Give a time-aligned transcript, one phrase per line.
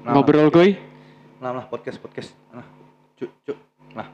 [0.00, 0.80] Nah, ngobrol kuy.
[1.44, 2.32] Nah, lah podcast podcast.
[2.48, 2.64] Nah,
[3.20, 3.58] cuk cuk.
[3.92, 4.06] Nah,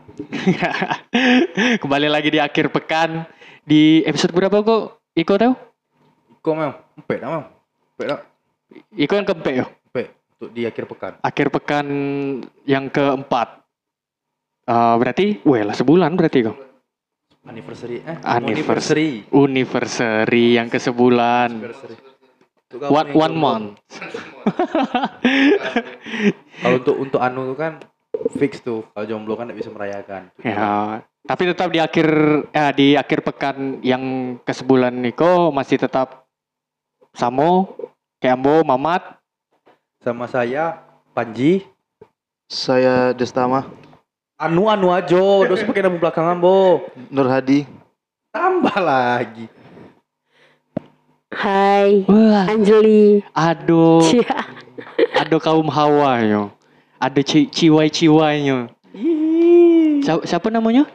[1.83, 3.23] Kembali lagi di akhir pekan
[3.63, 4.99] di episode berapa kok?
[5.15, 5.55] Iko tahu?
[6.43, 6.75] Iko dah memang.
[6.99, 8.21] Empek dah.
[8.99, 9.67] Iko yang keempat yo.
[9.91, 11.13] Empek untuk di akhir pekan.
[11.23, 11.87] Akhir pekan
[12.67, 13.63] yang keempat.
[14.67, 16.59] Eh, berarti, weh lah sebulan berarti kok.
[17.47, 19.23] Anniversary eh Anniversary.
[19.31, 21.63] Anniversary yang ke sebulan.
[21.63, 21.95] Anniversary.
[22.75, 23.69] One, one month.
[26.63, 27.79] Kalau untuk untuk anu kan
[28.35, 28.83] fix tuh.
[28.91, 30.35] Kalau jomblo kan tidak bisa merayakan.
[30.43, 32.09] Ya, tapi tetap di akhir
[32.51, 36.27] eh, di akhir pekan yang ke sebulan Niko masih tetap
[37.15, 37.79] Samo,
[38.19, 39.15] Keambo, Mamat,
[40.03, 40.83] Sama saya
[41.15, 41.63] Panji.
[42.47, 43.67] Saya Destama
[44.39, 46.85] Anu anu ajo, dosa pakai nama belakangan bo.
[47.09, 47.65] Nur Hadi.
[48.29, 49.49] Tambah lagi.
[51.37, 53.21] Hai, Wah, Anjeli.
[53.31, 54.25] aduh, Cia.
[55.15, 56.43] aduh kaum hawa yo.
[56.97, 58.73] Ada ci ciwai-ciwainya.
[60.01, 60.89] Siapa, siapa namanya?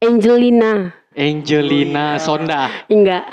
[0.00, 0.96] Angelina.
[1.12, 2.72] Angelina Sonda.
[2.88, 3.28] Enggak.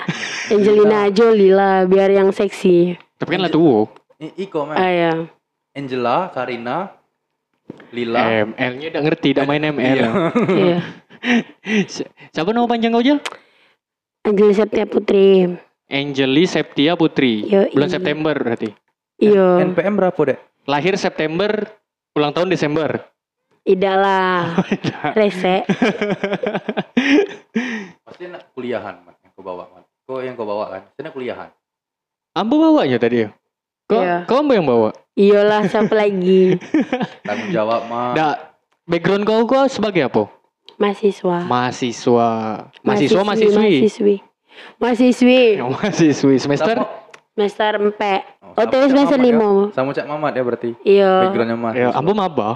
[0.52, 2.94] Angelina Jolie lah, biar yang seksi.
[3.16, 3.88] Tapi kan lah tuh.
[4.20, 4.76] Iko men.
[4.76, 5.12] Ah ya.
[5.72, 6.92] Angela, Karina,
[7.90, 8.20] Lila.
[8.52, 9.80] ML-nya udah ngerti, udah main ML.
[9.80, 10.08] Iya.
[10.52, 10.78] Iya.
[11.88, 13.16] Si- Siapa nama panjang kau Jel?
[14.22, 15.48] Anjeli Septia Putri.
[15.92, 17.44] Angeli Septia Putri.
[17.44, 17.68] Yoi.
[17.76, 18.72] Bulan September berarti.
[19.20, 19.60] Iya.
[19.60, 20.40] NPM berapa dek?
[20.64, 21.68] Lahir September,
[22.16, 23.04] ulang tahun Desember.
[23.62, 24.56] Tidak lah.
[25.18, 25.62] Rese.
[28.02, 29.84] Pasti nak kuliahan man, yang kau bawa man.
[30.02, 30.82] Kau yang kau bawa kan?
[30.88, 31.50] Pasti nak kuliahan.
[32.32, 33.28] Ambo bawanya tadi ya?
[33.86, 34.16] Kok, Iya.
[34.24, 34.90] kau Ambo yang bawa?
[35.12, 36.56] Iyalah, siapa lagi?
[37.28, 38.16] Tanggung jawab mah.
[38.16, 38.36] Nggak,
[38.88, 40.22] background kau kau sebagai apa?
[40.80, 41.44] Mahasiswa.
[41.46, 42.28] Mahasiswa.
[42.80, 43.60] Mahasiswa, mahasiswi.
[43.78, 44.16] Mahasiswi.
[44.76, 45.58] Mahasiswi.
[45.62, 46.76] Mahasiswi semester?
[47.32, 47.96] Semester 4.
[48.42, 49.32] Oh, Oh, terus semester ya?
[49.32, 49.72] 5.
[49.72, 50.70] Sama Cak Mamat ya berarti.
[50.82, 51.12] Iya.
[51.24, 51.72] Backgroundnya mah.
[51.72, 52.50] Ya, Ambo maba.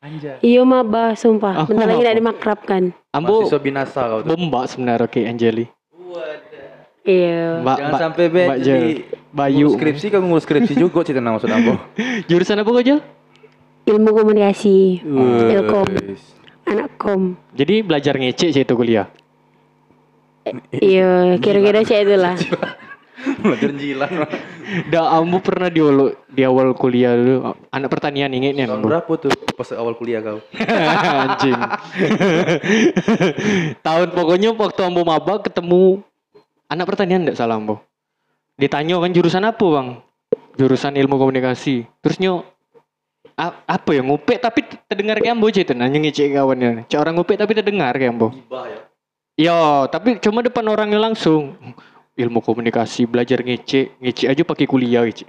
[0.00, 0.36] Anjay.
[0.40, 1.64] Iya maba, sumpah.
[1.64, 2.82] Bentar lagi tidak dimakrabkan.
[3.10, 4.28] Ambo Mahasiswa binasa kau tuh.
[4.30, 5.64] bomba sebenarnya oke Angeli.
[7.04, 7.60] Iya.
[7.60, 8.90] Mbak, Jangan Mbak, sampai be Mbak jadi.
[9.28, 9.68] Bayu.
[9.72, 11.74] skripsi kau ngurus skripsi juga cerita nama maksud Ambo.
[12.30, 13.00] Jurusan apa kau Jel?
[13.84, 15.04] Ilmu komunikasi.
[15.50, 15.84] Ilkom.
[16.64, 17.36] Anak kom.
[17.52, 19.04] Jadi belajar ngece sih itu kuliah.
[20.70, 22.36] Iya, kira-kira sih itulah.
[23.40, 24.10] Belajar jilan.
[24.92, 28.88] Dah Ambo pernah di awal, di awal kuliah dulu anak pertanian ingetnya Tahun Ambo.
[28.92, 30.44] berapa tuh pas awal kuliah kau?
[31.24, 31.56] Anjing.
[33.80, 36.04] Tahun pokoknya waktu Ambo maba ketemu
[36.68, 37.80] anak pertanian enggak salah Ambo.
[38.60, 39.88] Ditanya kan jurusan apa bang?
[40.54, 41.88] Jurusan ilmu komunikasi.
[42.04, 42.44] Terus nyo
[43.34, 46.84] "A- apa ya ngupek tapi terdengar kayak Ambo itu nanya ngecek kawannya.
[46.86, 48.30] Cak orang ngupek tapi terdengar kayak Ambo.
[48.30, 48.78] Gibah ya.
[49.34, 51.58] Yo, tapi cuma depan orangnya langsung.
[52.14, 55.26] Ilmu komunikasi, belajar ngecek, ngecek aja pakai kuliah ngecek.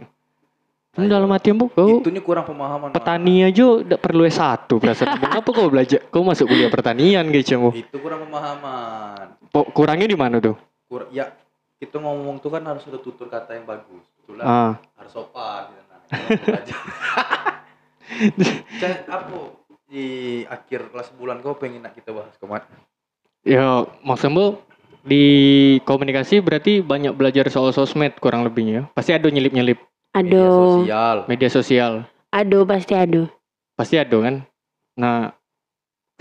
[0.95, 2.93] Ini dalam hati Ambo kau Itunya kurang pemahaman.
[2.95, 5.33] Petani aja udah perlu S1 perasaan Bang.
[5.35, 5.99] Apa kau belajar?
[6.07, 7.69] Kau masuk kuliah pertanian gitu Mo.
[7.75, 9.35] Itu kurang pemahaman.
[9.51, 10.55] Po- Kurangnya di mana tuh?
[10.87, 11.35] Kur ya
[11.75, 14.05] kita ngomong tuh kan harus ada tutur kata yang bagus.
[14.23, 15.99] Itulah Ah, harus sopan gitu nah.
[16.39, 16.79] Belajar.
[18.79, 19.35] Cak, apa
[19.85, 20.05] di
[20.47, 22.63] akhir kelas bulan kau pengen nak kita bahas ke mana?
[23.45, 24.57] Ya maksudnya
[25.06, 25.25] di
[25.85, 28.89] komunikasi berarti banyak belajar soal sosmed kurang lebihnya.
[28.97, 29.78] Pasti ada nyelip-nyelip
[30.16, 30.79] Media Aduh.
[30.79, 31.16] sosial.
[31.28, 31.94] media sosial.
[32.31, 33.28] Aduh, pasti aduh.
[33.75, 34.47] Pasti ada kan.
[34.95, 35.35] Nah,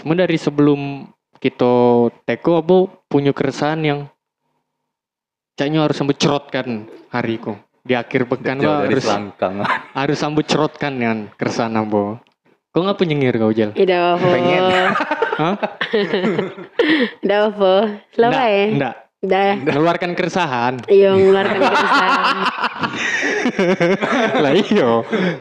[0.02, 1.06] cuma dari sebelum
[1.38, 2.76] kita teko apa
[3.06, 4.00] punya keresahan yang
[5.54, 7.54] caknya harus sambut cerotkan hariku
[7.86, 9.62] di akhir pekan dari harus selangkang.
[9.94, 12.18] harus sambut cerotkan kan keresahan ambo.
[12.74, 13.70] Kau ngapa nyengir kau Jel?
[13.70, 14.26] Tidak apa.
[14.34, 14.62] Pengen.
[15.38, 15.54] Hah?
[17.22, 17.72] Tidak apa.
[18.10, 18.64] Selama ya.
[18.74, 18.94] nggak.
[19.24, 19.52] Dah.
[19.56, 20.74] Mengeluarkan keresahan.
[20.90, 22.36] Iya, mengeluarkan keresahan.
[24.44, 24.90] lah iyo,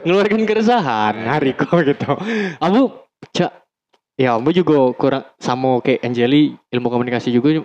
[0.06, 2.16] ngeluarkan keresahan hari kok gitu.
[2.62, 3.52] Ambo cak
[4.14, 7.64] ya ambo juga kurang sama kayak Angeli ilmu komunikasi juga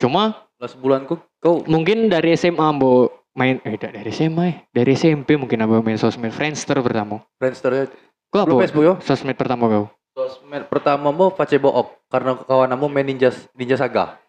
[0.00, 4.56] cuma Kelas bulan kau kau mungkin dari SMA ambo main eh da- dari SMA eh
[4.72, 7.24] dari SMP mungkin ambo main sosmed Friendster pertama.
[7.40, 7.88] Friendster
[8.30, 8.62] Kau apa?
[8.62, 8.94] Facebook yo.
[9.02, 9.84] Sosmed pertama kau?
[10.14, 14.22] Sosmed pertama mau Facebook Op karena kawan kamu main Ninja Ninja Saga.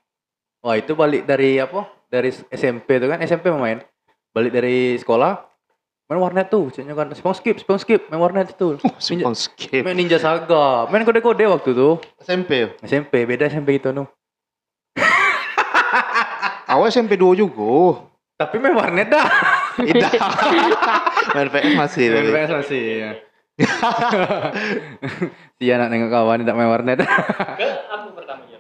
[0.66, 1.86] Wah, itu balik dari apa?
[2.10, 3.82] Dari SMP tuh kan, SMP main.
[4.34, 5.38] Balik dari sekolah
[6.12, 8.76] main warnet tuh, caknya kan spong skip, spong skip, main warnet itu.
[9.00, 9.86] Simpon skip.
[9.86, 12.02] Main Ninja Saga, main kode-kode waktu tuh.
[12.20, 12.74] SMP.
[12.84, 14.10] SMP, beda SMP itu nu.
[16.74, 18.02] Awal SMP 2 juga.
[18.42, 19.28] Tapi main warnet dah.
[19.78, 20.12] Tidak.
[21.38, 22.06] Main PS masih.
[22.12, 22.28] Main.
[22.34, 22.84] PS masih.
[22.84, 23.12] Ya.
[25.58, 27.00] si anak nengok kawan tidak main warnet.
[27.00, 27.08] Ke
[27.88, 28.60] apa pertama ya?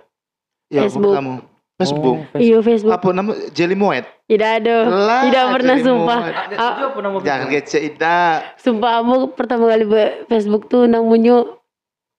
[0.69, 1.13] Ya, Facebook.
[1.13, 1.33] kamu.
[1.75, 2.17] Facebook.
[2.27, 2.93] Oh, Iya Facebook.
[2.93, 4.05] Apa nama Jelly Moet?
[4.25, 4.77] Tidak ada.
[4.85, 6.19] Lah, Tidak pernah jadi sumpah.
[6.53, 6.73] Ah,
[7.19, 8.19] Jangan kece Ida.
[8.55, 11.41] sumpah kamu pertama kali be- Facebook tuh namanya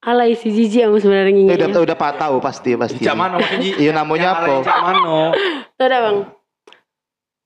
[0.03, 1.71] alay si Jiji kamu sebenarnya Eh, nginget.
[1.71, 3.01] udah udah pak tahu pasti pasti.
[3.01, 3.73] Cak maksudnya?
[3.79, 4.61] Iya namanya apa?
[4.61, 5.31] Cak mana?
[5.73, 6.19] Tuh ada bang.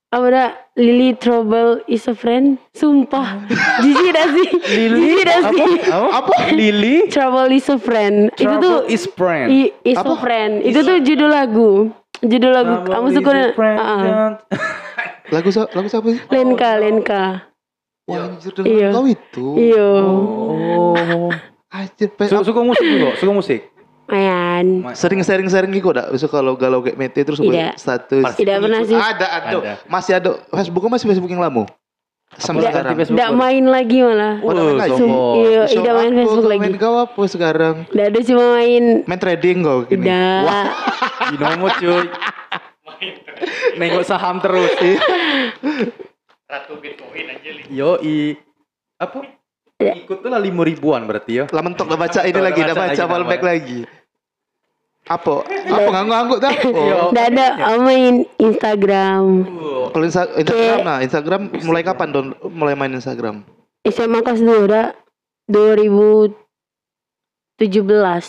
[0.08, 0.50] Apa dah?
[0.76, 2.60] Lily Trouble is a friend.
[2.70, 3.48] Sumpah.
[3.82, 4.48] Jiji dah sih.
[4.60, 5.64] Jiji dah sih.
[5.88, 6.52] Apa?
[6.52, 7.08] Lily?
[7.08, 8.28] Trouble is a friend.
[8.36, 9.48] itu tuh Trouble is friend.
[9.48, 10.60] i- is a friend.
[10.60, 11.70] Itu tuh judul lagu.
[12.20, 12.74] Judul lagu.
[12.84, 14.36] Kamu suka Trouble ah.
[15.34, 16.20] Lagu sa- lagu siapa sih?
[16.28, 17.24] Lenka, Lenka.
[18.06, 18.94] Wah, anjir Iya.
[18.94, 19.46] dengan kau itu.
[19.58, 19.88] Iyo.
[19.98, 21.32] Oh.
[21.74, 23.60] Anjir, Suka, suka musik juga, suka musik.
[24.56, 24.94] Mayan.
[24.94, 27.46] sering sering sering gitu dak besok kalau galau kayak mete terus Tidak.
[27.46, 28.94] buat status Tidak pernah sih.
[28.94, 29.72] ada ada Ada.
[29.84, 31.68] masih ada Facebooknya masih Facebook yang lama
[32.36, 32.94] sampai Apa sekarang?
[33.06, 34.34] Tidak main lagi malah.
[34.40, 35.34] Oh, sombong.
[35.40, 36.60] Iya, tidak main Facebook lagi.
[36.60, 38.84] main kau apa sekarang Tidak ada cuma main.
[39.04, 40.66] main trading kau gini Tidak.
[41.30, 42.04] Binomo cuy.
[43.76, 44.72] Nengok saham terus.
[47.68, 48.36] Yo i
[48.96, 49.20] apa?
[49.76, 49.92] Ya.
[49.92, 51.44] Ikut tuh lah lima ribuan berarti ya.
[51.46, 53.84] lah mentok udah baca ini lagi udah baca fallback lagi
[55.06, 56.50] apa apa ngangguk-ngangguk tuh.
[56.50, 59.22] Tidak ada oh, main Instagram.
[59.88, 63.46] kalau Insta- Instagram nah Instagram mulai kapan don mulai main Instagram
[63.82, 64.86] SMA kelas 2 udah
[65.46, 66.34] 2017.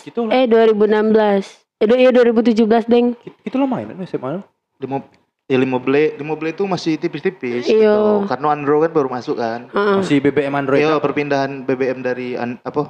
[0.06, 1.66] Itu Eh 2016.
[1.78, 2.54] Eh iya 2017
[2.86, 3.14] deng.
[3.40, 4.42] itu lo main kan SMA.
[4.78, 5.02] lima
[5.44, 7.74] ya lima beli lima beli itu masih tipis-tipis Iya.
[7.90, 8.30] gitu.
[8.30, 9.96] karena Android kan baru masuk kan Heeh.
[9.98, 10.78] Masih BBM Android.
[10.78, 12.86] Iya perpindahan BBM dari an- apa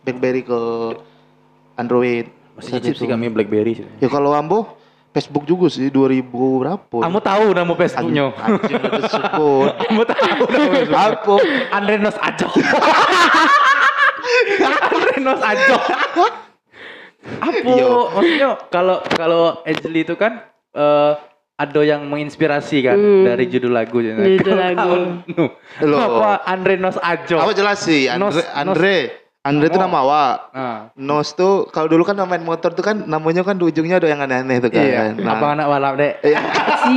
[0.00, 0.60] BlackBerry ke
[1.76, 2.32] Android.
[2.54, 2.96] Masih Saat itu.
[2.96, 3.86] sih kami BlackBerry sih.
[3.98, 4.76] Ya kalau Ambo
[5.10, 6.22] Facebook juga sih 2000
[6.60, 6.96] berapa?
[7.00, 8.24] Kamu tahu nama Facebooknya?
[8.32, 9.70] Anjing itu sebut.
[9.82, 10.96] Kamu tahu nama Facebooknya?
[10.96, 11.34] Apa?
[11.72, 12.48] Andrenos Ajo.
[14.86, 15.76] Andrenos Ajo.
[15.80, 16.26] Apa?
[18.16, 21.12] Maksudnya kalau kalau Angeli itu kan eh
[21.60, 23.24] ada yang menginspirasi kan Hmm.
[23.26, 24.00] dari judul lagu.
[24.00, 25.20] Judul lagu.
[25.84, 26.00] Loh.
[26.00, 27.36] Apa Andrenos Ajo?
[27.36, 28.96] Apa jelas sih Nos- Andre Andre
[29.40, 30.36] Andre itu nama awak.
[30.52, 34.08] Nah, Nos tuh kalau dulu kan main motor tuh kan namanya kan di ujungnya ada
[34.12, 34.84] yang aneh-aneh tuh kan.
[34.84, 35.16] iya.
[35.16, 36.12] Nah, Abang anak balap dek.
[36.20, 36.40] Iya,
[36.84, 36.96] Si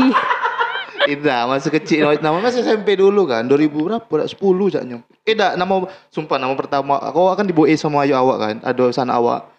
[1.04, 2.16] Indah, masih kecil.
[2.20, 4.08] Nama masih SMP dulu kan, 2000 berapa?
[4.08, 5.04] Udah 10 jaknya.
[5.28, 9.20] Eh, dah, nama, sumpah nama pertama, aku akan dibuai sama ayu awak kan, ada sana
[9.20, 9.52] awak.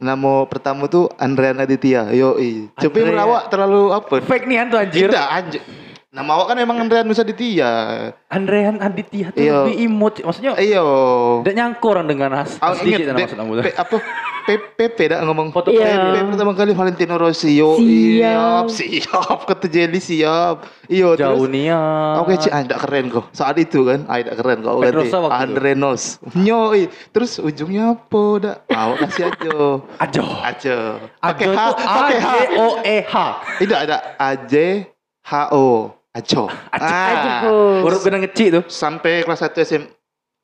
[0.00, 2.36] Nama pertama tuh Andrean Aditya, yo
[2.76, 3.16] Tapi Andrea.
[3.16, 4.14] merawak terlalu apa?
[4.24, 5.08] Fake nih anjir.
[5.08, 5.60] Tidak, anjir.
[6.10, 7.70] Nama awak kan emang Andrean Nusa Aditya.
[8.26, 9.62] Andrean Aditya tuh Iya.
[9.62, 10.18] lebih imut.
[10.18, 10.82] Maksudnya Iyo.
[11.46, 13.52] tidak nyangkut orang dengan as Aku sedikit inget, maksud kamu.
[13.62, 13.96] Pe- apa?
[14.50, 16.10] PP dah ngomong Foto Iya.
[16.10, 18.66] PP pertama kali Valentino Rossi yo Siap.
[18.66, 21.82] siap siap kata Jelly siap iyo Jauh terus nih ya.
[22.18, 23.24] Oke, cik, ah, tidak keren kok.
[23.30, 24.74] Saat itu kan, ah, tidak keren kok.
[24.82, 25.38] Pedrosa waktu.
[25.46, 26.02] Andrenos.
[26.34, 26.90] Nyoi.
[27.14, 28.56] Terus ujungnya apa, dak?
[28.66, 29.54] Mau kasih aja.
[30.02, 30.22] Ajo.
[30.42, 30.76] Aja.
[31.22, 32.34] Pakai Ajo H, itu A pakai J H.
[32.50, 33.14] O E H.
[33.62, 34.54] Tidak ada A J
[35.22, 35.99] H O.
[36.16, 36.50] Ajo.
[36.74, 37.44] Ah.
[37.44, 37.86] Ajo.
[37.86, 38.64] Huruf kena ngecik tuh.
[38.66, 39.82] Sampai kelas 1 SM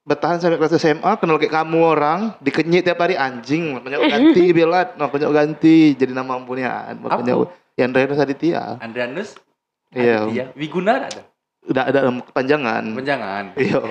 [0.06, 4.94] bertahan sampai kelas SMA kenal kayak kamu orang dikenyit tiap hari anjing makanya ganti belat
[4.94, 9.34] makanya ganti jadi nama ampunian makanya yang Andreas Aditya Andreanus.
[9.90, 10.30] Iya.
[10.30, 10.44] Aditya.
[10.54, 11.26] Wiguna ada.
[11.66, 13.44] udah ada kepanjangan Penjangan.
[13.58, 13.82] iya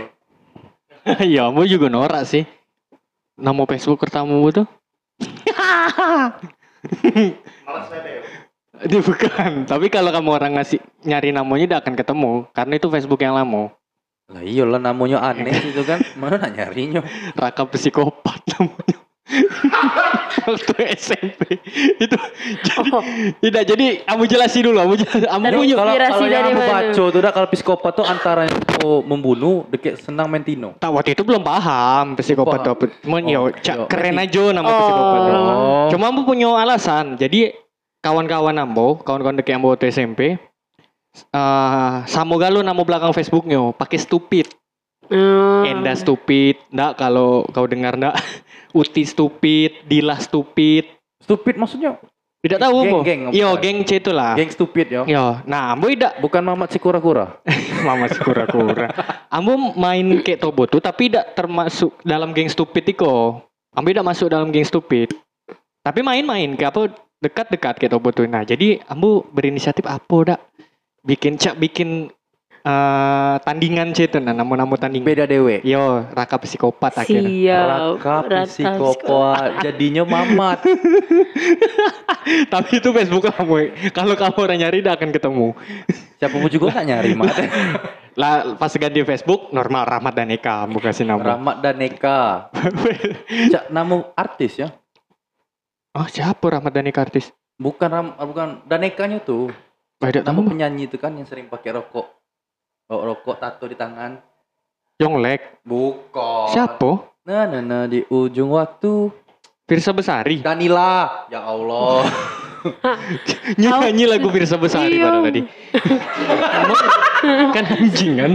[1.37, 2.49] ya, mau juga norak sih.
[3.37, 4.65] Nama Facebook pertamamu tuh?
[8.85, 9.51] Ini bukan.
[9.65, 12.31] Tapi kalau kamu orang ngasih nyari namanya, tidak akan ketemu.
[12.51, 13.71] Karena itu Facebook yang lama.
[14.25, 16.01] Lah iyalah namanya aneh itu kan.
[16.17, 17.01] Mana nak nyarinya?
[17.37, 18.97] Raka psikopat namanya.
[20.45, 21.57] Waktu SMP
[21.97, 22.17] itu
[22.61, 23.01] jadi Oh.
[23.41, 27.19] tidak jadi kamu jelasin dulu kamu jelasin kamu punya Kalau kalau yang aku baca tuh
[27.19, 30.77] dah kalau psikopat tuh antara yang mau membunuh deket senang main tino.
[30.77, 33.85] tak waktu itu belum paham psikopat itu Cuman ya Oh, cak, iya.
[33.89, 34.77] keren aja nama Oh.
[34.77, 35.33] psikopat itu.
[35.33, 35.87] Oh.
[35.89, 37.17] Cuma ambo punya alasan.
[37.17, 37.49] Jadi
[38.05, 44.45] kawan-kawan ambo, kawan-kawan deket ambo waktu SMP, eh sama galo nama belakang Facebooknya pakai stupid.
[45.09, 45.65] Oh.
[45.65, 48.13] Enda stupid, ndak kalau kau dengar ndak?
[48.77, 50.85] Uti stupid, Dila stupid.
[51.21, 51.97] Stupid maksudnya
[52.45, 52.97] Tidak tahu Geng- apa?
[53.01, 53.33] geng, apa?
[53.33, 54.37] Yo, geng C itu lah.
[54.37, 55.01] geng stupid ya.
[55.09, 57.41] Yo, nah ambo tidak Bukan Mamat si kura-kura.
[57.85, 58.93] Mama si kura-kura.
[59.33, 63.41] Ambo main kayak Tobo tuh tapi tidak termasuk dalam geng stupid iko.
[63.73, 65.09] Ambo tidak masuk dalam geng stupid.
[65.81, 66.81] Tapi main-main kayak apa
[67.25, 68.29] dekat-dekat kayak Tobo tuh.
[68.29, 70.41] Nah, jadi ambo berinisiatif apa dak
[71.05, 72.09] bikin cak bikin
[72.65, 75.05] eh, tandingan C itu nah nama-nama tandingan.
[75.05, 75.61] Beda dewe.
[75.65, 77.29] Yo, Raka psikopat akhirnya.
[77.29, 77.65] Siap.
[77.65, 80.65] Raka Raka psikopat jadinya Mamat.
[82.53, 83.55] tapi itu Facebook kamu.
[83.93, 85.47] Kalau kamu orang nyari tidak akan ketemu.
[86.17, 87.35] Siapa pun juga nggak nyari Mat.
[88.21, 91.35] Lah pas ganti Facebook normal Rahmat dan Eka ambo kasih nama.
[91.35, 92.47] Rahmat dan Eka.
[93.53, 94.71] Cak nama artis ya.
[95.95, 97.31] Oh, siapa Rahmat dan Eka artis?
[97.55, 99.47] Bukan ram, ah, bukan Danekanya tuh.
[100.03, 100.43] Nama tamu.
[100.43, 102.03] penyanyi itu kan yang sering pakai rokok.
[102.85, 104.19] Bawa rokok tato di tangan.
[104.99, 105.63] Yonglek.
[105.63, 106.51] Bukan.
[106.51, 106.91] Siapa?
[107.25, 109.09] Nah, nah, nah, di ujung waktu.
[109.65, 110.45] Firsa Besari.
[110.45, 111.25] Danila.
[111.31, 112.05] Ya Allah.
[113.61, 115.41] Nyanyi lagu Firsa Besari pada tadi.
[117.55, 118.31] kan anjing kan.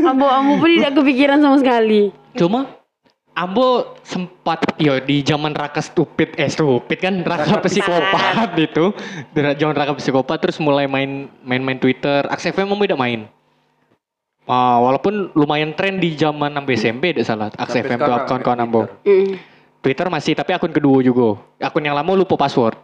[0.00, 2.14] Ambo-ambo pun tidak kepikiran sama sekali.
[2.38, 2.81] Cuma
[3.32, 8.92] Ambo sempat yo di zaman Raka stupid eh stupid kan Raka psikopat itu.
[9.32, 12.28] Di zaman Raka psikopat terus mulai main main-main Twitter.
[12.28, 13.24] Aks FM Ambo tidak main.
[14.44, 17.48] Ah, walaupun lumayan tren di zaman sampai SMP tidak salah.
[17.56, 18.80] Aks Sampai FM tuh kawan-kawan Ambo.
[18.84, 19.08] Twitter.
[19.08, 19.32] Mm.
[19.82, 21.40] Twitter masih tapi akun kedua juga.
[21.56, 22.76] Akun yang lama lupa password.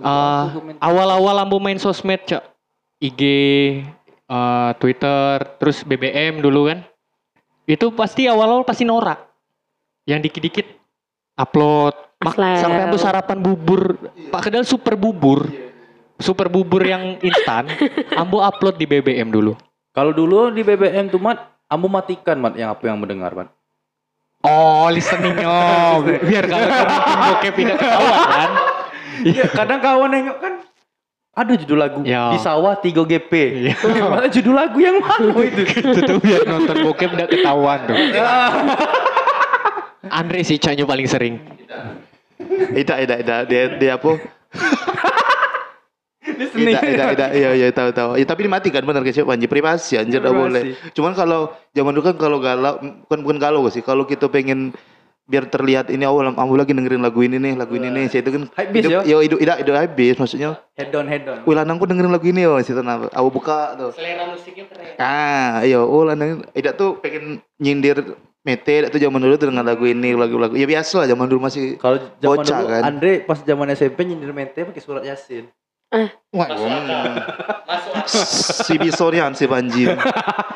[0.00, 2.40] Ah, awal-awal Ambo main sosmed cak
[3.04, 3.22] IG,
[4.26, 6.88] eh, Twitter, terus BBM dulu kan.
[7.68, 9.27] Itu pasti awal-awal pasti norak.
[10.08, 10.66] Yang dikit-dikit
[11.36, 11.92] upload.
[12.18, 13.94] Mak- sampai Ambo sarapan bubur.
[14.32, 15.46] Pak Kedal super bubur.
[16.18, 17.68] Super bubur yang instan.
[18.20, 19.54] Ambo upload di BBM dulu.
[19.92, 23.48] Kalau dulu di BBM tuh mat, ambo matikan mat yang apa yang mendengar mat.
[24.40, 25.98] Oh, listeningnya.
[26.28, 28.50] Biar kalau kamu bokep tidak ketahuan kan.
[29.26, 30.54] Iya, kadang kawan nengok kan
[31.34, 32.34] ada judul lagu Ya.
[32.34, 33.32] di sawah 3 GP.
[33.62, 33.74] Iya.
[34.06, 35.62] Mana judul lagu yang mana itu?
[35.66, 37.96] itu tuh biar nonton bokep udah ketahuan tuh.
[40.10, 41.34] Andre sih caknya paling sering.
[42.38, 43.40] Tidak, tidak, tidak.
[43.50, 44.10] Dia, dia apa?
[46.38, 47.30] Tidak, tidak, tidak.
[47.34, 48.10] Iya, iya, tahu, tahu.
[48.20, 50.62] Ya, tapi dimatikan benar kecil anjir privasi anjir tidak boleh.
[50.94, 52.74] Cuman kalau zaman dulu kan kalau galau,
[53.08, 53.82] bukan bukan galau sih.
[53.82, 54.76] Kalau kita pengen
[55.28, 58.08] biar terlihat ini awal aku lagi dengerin lagu ini nih, lagu ini nih.
[58.08, 59.00] Saya itu kan hidup, ya?
[59.04, 60.50] yo hidup tidak hidup habis maksudnya.
[60.78, 61.44] Head down, head down.
[61.44, 63.12] Lanangku dengerin lagu ini yo situ nah.
[63.12, 63.90] Aku buka tuh.
[63.92, 64.96] Selera musiknya keren.
[64.96, 68.16] Ah, iya, oh lanang tidak tuh pengen nyindir
[68.48, 70.56] mete tuh zaman dulu dengan lagu ini, lagu-lagu.
[70.56, 72.82] Ya biasa lah zaman dulu masih Kalau zaman Bocah, dulu kan?
[72.88, 75.44] Andre pas zaman SMP nyindir mente pakai surat Yasin.
[76.32, 76.48] Wah,
[78.08, 79.84] si Bisonian si Panji.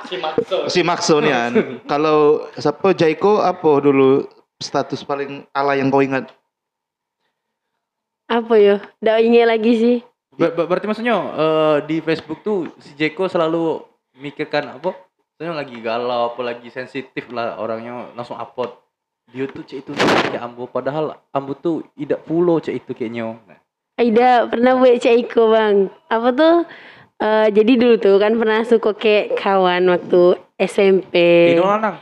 [0.02, 0.56] Si Maxo.
[0.68, 1.52] si Maxonian.
[1.88, 4.28] Kalau siapa Jaiko apa dulu
[4.61, 6.28] status paling ala yang kau ingat?
[8.28, 8.76] Apa yo?
[9.00, 9.96] Tidak ingat lagi sih.
[10.37, 13.80] Ber- ber- berarti maksudnya eh, di Facebook tuh si Jeko selalu
[14.16, 14.92] mikirkan apa?
[15.42, 18.78] Maksudnya lagi galau, apa lagi sensitif lah orangnya langsung upload.
[19.34, 23.42] Dia tuh cek itu kayak Ambo padahal Ambo tuh tidak pulo cek itu kayaknya.
[23.50, 23.58] Nah,
[23.99, 25.90] Aida pernah buat Cak Iko bang.
[26.06, 26.56] Apa tuh?
[27.18, 31.14] Eh, jadi dulu tuh kan pernah suka kayak kawan waktu SMP.
[31.58, 31.99] Ini lanang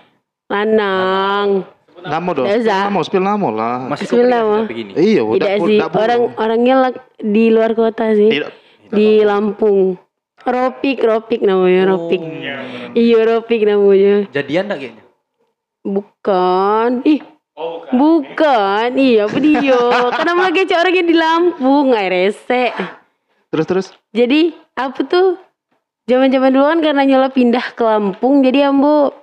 [0.52, 1.49] Lanang.
[1.97, 2.44] Nama dong.
[2.44, 2.92] Usah.
[2.92, 3.76] Nama, spill nama lah.
[3.88, 4.92] masih sampai gini.
[5.00, 5.78] Iya, udah Tidak sih.
[5.80, 8.37] Orang orangnya lak- di luar kota sih.
[8.37, 8.52] Tidak.
[8.92, 9.97] Di Lampung.
[10.44, 12.20] Ropik, Ropik namanya Ropik.
[12.20, 14.14] Oh, Iya Ropik namanya.
[14.32, 15.04] Jadian enggak kayaknya?
[15.85, 16.90] Bukan.
[17.04, 17.23] Ih.
[17.92, 18.88] bukan.
[18.97, 19.85] Iya, apa dia?
[20.16, 22.73] Karena lagi orang yang di Lampung, nggak rese.
[23.52, 23.87] Terus terus.
[24.16, 25.37] Jadi apa tuh?
[26.09, 29.14] Zaman-zaman dulu kan karena nyola pindah ke Lampung, jadi ambo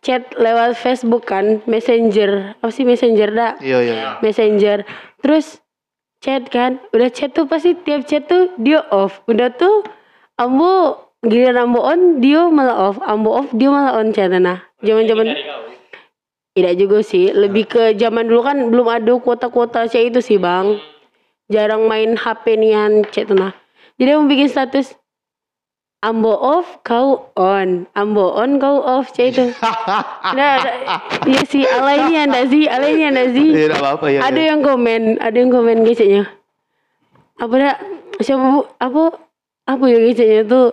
[0.00, 2.56] chat lewat Facebook kan, Messenger.
[2.62, 3.54] Apa sih Messenger dak?
[3.60, 3.94] Iya iya.
[4.24, 4.86] Messenger.
[5.20, 5.60] Terus
[6.22, 9.20] chat kan, udah chat tuh pasti tiap chat tuh dia off.
[9.28, 9.84] Udah tuh
[10.38, 12.96] ambo giliran ambo on, dia malah off.
[13.02, 14.62] Ambo off, dia malah on chat nah.
[14.80, 15.34] Zaman-zaman
[16.54, 20.78] tidak juga sih, lebih ke zaman dulu kan belum ada kuota-kuota chat itu sih bang.
[21.50, 23.54] Jarang main HP nian tuh nah.
[23.98, 24.94] Jadi mau bikin status
[25.98, 27.90] Ambo off, kau on.
[27.98, 29.50] Ambo on, kau off chat itu.
[30.38, 30.62] Nah,
[31.26, 33.48] iya sih, alay ini anda sih, alay ini anda sih.
[33.50, 34.22] Iya, apa-apa ya.
[34.22, 34.54] ada ya.
[34.54, 36.30] yang komen, ada yang komen geceknya.
[37.42, 37.74] Apa dah?
[38.22, 38.60] Siapa bu?
[38.78, 39.02] Apa?
[39.68, 40.72] Apa ya geceknya tuh?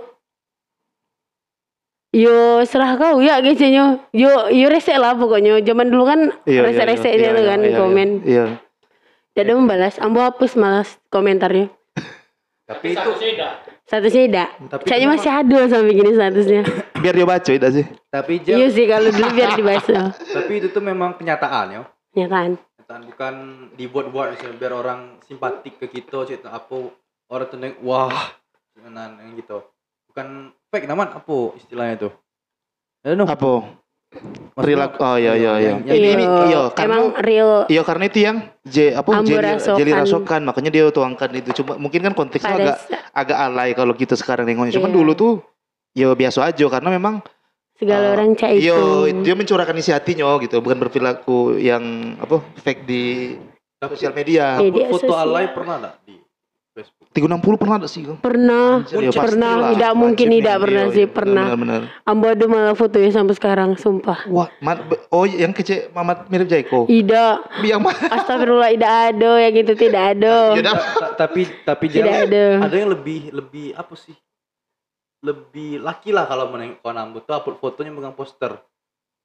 [2.16, 4.00] Yo serah kau ya geceknya.
[4.16, 5.60] Yo yo resek lah pokoknya.
[5.60, 7.78] Zaman dulu kan Iya, iya, resek-resek iya, itu iya, kan iya, iya.
[7.78, 8.10] komen.
[8.24, 8.46] Iya.
[9.36, 10.00] Tidak ada membalas.
[10.00, 11.68] Ambo hapus malas komentarnya.
[12.66, 13.10] Tapi itu
[13.86, 14.50] Statusnya tidak.
[14.74, 16.62] Tapi Kayaknya itu masih ada sampai gini statusnya.
[16.98, 17.86] Biar dia baca tidak sih?
[18.10, 20.00] tapi iya sih kalau dulu biar dibaca.
[20.42, 21.82] tapi itu tuh memang kenyataan ya.
[22.18, 22.58] Nyataan.
[22.58, 23.34] Kenyataan bukan
[23.78, 25.00] dibuat-buat misalnya biar orang
[25.30, 26.90] simpatik ke kita cerita apa
[27.30, 28.10] orang tuh neng- wah
[28.76, 29.58] tenan yang gitu.
[30.12, 30.28] Bukan
[30.70, 32.14] fake naman apa istilahnya tuh.
[33.04, 33.26] Ya no.
[33.26, 33.82] Apa?
[34.56, 34.96] Perilaku.
[35.04, 35.74] Oh iya iya iya.
[35.84, 39.44] Yang Ini Iya, ini iya karena emang real Iya karena itu yang J apa jeli,
[39.44, 39.76] rasokan.
[39.76, 42.78] jeli rasokan makanya dia tuangkan itu cuma mungkin kan konteksnya pada agak
[43.12, 44.98] agak alay kalau kita sekarang nengoknya cuman Iya.
[44.98, 45.34] dulu tuh
[45.92, 47.20] ya biasa aja karena memang
[47.76, 48.64] segala eh, orang cak itu.
[48.64, 48.76] iya
[49.20, 51.84] dia mencurahkan isi hatinya gitu bukan berperilaku yang
[52.18, 53.36] apa fake di
[53.84, 55.28] sosial media Media Foto sosial.
[55.28, 56.16] alay pernah enggak di?
[57.16, 58.04] 360 pernah ada sih?
[58.20, 59.72] Pernah, Ya, pernah, pastilah.
[59.72, 61.16] tidak mungkin tidak nih, pernah iya, sih, iya.
[61.16, 61.46] pernah.
[61.48, 61.82] Benar-benar.
[62.04, 64.28] Ambo ada malah fotonya sampai sekarang, sumpah.
[64.28, 66.84] Wah, man, oh yang kecil Mamat mirip Jaiko.
[66.86, 68.04] Tidak, Yang mana?
[68.12, 70.36] astagfirullah tidak ada yang itu tidak ada.
[71.24, 72.46] Tapi tapi dia Tidak ada.
[72.68, 74.12] ada yang lebih lebih apa sih?
[75.24, 78.60] Lebih laki lah kalau menengok kawan ambu tuh upload fotonya megang poster.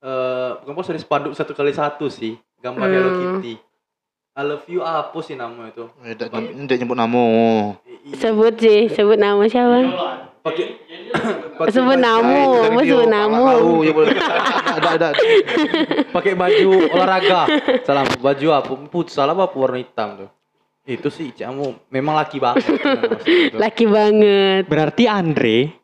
[0.00, 2.94] Eh bukan poster di spanduk satu kali satu sih, gambar Hmm.
[2.94, 3.54] Hello Kitty.
[4.40, 5.84] I love you apa sih nama itu?
[6.00, 7.24] Eh, Tidak nyebut nama.
[8.16, 9.84] Sebut sih, sebut nama siapa?
[10.40, 10.80] Pakai
[11.60, 12.24] pakai Sebut nama,
[12.72, 13.36] mau dia, sebut nama.
[13.52, 14.16] Tahu, ya boleh.
[14.80, 15.08] Ada ada.
[16.08, 17.44] pakai baju olahraga.
[17.84, 18.72] Salah baju apa?
[18.88, 20.30] Futsal apa warna hitam tuh.
[20.88, 22.64] Itu sih kamu memang laki banget.
[23.52, 24.64] Laki banget.
[24.64, 25.76] Berarti Andre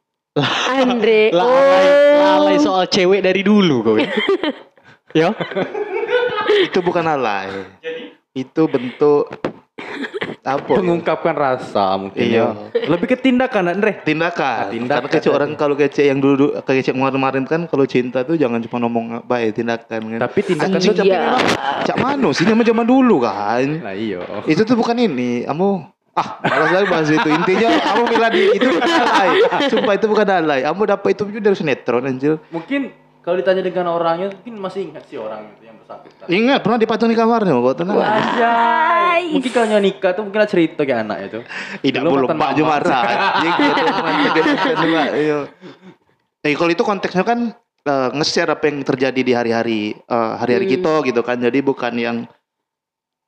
[0.72, 1.28] Andre.
[1.32, 1.84] lalai,
[2.24, 2.64] lalai Oh.
[2.64, 3.96] soal cewek dari dulu kau.
[5.20, 5.32] ya?
[6.64, 7.52] Itu bukan alay.
[8.36, 9.32] Itu bentuk
[10.44, 10.62] apa?
[10.68, 10.78] ya?
[10.78, 12.52] Mengungkapkan rasa mungkin Iya.
[12.70, 12.86] ya.
[12.86, 13.98] Lebih ke tindakan Andre.
[14.04, 14.56] tindakan.
[14.60, 15.38] Ah, tindakan Karena kecil tadi.
[15.40, 19.04] orang kalau kecil yang dulu kayak kecil kemarin kan kalau cinta tuh jangan cuma ngomong
[19.24, 20.20] baik tindakan kan.
[20.20, 21.20] Tapi tindakan Anjing, tuh tapi Iya.
[21.24, 21.42] memang
[21.82, 23.66] cak mano sih zaman zaman dulu kan.
[23.82, 24.20] Nah iya.
[24.44, 25.48] Itu tuh bukan ini.
[25.48, 25.68] Kamu
[26.14, 27.28] ah malas lagi bahas itu.
[27.28, 29.28] Intinya kamu bilang di itu bukan alay.
[29.66, 30.60] Sumpah itu bukan alay.
[30.62, 32.36] Kamu dapat itu juga dari sinetron anjir.
[32.48, 32.92] Mungkin
[33.26, 36.26] kalau ditanya dengan orangnya mungkin masih ingat sih orang itu yang bersangkutan.
[36.30, 37.98] Ingat pernah dipajang di kamarnya kok tenang.
[37.98, 39.22] Ajay.
[39.34, 41.38] Mungkin kalau nyonya nikah tuh mungkin ada cerita kayak anak itu.
[41.90, 42.54] Tidak Pak mama.
[42.54, 42.98] Jumarsa.
[45.10, 45.38] Iya.
[46.46, 47.50] Eh kalau itu konteksnya kan
[47.82, 50.74] eh, nge-share apa yang terjadi di hari-hari eh, hari-hari Hmm.
[50.78, 51.36] kita gitu kan.
[51.42, 52.16] Jadi bukan yang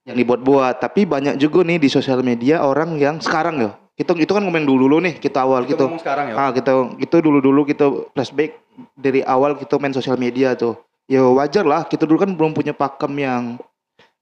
[0.07, 3.73] yang dibuat-buat, tapi banyak juga nih di sosial media orang yang sekarang ya.
[3.99, 5.85] Kita itu kan ngomong dulu dulu nih kita awal Kita gitu.
[5.91, 6.35] ngomong sekarang ya.
[6.39, 6.71] Ah, kita
[7.03, 8.55] itu dulu-dulu kita flashback
[8.95, 10.79] dari awal kita main sosial media tuh.
[11.11, 13.59] Ya wajar lah, kita dulu kan belum punya pakem yang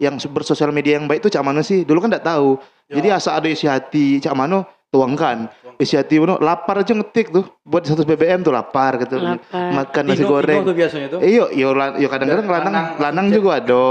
[0.01, 1.85] yang bersosial media yang baik itu cak mana sih?
[1.85, 2.57] Dulu kan enggak tahu.
[2.89, 3.01] Ya.
[3.01, 5.53] Jadi asal ada isi hati cak mana tuangkan.
[5.77, 7.45] Isi hati mana lapar aja ngetik tuh.
[7.61, 9.21] Buat 100 BBM tuh lapar gitu.
[9.21, 9.77] Lapar.
[9.77, 10.65] Makan nasi goreng.
[10.65, 11.21] Tino tuh biasanya tuh.
[11.21, 13.85] Iyo, iyo, iyo kadang-kadang lanang, Lanang, juga ada.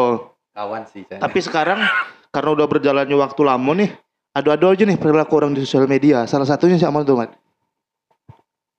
[0.55, 1.05] Kawan sih.
[1.05, 1.21] Chan.
[1.21, 1.77] Tapi sekarang
[2.33, 3.89] karena udah berjalannya waktu lama nih,
[4.35, 6.27] ada-ada aja nih perilaku orang di sosial media.
[6.27, 7.31] Salah satunya siapa tuh, Mat?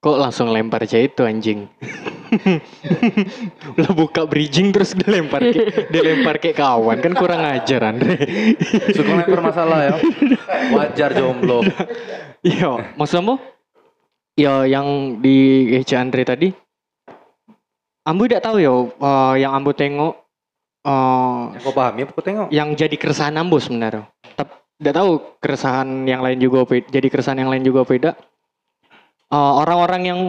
[0.05, 1.65] Kok langsung lempar aja itu anjing?
[3.81, 8.15] Lo buka bridging terus dilempar ke, dilempar ke kawan kan kurang ajar Andre.
[8.93, 9.95] Suka lempar masalah ya.
[10.77, 11.65] Wajar jomblo.
[12.47, 13.43] Iya, maksudmu?
[14.39, 16.55] Ya yang di Ece Andre tadi.
[18.07, 20.15] Ambu tidak tahu ya eh, yang Ambu tengok
[20.87, 22.47] eh, Yang kau pahami apa kau tengok?
[22.55, 24.07] yang jadi keresahan Ambu sebenarnya.
[24.39, 25.11] Tapi tidak tahu
[25.41, 28.17] keresahan yang lain juga jadi keresahan yang lain juga apa tidak.
[29.33, 30.21] Eh, orang-orang yang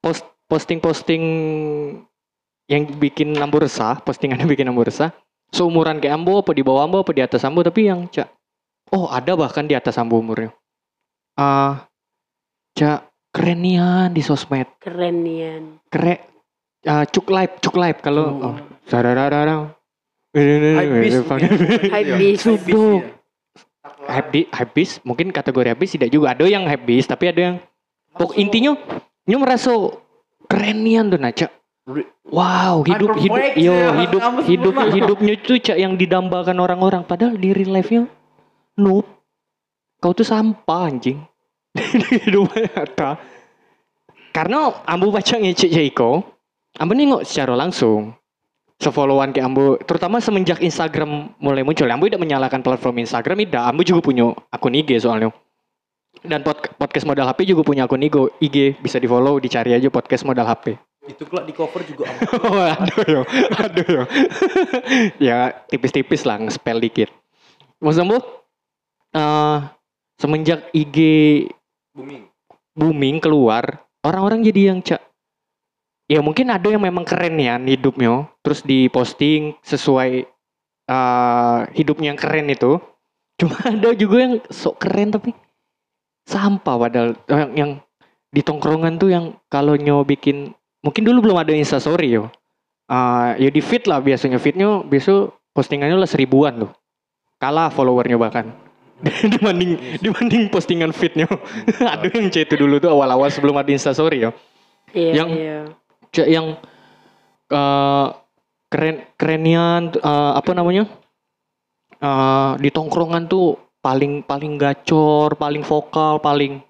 [0.00, 1.22] post posting-posting
[2.66, 5.14] yang bikin Ambu resah, postingannya bikin Ambu resah.
[5.54, 8.30] Seumuran kayak Ambu apa di bawah Ambu apa di atas Ambu tapi yang cak
[8.94, 10.50] oh ada bahkan di atas Ambu umurnya.
[11.38, 11.86] Ah,
[12.74, 14.66] cak keren nian di sosmed.
[14.82, 15.78] Keren nian.
[15.86, 16.18] Keren
[16.86, 18.56] ah, cuk live, cuk live kalau oh.
[18.90, 19.70] Sararararang.
[20.34, 21.50] Hypebeast mungkin.
[21.90, 22.42] Hypebeast.
[22.46, 23.19] Hypebeast,
[24.30, 26.36] Di hypebeast mungkin kategori hypebeast tidak juga.
[26.36, 27.56] Ada yang hypebeast tapi ada yang
[28.12, 28.76] pok intinya
[29.24, 29.72] nyo merasa
[30.50, 31.50] keren nian tuh cak.
[32.30, 33.90] Wow hidup hidup Unperfect, yo ya.
[34.04, 37.02] hidup hidup hidupnya tuh cak yang didambakan orang-orang.
[37.08, 38.04] Padahal di real life nya
[38.76, 39.08] noob.
[40.00, 41.20] Kau tuh sampah anjing.
[41.76, 43.20] Di hidup nyata.
[44.32, 46.24] Karena ambu baca ngecek Jaiko
[46.80, 48.14] ambu nengok secara langsung
[48.80, 53.82] sefollowan ke ambu terutama semenjak Instagram mulai muncul ambu tidak menyalahkan platform Instagram tidak ambu
[53.84, 55.28] juga punya akun IG soalnya
[56.24, 59.88] dan pod- podcast modal HP juga punya akun IG, IG bisa di follow dicari aja
[59.92, 62.04] podcast modal HP Itu kelak di cover juga.
[62.44, 63.22] Oh, aduh yo,
[63.56, 64.02] aduh yo.
[65.32, 67.08] ya tipis-tipis lah nge-spell dikit.
[67.80, 68.20] Maksud Bu,
[69.16, 69.58] eh
[70.20, 70.98] semenjak IG
[71.96, 72.28] booming.
[72.76, 75.00] booming keluar, orang-orang jadi yang cak
[76.10, 80.26] ya mungkin ada yang memang keren ya hidupnya, terus diposting sesuai
[80.90, 82.82] eh hidupnya yang keren itu.
[83.38, 85.30] Cuma ada juga yang sok keren tapi
[86.26, 87.70] sampah padahal yang, yang
[88.30, 90.50] di tongkrongan tuh yang kalau nyo bikin
[90.82, 92.26] mungkin dulu belum ada instastory yo.
[92.90, 96.74] Ah, ya di feed lah biasanya feednya biasa postingannya lah seribuan loh.
[97.38, 98.50] Kalah followernya bahkan
[99.32, 101.30] dibanding dibanding postingan feednya.
[101.94, 104.34] ada yang cek itu dulu tuh awal-awal sebelum ada instastory yo.
[104.90, 105.58] Iya, Yang- iya.
[106.10, 106.58] Cek yang
[107.50, 108.06] eh,
[108.70, 110.84] keren kerenian eh, apa namanya?
[112.00, 116.60] Eh, di tongkrongan tuh paling paling gacor, paling vokal, paling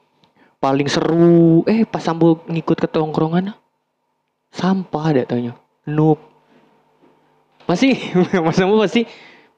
[0.60, 1.64] paling seru.
[1.64, 3.56] Eh pas sambil ngikut ke tongkrongan
[4.50, 5.56] sampah ada tanya.
[5.86, 6.18] Noob.
[7.64, 7.94] Pasti
[8.44, 9.06] Mas Ambo pasti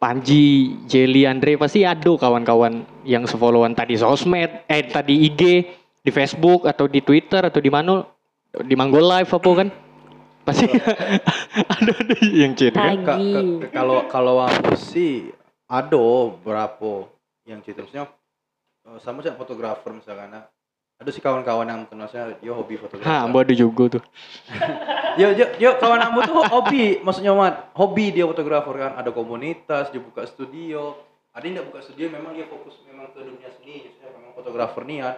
[0.03, 5.43] Panji, Jelly, Andre pasti ada kawan-kawan yang sefollowan tadi sosmed, eh tadi IG,
[6.03, 8.03] di Facebook atau di Twitter atau di mana
[8.61, 9.69] di Manggo Live apa kan?
[10.45, 10.67] Pasti.
[11.73, 13.63] Ada ada yang chat kan?
[13.73, 15.31] Kalau kalau aku sih
[15.71, 16.05] ada
[16.43, 17.09] berapa
[17.49, 17.87] yang cerita.
[17.87, 18.11] Maksudnya
[18.91, 20.29] eh, sama sih fotografer misalkan.
[20.37, 20.45] Nah.
[21.03, 23.11] ada sih kawan-kawan yang kenal saya dia hobi fotografer.
[23.11, 24.03] Ha, ambo ada juga tuh.
[25.21, 27.03] yo yo yo kawan aku tuh hobi.
[27.03, 28.93] Maksudnya mat hobi dia fotografer kan.
[28.95, 30.95] Ada komunitas dia buka studio.
[31.35, 33.83] Ada yang nggak buka studio memang dia fokus memang ke dunia seni.
[33.91, 35.17] Maksudnya memang fotografer nih kan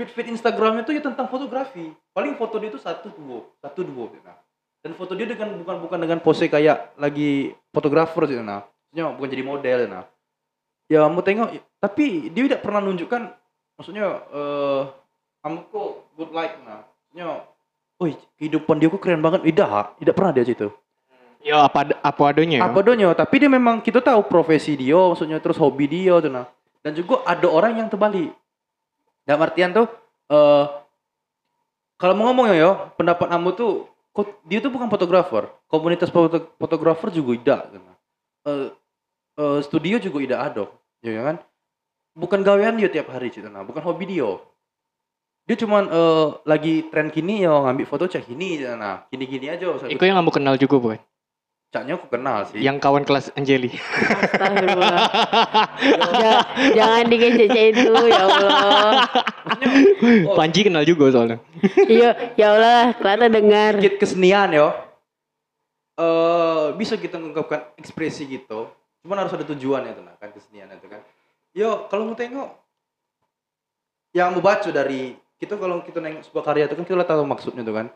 [0.00, 4.08] feed feed Instagramnya tuh ya tentang fotografi paling foto dia tuh satu dua satu dua
[4.16, 4.40] gitu nah
[4.80, 9.28] dan foto dia dengan bukan bukan dengan pose kayak lagi fotografer gitu nah maksudnya bukan
[9.28, 10.04] jadi model nah
[10.88, 13.22] ya kamu tengok tapi dia tidak pernah nunjukkan
[13.76, 14.82] maksudnya eh
[15.44, 16.80] kamu kok good like nah
[17.12, 17.44] maksudnya
[18.00, 19.44] Wih, kehidupan dia kok keren banget.
[19.44, 20.72] Tidak, tidak pernah dia situ.
[21.44, 22.64] Ya apa apa adanya.
[22.64, 22.72] ya.
[22.72, 23.12] Apa donya?
[23.12, 26.48] Tapi dia memang kita tahu profesi dia, maksudnya terus hobi dia tuh nah.
[26.80, 28.32] Dan juga ada orang yang terbalik.
[29.24, 29.86] Dalam artian tuh
[30.30, 30.66] eh
[32.00, 33.84] kalau mau ngomong yo, pendapat kamu tuh
[34.16, 35.52] kok dia tuh bukan fotografer.
[35.68, 37.90] Komunitas foto- fotografer juga tidak gitu.
[38.48, 38.68] Eh
[39.36, 40.64] eh, studio juga tidak ada,
[41.04, 41.36] ya kan?
[42.16, 44.32] Bukan gawean dia tiap hari gitu nah, bukan hobi dia.
[45.44, 49.68] Dia cuman eh, lagi tren kini ya ngambil foto cek ini nah, gini-gini aja.
[49.86, 51.00] Iku yang kamu kenal juga bukan?
[51.70, 52.58] Caknya aku kenal sih.
[52.58, 53.70] Yang kawan kelas Angeli.
[53.70, 55.06] Astagfirullah.
[56.18, 56.46] Ja-
[56.82, 57.46] jangan dikecek
[57.78, 59.06] itu ya Allah.
[60.26, 60.34] Oh.
[60.34, 61.38] Panji kenal juga soalnya.
[61.86, 63.78] Iya, ya Allah, Clara dengar.
[63.78, 64.74] sedikit kesenian yo.
[65.94, 68.66] Eh bisa kita mengungkapkan ekspresi gitu.
[69.06, 71.06] Cuman harus ada tujuan itu nah kan kesenian itu kan.
[71.54, 72.50] Yo kalau mau tengok
[74.10, 77.22] yang mau baca dari kita kalau kita nengok sebuah karya itu kan kita udah tahu
[77.22, 77.86] maksudnya tuh kan.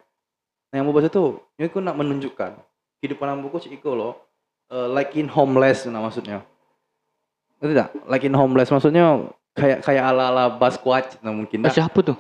[0.71, 2.55] Nah yang mau baca tuh, ini aku nak menunjukkan
[3.05, 4.13] kehidupan yang buku cik iko loh.
[4.73, 6.41] eh, like in homeless nah maksudnya.
[7.61, 7.89] Ngerti tidak?
[8.09, 11.69] Like in homeless maksudnya kayak kayak ala ala Basquiat nah mungkin dah.
[11.69, 12.17] siapa tuh?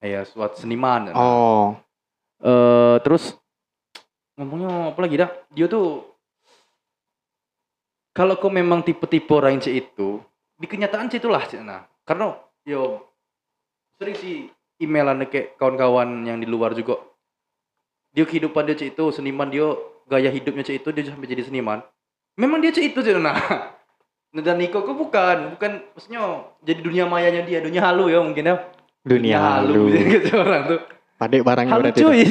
[0.00, 1.12] Ya suatu seniman.
[1.12, 1.14] nah.
[1.14, 1.76] Oh.
[2.36, 3.32] eh terus
[4.36, 6.04] ngomongnya apa lagi dah dia tuh
[8.12, 10.20] kalau kau memang tipe-tipe orang cek itu
[10.60, 12.36] di kenyataan cek itulah nah karena
[12.68, 13.08] yo
[13.96, 14.36] sering sih
[14.76, 17.00] emailan kayak kawan-kawan yang di luar juga
[18.12, 19.72] dia kehidupan dia itu seniman dia
[20.06, 21.82] gaya hidupnya cek itu dia sampai jadi seniman
[22.38, 23.36] memang dia cek itu cek nah
[24.46, 28.56] dan Niko kok bukan bukan maksudnya jadi dunia mayanya dia dunia halu ya mungkin ya
[29.06, 29.94] Dunia halu.
[30.18, 30.80] gitu orang tuh
[31.16, 32.00] Padek barangnya Halo berarti.
[32.04, 32.22] cuy.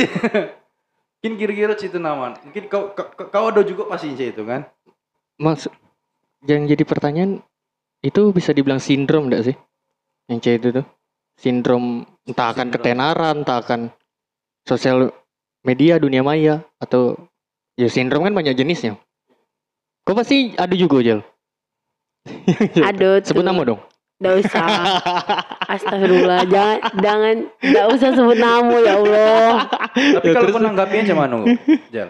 [1.25, 2.37] Mungkin kira-kira situ nama.
[2.45, 4.61] Mungkin kau, kau, kau ada juga pasti itu kan?
[5.41, 5.73] Maksud
[6.45, 7.41] yang jadi pertanyaan
[8.05, 9.55] itu bisa dibilang sindrom enggak sih?
[10.29, 10.85] Yang C itu tuh.
[11.33, 12.75] Sindrom entah akan Sindrom.
[12.77, 13.89] ketenaran, entah akan
[14.69, 15.09] sosial
[15.65, 17.17] media dunia maya atau
[17.75, 18.95] ya sindrom kan banyak jenisnya.
[20.05, 21.19] Kau pasti ada juga, Jel.
[22.89, 23.33] Aduh tuh.
[23.33, 23.81] Sebut nama dong.
[24.21, 24.67] Nggak usah.
[25.67, 26.47] Astagfirullah.
[26.47, 29.53] Jangan, jangan, nggak usah sebut nama ya Allah.
[29.91, 31.35] Tapi Ya, kalau terus- kau nanggapinya macam mana?
[31.91, 32.09] Jal.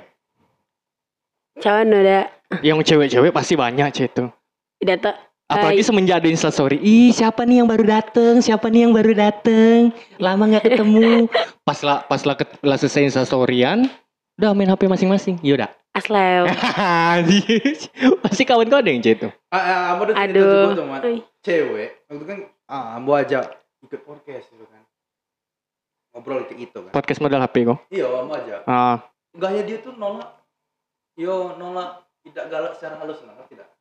[1.55, 2.23] Cawan udah.
[2.61, 4.27] yang cewek-cewek pasti banyak, C itu.
[4.83, 5.15] Tidak tak.
[5.45, 5.87] Apalagi Hai.
[5.87, 6.77] semenjak ada instastory.
[6.81, 8.41] Ih, siapa nih yang baru dateng?
[8.41, 9.93] Siapa nih yang baru dateng?
[10.17, 11.29] Lama nggak ketemu.
[11.67, 13.85] pas lah pas lah, lah selesai instastoryan,
[14.35, 15.35] udah main HP masing-masing.
[15.39, 15.71] Yaudah.
[15.95, 16.43] Aslew.
[18.23, 19.31] pasti kawan kau ada yang C itu.
[19.47, 20.75] Ah, ah, ambo Aduh.
[20.75, 20.83] tuh.
[21.07, 21.23] Ui.
[21.39, 22.03] Cewek.
[22.11, 23.47] Waktu kan, ah, ambo ajak
[23.79, 24.83] ikut podcast gitu kan.
[26.11, 26.91] Ngobrol kayak itu kan.
[26.91, 27.79] Podcast modal HP kok.
[27.87, 28.59] Iya, ambo ajak.
[28.67, 30.35] Ah, Gaya dia tuh nolak.
[31.15, 33.71] Yo, nolak tidak galak secara halus lah, tidak?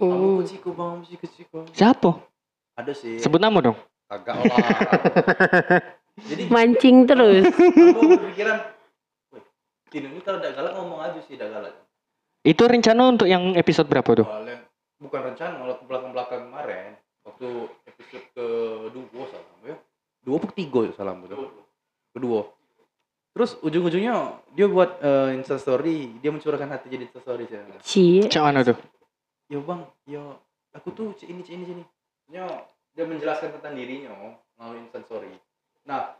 [0.00, 0.40] Ambo Hmm.
[0.40, 1.58] keciko bang, ambo keciko.
[1.76, 2.10] siapa?
[2.80, 3.20] Ada sih.
[3.20, 3.76] Sebut nama dong.
[4.08, 4.56] Agak lah.
[6.32, 7.44] Jadi Mancing terus.
[7.44, 8.77] aku berpikiran, "Wih,
[9.88, 11.74] Tino ini kalau tidak galak ngomong aja sih tidak galak.
[12.44, 14.28] Itu rencana untuk yang episode berapa tuh?
[14.98, 17.48] Bukan rencana malah ke belakang-belakang kemarin waktu
[17.88, 19.76] episode kedua salah ya.
[20.24, 21.48] Dua atau tiga ya salah betul.
[22.12, 22.40] Kedua.
[23.38, 27.62] Terus ujung-ujungnya dia buat eh, Insta story, dia mencurahkan hati jadi Insta story saya.
[27.86, 28.26] Cie.
[28.26, 28.74] Cak mana tuh?
[29.48, 30.22] Ya bang, ya
[30.74, 31.84] aku tuh cik ini cik ini sini.
[32.28, 32.44] Ya,
[32.92, 35.30] dia menjelaskan tentang dirinya melalui Insta story.
[35.86, 36.18] Nah,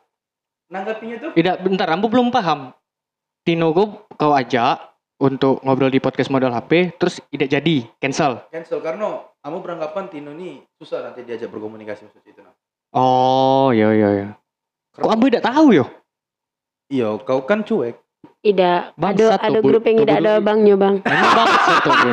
[0.70, 2.72] nanggapinya tuh Tidak, bentar, Ambo belum paham.
[3.48, 4.76] Tino kau, kau ajak
[5.24, 8.44] untuk ngobrol di podcast modal HP, terus tidak jadi, cancel.
[8.52, 12.52] cancel karena kamu beranggapan Tino ini susah nanti diajak berkomunikasi maksud itu nah.
[12.92, 14.28] Oh, iya iya iya.
[14.92, 15.88] Kok Ambo tidak tahu yo?
[16.92, 17.96] Iya, kau kan cuek.
[18.44, 19.00] Tidak.
[19.00, 20.44] Ada ada grup yang tidak ada dulu.
[20.44, 20.94] bangnya bang.
[21.08, 22.12] Bangsat tuh Bro.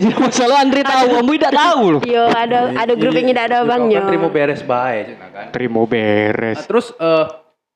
[0.00, 2.00] Jadi masalah Andre tahu, Ambo tidak tahu loh.
[2.08, 4.00] Yo ada ada grup yang tidak ada Iya, kau bangnya.
[4.00, 5.46] Kan terima beres baik kan.
[5.52, 6.56] Terima beres.
[6.56, 7.26] Nah, terus eh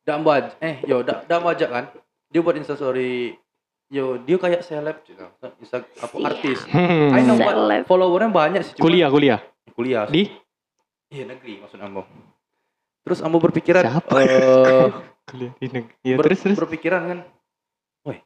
[0.08, 1.84] dak mbak eh yo dak dak mbak ajak kan.
[2.34, 3.38] Dia buat instastory
[3.86, 5.22] yo dia kayak seleb gitu.
[5.56, 6.26] Bisa apa Siap.
[6.26, 6.58] artis.
[6.66, 7.14] Hmm.
[7.14, 7.54] I know what
[7.86, 8.74] followernya banyak sih.
[8.74, 9.38] Kuliah, kuliah.
[9.70, 10.04] Kuliah.
[10.04, 10.26] Di?
[11.08, 12.02] Iya negeri maksud Ambo.
[13.06, 14.18] Terus Ambo berpikiran Siapa?
[14.18, 14.88] eh,
[15.30, 15.94] Kuliah di negeri.
[16.02, 16.58] Ya, ber- terus, terus.
[16.58, 17.18] berpikiran kan,
[18.02, 18.18] woi,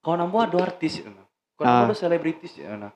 [0.00, 1.22] kawan Ambo ada artis ya, nah.
[1.54, 1.74] kawan Ah.
[1.78, 2.90] Ambo ada selebritis ya, nah.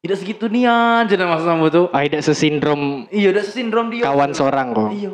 [0.00, 1.86] Tidak segitu nian, jadi maksud Ambo tuh.
[1.90, 4.04] Ah, tidak sesindrom Iya, udah sindrom dia.
[4.04, 4.88] kawan seorang kok.
[4.90, 5.10] Iya.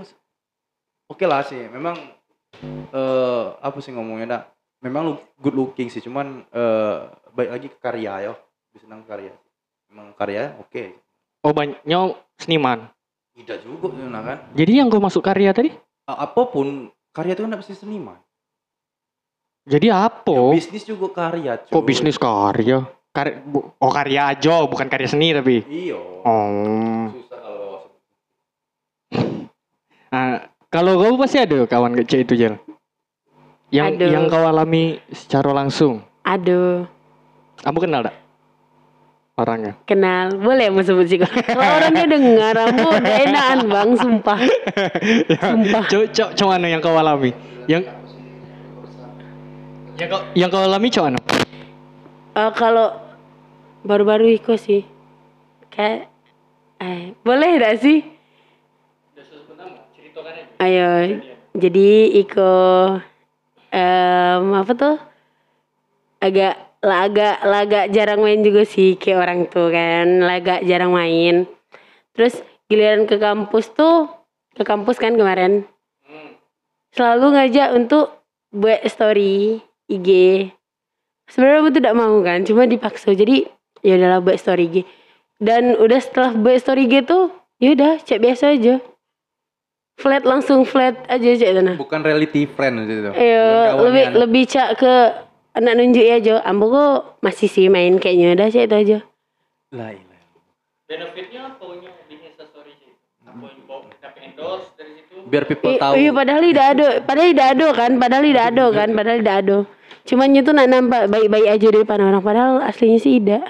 [1.09, 1.97] Oke lah sih, memang
[2.91, 4.43] eh apa sih ngomongnya dak?
[4.81, 6.97] Memang lu good looking sih, cuman eh
[7.37, 8.35] baik lagi ke karya yo.
[8.73, 9.35] Bisa senang karya.
[9.91, 10.99] Memang karya oke.
[11.43, 12.91] Oh, banyaknya seniman.
[13.35, 14.39] Tidak juga nah kan.
[14.53, 15.73] Jadi yang kau masuk karya tadi?
[16.05, 18.19] A- apa pun karya itu kan pasti seniman.
[19.71, 20.35] Jadi apa?
[20.35, 21.61] Ya, bisnis juga karya.
[21.69, 21.87] Kok cuy.
[21.87, 22.85] bisnis karya?
[23.47, 25.63] Bu- oh karya aja, bukan karya seni tapi.
[25.67, 25.99] Iya.
[26.27, 27.11] Oh.
[27.15, 27.79] Susah kalau
[30.11, 32.55] Nah, kalau kau pasti ada kawan kecil itu Jel.
[33.71, 34.07] Yang Ada.
[34.07, 36.03] yang kau alami secara langsung.
[36.23, 36.87] Aduh,
[37.61, 38.15] Kamu kenal tak?
[39.35, 39.73] Orangnya.
[39.85, 40.37] kenal.
[40.37, 44.41] Boleh mau sebut sih Kalau orangnya dengar, kamu udah enakan bang, sumpah.
[45.49, 45.85] Sumpah.
[45.89, 47.33] Cok, cok, cok mana yang kau alami?
[47.65, 47.89] Yang
[49.97, 51.19] yang kau yang kau alami cok mana?
[52.31, 53.01] Eh, kalau
[53.81, 54.85] baru-baru itu sih,
[55.73, 56.13] kayak,
[56.79, 58.05] eh, boleh gak sih?
[60.61, 61.17] Ayo,
[61.57, 62.53] jadi Iko,
[63.73, 65.01] em, apa tuh?
[66.21, 67.09] Agak, lah
[67.65, 71.49] agak jarang main juga sih kayak orang tuh kan, lah agak jarang main.
[72.13, 74.13] Terus giliran ke kampus tuh,
[74.53, 75.65] ke kampus kan kemarin,
[76.93, 78.21] selalu ngajak untuk
[78.53, 80.09] buat story IG.
[81.25, 83.17] Sebenarnya aku tidak mau kan, cuma dipaksa.
[83.17, 83.49] Jadi
[83.81, 84.77] ya udahlah buat story IG.
[85.41, 87.33] Dan udah setelah buat story IG tuh,
[87.65, 88.90] ya udah cek biasa aja.
[90.01, 91.73] Flat langsung flat aja cek sana.
[91.77, 93.13] bukan reality friend gitu.
[93.13, 94.95] Bukan lebih lebih cak ke
[95.53, 96.41] anak nunjuk aja.
[96.41, 98.99] Ambo kok masih sih main kayaknya udah cek itu aja.
[99.77, 100.17] Lah, iya.
[100.91, 101.65] Benefitnya apa
[102.11, 102.91] di story sih?
[104.03, 105.23] dapat endorse dari situ?
[105.29, 105.93] Biar people I- tahu.
[105.95, 109.59] Iya padahal tidak ada, padahal tidak ada kan, padahal tidak ada kan, padahal tidak ada.
[110.09, 113.45] Cuman itu nak nampak baik-baik aja di depan orang, padahal aslinya sih tidak.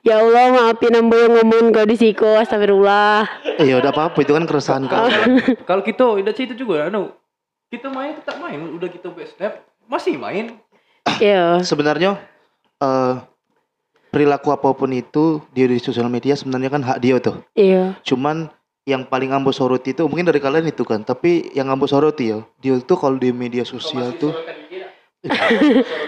[0.00, 3.28] Ya Allah maafin ambo yang ngomong kau di siko, astagfirullah.
[3.60, 5.06] Eh, ya udah apa-apa itu kan keresahan kau.
[5.68, 7.12] Kalau kita udah cerita juga, anu,
[7.68, 8.56] kita main tetap main.
[8.72, 10.56] Udah kita buat snap, masih main.
[11.20, 11.60] Iya.
[11.60, 12.16] Sebenarnya
[12.82, 13.14] eh
[14.12, 17.40] perilaku apa pun itu dia di sosial media sebenarnya kan hak dia tuh.
[17.56, 17.96] Iya.
[18.04, 18.52] Cuman
[18.82, 22.42] yang paling ambo soroti itu mungkin dari kalian itu kan, tapi yang ambo soroti ya,
[22.58, 24.34] dia tuh kalau di media sosial tuh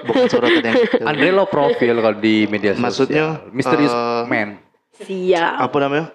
[0.07, 1.05] bukan sorotan yang itu.
[1.07, 2.85] Andre lo profil kalau di media sosial.
[2.85, 4.49] Maksudnya, misterius eh, man,
[4.95, 5.55] Siap.
[5.59, 6.07] Apa namanya?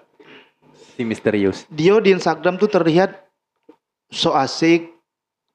[0.96, 1.64] si misterius.
[1.72, 3.24] Dia di Instagram tuh terlihat
[4.12, 4.92] so asik,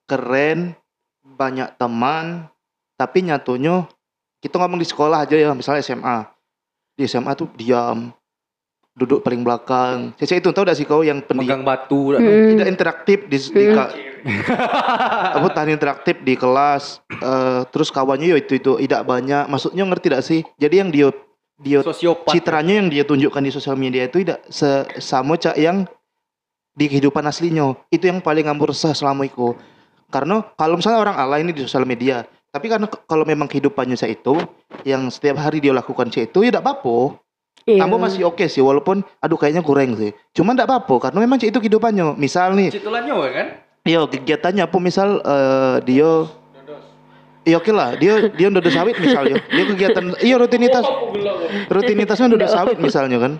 [0.09, 0.73] keren,
[1.21, 2.49] banyak teman,
[2.97, 3.85] tapi nyatunya
[4.41, 6.25] kita ngomong di sekolah aja ya, misalnya SMA.
[6.97, 8.09] Di SMA tuh diam,
[8.95, 10.17] duduk paling belakang.
[10.17, 12.15] Saya itu tahu gak sih kau yang pendiam Megang batu.
[12.15, 12.55] Hmm.
[12.55, 14.14] tidak interaktif di, di ka-
[15.37, 19.45] apa tahan interaktif di kelas eh, terus kawannya ya itu itu tidak banyak.
[19.45, 20.41] Maksudnya ngerti tidak sih?
[20.57, 21.07] Jadi yang dia
[21.55, 22.35] dia Sosiopat.
[22.35, 24.43] citranya yang dia tunjukkan di sosial media itu tidak
[24.99, 25.87] sama cak yang
[26.75, 27.77] di kehidupan aslinya.
[27.93, 29.55] Itu yang paling ngambur resah selama itu.
[30.11, 34.15] Karena kalau misalnya orang ala ini di sosial media tapi karena kalau memang kehidupannya saya
[34.15, 34.39] itu
[34.87, 37.19] yang setiap hari dia lakukan saya itu ya tidak apa-apa.
[37.65, 37.81] Iya.
[37.81, 40.13] kamu masih oke sih walaupun aduh kayaknya kurang sih.
[40.37, 42.13] Cuman tidak apa-apa karena memang itu kehidupannya.
[42.15, 43.47] Misal nih Citulannya kan?
[43.85, 44.77] Iya kegiatannya apa?
[44.81, 46.09] Misal eh, dia
[47.45, 47.93] Iya oke lah.
[47.93, 50.81] Dia dia udah sawit misalnya dia kegiatan iya rutinitas.
[51.69, 53.33] Rutinitasnya udah sawit misalnya kan.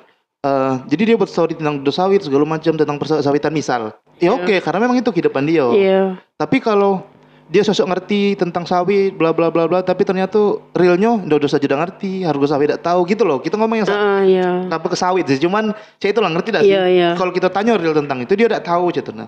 [0.45, 3.97] Eh, jadi dia buat story tentang udah sawit segala macam tentang persawitan misal.
[4.21, 5.65] Ya oke karena memang itu kehidupan dia.
[5.73, 6.03] Iya.
[6.37, 7.01] tapi kalau
[7.49, 11.65] dia sosok ngerti tentang sawit bla bla bla bla tapi ternyata realnya udah udah saja
[11.65, 13.41] udah ngerti harga sawit tidak tahu gitu loh.
[13.41, 14.69] Kita ngomong yang Ah, iya.
[14.69, 15.41] apa ke sawit sih?
[15.41, 16.69] Cuman saya itu lah ngerti dah sih.
[16.69, 17.09] Iya, iya.
[17.17, 19.25] kalau kita tanya real tentang itu dia udah tahu nah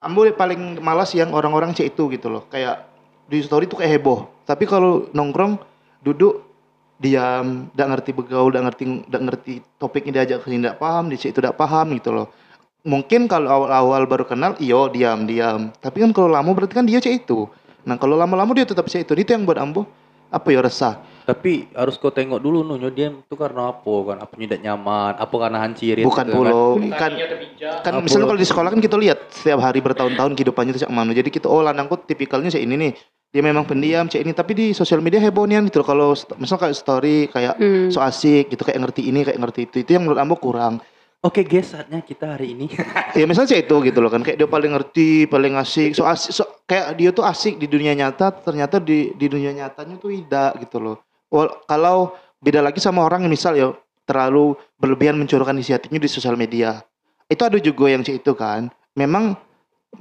[0.00, 2.48] ambo paling malas yang orang-orang cek itu gitu loh.
[2.48, 2.88] Kayak
[3.28, 4.26] di story tuh kayak heboh.
[4.48, 5.60] Tapi kalau nongkrong
[6.00, 6.48] duduk
[7.00, 11.16] diam tidak ngerti begaul tidak ngerti tidak ngerti topiknya diajak ke sini tidak paham di
[11.16, 12.26] itu tidak paham gitu loh.
[12.80, 15.68] Mungkin kalau awal-awal baru kenal iyo diam diam.
[15.84, 17.44] Tapi kan kalau lama berarti kan dia cek itu.
[17.84, 19.12] Nah kalau lama-lama dia tetap cek itu.
[19.16, 19.84] Itu yang buat ambo
[20.32, 24.16] apa ya resah Tapi harus kau tengok dulu nunyo dia itu karena apa kan?
[24.20, 25.12] Apa tidak nyaman?
[25.14, 26.04] Apa karena hancirin?
[26.04, 26.36] bukan gitu kan?
[26.36, 27.12] pulau kan
[27.80, 28.02] kan Apa?
[28.02, 31.28] misalnya kalau di sekolah kan kita lihat setiap hari bertahun-tahun kehidupannya itu cak mana jadi
[31.28, 32.92] kita oh lanangku tipikalnya cak ini nih
[33.30, 36.56] dia memang pendiam cak ini tapi di sosial media hebohnya gitu loh kalau st- misal
[36.56, 37.88] kayak story kayak Hmm.
[37.88, 40.80] so asik gitu kayak ngerti ini kayak ngerti itu itu yang menurut ambo kurang
[41.20, 42.64] Oke guys, saatnya kita hari ini.
[43.20, 46.48] ya misalnya itu gitu loh kan kayak dia paling ngerti paling asik so asik so,
[46.64, 50.80] kayak dia tuh asik di dunia nyata ternyata di di dunia nyatanya tuh tidak gitu
[50.80, 50.96] loh
[51.64, 52.12] kalau
[52.42, 53.70] beda lagi sama orang yang misal ya
[54.04, 56.82] terlalu berlebihan mencurahkan isi hatinya di sosial media.
[57.30, 58.66] Itu ada juga yang itu kan.
[58.98, 59.38] Memang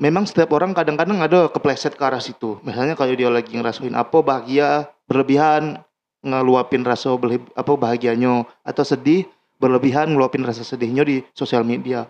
[0.02, 2.58] memang setiap orang kadang-kadang ada kepleset ke arah situ.
[2.66, 5.82] Misalnya kalau dia lagi ngerasain apa bahagia berlebihan
[6.26, 7.14] ngeluapin rasa
[7.56, 9.30] apa bahagianya atau sedih
[9.62, 12.10] berlebihan ngeluapin rasa sedihnya di sosial media.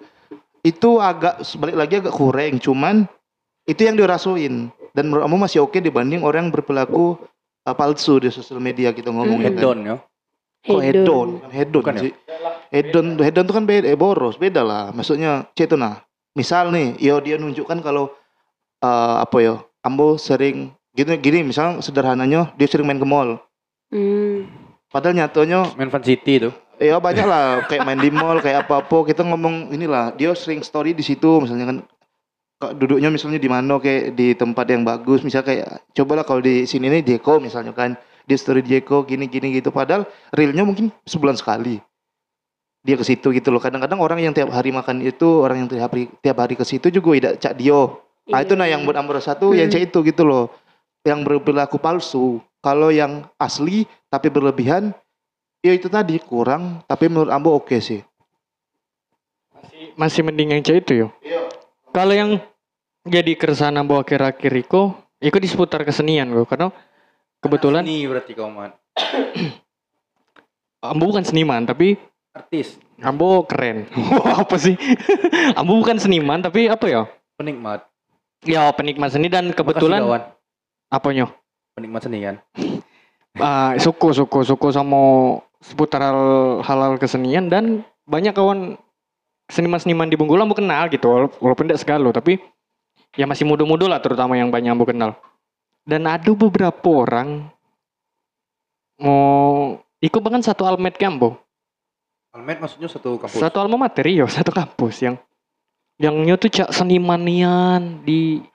[0.63, 3.07] Itu agak balik lagi agak kurang cuman
[3.67, 7.21] itu yang dirasuin dan menurut kamu masih oke dibanding orang yang berperilaku
[7.65, 9.59] uh, palsu di sosial media gitu ngomongnya kan.
[9.59, 9.95] Hedon ya.
[10.59, 10.99] Kok hedon?
[10.99, 11.29] Hedon.
[11.51, 12.01] Hedon Bukan ya?
[12.03, 12.13] sih.
[12.69, 14.83] Hedon, hedon tuh kan beda, eh, boros, beda lah.
[14.93, 16.03] Maksudnya, cek itu nah.
[16.37, 18.13] Misal nih, yo dia nunjukkan kalau
[18.85, 23.41] uh, apa yo, ambo sering gini gini, misal sederhananya dia sering main ke mall.
[23.89, 24.45] Hmm.
[24.89, 26.49] Padahal nyatanya Main Fan City itu.
[26.79, 30.95] ya banyak lah kayak main di mall kayak apa-apa kita ngomong inilah dia sering story
[30.95, 31.77] di situ misalnya kan
[32.59, 35.23] duduknya misalnya di mana kayak di tempat yang bagus.
[35.23, 37.95] Misalnya kayak cobalah kalau di sini nih di Eko misalnya kan.
[38.29, 39.73] Dia story di Eko gini gini gitu.
[39.73, 41.81] Padahal realnya mungkin sebulan sekali.
[42.85, 43.57] Dia ke situ gitu loh.
[43.57, 46.93] Kadang-kadang orang yang tiap hari makan itu orang yang tiap hari tiap hari ke situ
[46.93, 48.05] juga tidak cak dio.
[48.29, 49.73] Nah itu nah yang buat Ambro satu yang Hmm.
[49.73, 50.53] cak itu gitu loh.
[51.01, 52.37] Yang berperilaku palsu.
[52.61, 54.93] Kalau yang asli tapi berlebihan
[55.65, 56.85] ya itu tadi kurang.
[56.85, 58.05] Tapi menurut Ambo oke sih.
[59.97, 61.07] Masih mending yang cewek itu yo.
[61.89, 62.37] Kalau yang
[63.09, 66.69] jadi keresahan ambo akhir-akhir itu, itu di seputar kesenian gue karena
[67.41, 68.71] kebetulan Ini berarti kau man.
[70.85, 73.89] ambo bukan seniman tapi Artis, ambo keren.
[74.41, 74.77] apa sih?
[75.59, 77.03] ambo bukan seniman tapi apa ya?
[77.35, 77.83] penikmat.
[78.47, 80.31] Ya penikmat seni dan kebetulan Makasih,
[80.87, 81.25] apanya?
[81.75, 82.37] penikmat seni kan.
[83.39, 84.99] Ah, suku suku suku sama
[85.61, 86.19] seputar hal
[86.59, 88.75] halal kesenian dan banyak kawan
[89.47, 92.41] seniman-seniman di Bengkulu ambo kenal gitu wala- walaupun tidak segalo tapi
[93.13, 95.17] ya masih muda-muda lah terutama yang banyak ambo kenal
[95.85, 97.49] dan ada beberapa orang
[98.99, 101.39] mau ikut bahkan satu almet kambo
[102.29, 103.41] Almet maksudnya satu kampus.
[103.41, 105.15] satu alma mater yo satu kampus yang
[105.97, 108.45] yang nyo tuh cak senimanian di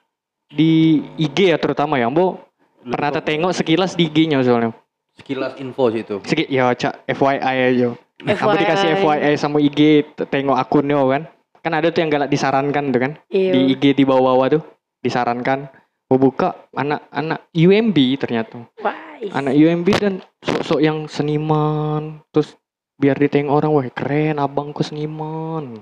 [0.47, 2.39] di IG ya terutama ya ambo
[2.85, 4.71] Lebih pernah tengok sekilas di IG-nya soalnya
[5.15, 6.15] sekilas info sih itu.
[6.27, 7.89] Sedikit ya cak FYI aja.
[8.19, 8.59] Kamu FYI.
[8.61, 9.79] dikasih FYI sama IG
[10.27, 11.23] tengok akunnya kan.
[11.65, 13.11] Kan ada tuh yang galak disarankan tuh kan.
[13.33, 13.57] Iya.
[13.57, 14.63] Di IG di bawah-bawah tuh
[15.01, 15.65] disarankan.
[16.13, 18.69] Oh buka anak-anak UMB ternyata.
[18.85, 22.21] Wah, is- Anak UMB dan sok-sok yang seniman.
[22.29, 22.53] Terus
[23.01, 25.81] biar ditengok orang wah keren abangku seniman.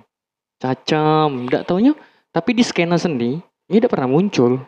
[0.64, 1.52] Cacam.
[1.52, 1.92] Nggak taunya
[2.32, 4.64] tapi di skena seni ini tidak pernah muncul.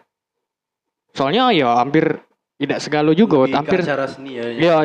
[1.15, 2.19] Soalnya ya hampir
[2.59, 4.51] tidak segalo juga, hampir acara seni ya.
[4.51, 4.75] Ya,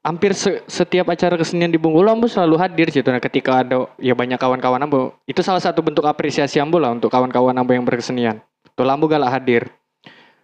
[0.00, 3.06] hampir se- setiap acara kesenian di Bengkulu Ambo selalu hadir situ.
[3.08, 7.10] Nah, ketika ada ya banyak kawan-kawan Ambo, itu salah satu bentuk apresiasi Ambo lah untuk
[7.10, 8.40] kawan-kawan Ambo yang berkesenian.
[8.74, 9.68] Tuh Ambo galak hadir.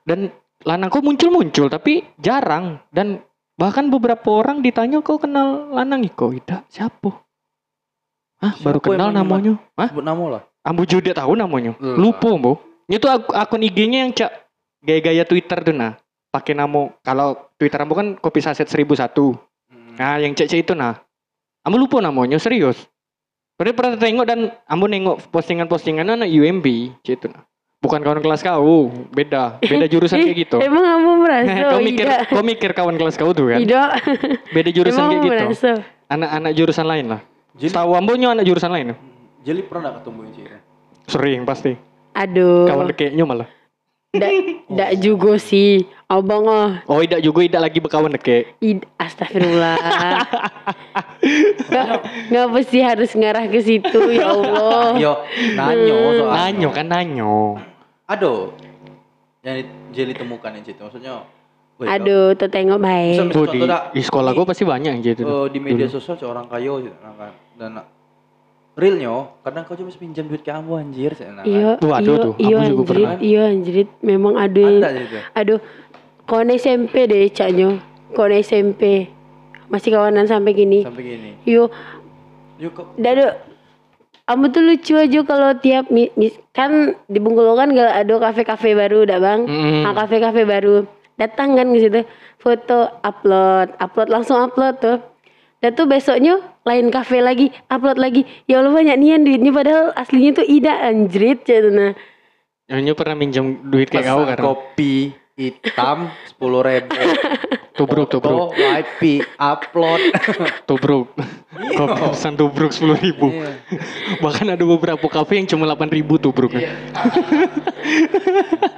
[0.04, 0.28] Dan
[0.64, 3.20] lanang kok muncul-muncul tapi jarang dan
[3.54, 6.34] bahkan beberapa orang ditanya kau kenal lanang Iko?
[6.34, 7.10] Tidak, siapa?
[8.42, 9.56] Hah, baru kenal namanya.
[9.78, 9.88] Hah?
[9.88, 10.42] Sebut nama lah.
[10.60, 11.72] Ambo juga tahu namanya.
[11.80, 11.96] Lah.
[11.96, 12.60] Lupa Ambo.
[12.84, 14.28] Itu ak- akun IG-nya yang cak
[14.84, 15.96] gaya-gaya Twitter tuh nah.
[16.34, 18.90] Pakai nama kalau Twitter Ambo kan kopi saset 1001.
[19.70, 19.94] Hmm.
[19.94, 20.98] Nah, yang cek-cek itu nah.
[21.62, 22.90] Ambo lupa namanya, serius.
[23.54, 27.46] Pernah pernah tengok dan ambo nengok postingan-postingan anak UMB, cek itu nah.
[27.78, 30.56] Bukan kawan kelas kau, beda, beda jurusan kayak gitu.
[30.66, 31.52] Emang kamu merasa?
[31.76, 32.20] kau mikir, Tidak.
[32.34, 33.62] kau mikir kawan kelas kau tuh kan?
[33.62, 33.88] Tidak.
[34.50, 35.70] Beda jurusan kayak kamu gitu.
[36.10, 37.20] Anak-anak jurusan lain lah.
[37.54, 38.98] Jadi, Tahu ambo nyo anak jurusan lain.
[39.46, 40.60] jadi pernah gak ketemu cewek?
[41.06, 41.72] Sering pasti.
[42.16, 42.66] Aduh.
[42.66, 43.46] Kawan dekeknya malah.
[44.14, 44.30] Ndak
[44.70, 45.86] ndak juga sih.
[46.14, 46.70] Abang ah.
[46.86, 48.54] Oh, tidak juga tidak lagi berkawan deke.
[48.62, 49.74] Id, astagfirullah.
[51.66, 51.86] Nggak,
[52.30, 54.94] ngapa sih harus ngarah ke situ ya Allah.
[54.94, 55.12] Yo,
[55.58, 56.38] nanyo soalnya.
[56.38, 57.34] Nanyo kan nanyo.
[58.06, 58.54] Aduh.
[59.42, 61.26] Yang jadi temukan yang situ maksudnya.
[61.82, 63.18] wih, Aduh, tuh tengok baik.
[63.18, 65.26] Tuh di, contoh dah, di sekolah gue pasti banyak yang gitu.
[65.26, 65.94] eh, di media Dulu.
[65.98, 67.34] sosial seorang kayo gitu, kan.
[67.58, 67.82] Dan
[68.74, 71.26] realnya kadang kau cuma pinjam duit ke ambo anjir sih.
[71.46, 73.14] Iya, iya, iya pernah.
[73.22, 73.90] iya anjrit.
[74.02, 75.18] Memang gitu.
[75.34, 75.58] aduh,
[76.28, 77.80] kawan SMP deh caknya.
[78.12, 79.08] Kawan SMP.
[79.68, 80.84] Masih kawanan sampai gini.
[80.84, 81.30] Sampai gini.
[81.48, 81.72] Yo,
[82.60, 83.34] Yuk kok Dado,
[84.24, 85.90] kamu tuh lucu aja kalau tiap
[86.54, 89.40] kan di Bengkulu kan gak ada kafe-kafe baru dah bang.
[89.44, 89.82] Mm-mm.
[89.84, 90.86] Nah, kafe-kafe baru
[91.18, 92.00] datang kan ke situ,
[92.38, 94.98] foto upload, upload langsung upload tuh.
[95.60, 98.28] Dan tuh besoknya lain kafe lagi, upload lagi.
[98.44, 101.92] Ya Allah banyak nian duitnya padahal aslinya tuh Ida anjrit nah.
[102.68, 104.40] Nyonya pernah minjam duit kayak kau kan?
[104.40, 106.94] kopi hitam sepuluh ribu.
[107.74, 109.98] Tubruk, tubruk, YP, upload.
[110.70, 111.10] tubruk.
[111.74, 113.34] Kopi pesan tubruk sepuluh ribu.
[113.34, 113.50] Iya.
[114.22, 116.54] Bahkan ada beberapa kafe yang cuma delapan ribu tubruk.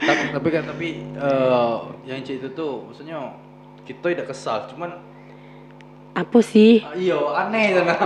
[0.08, 1.76] tapi, tapi kan tapi eh,
[2.08, 3.36] yang itu tuh maksudnya
[3.84, 4.96] kita tidak kesal, cuman
[6.16, 6.80] Apa sih?
[6.80, 7.96] ah, iya aneh sana.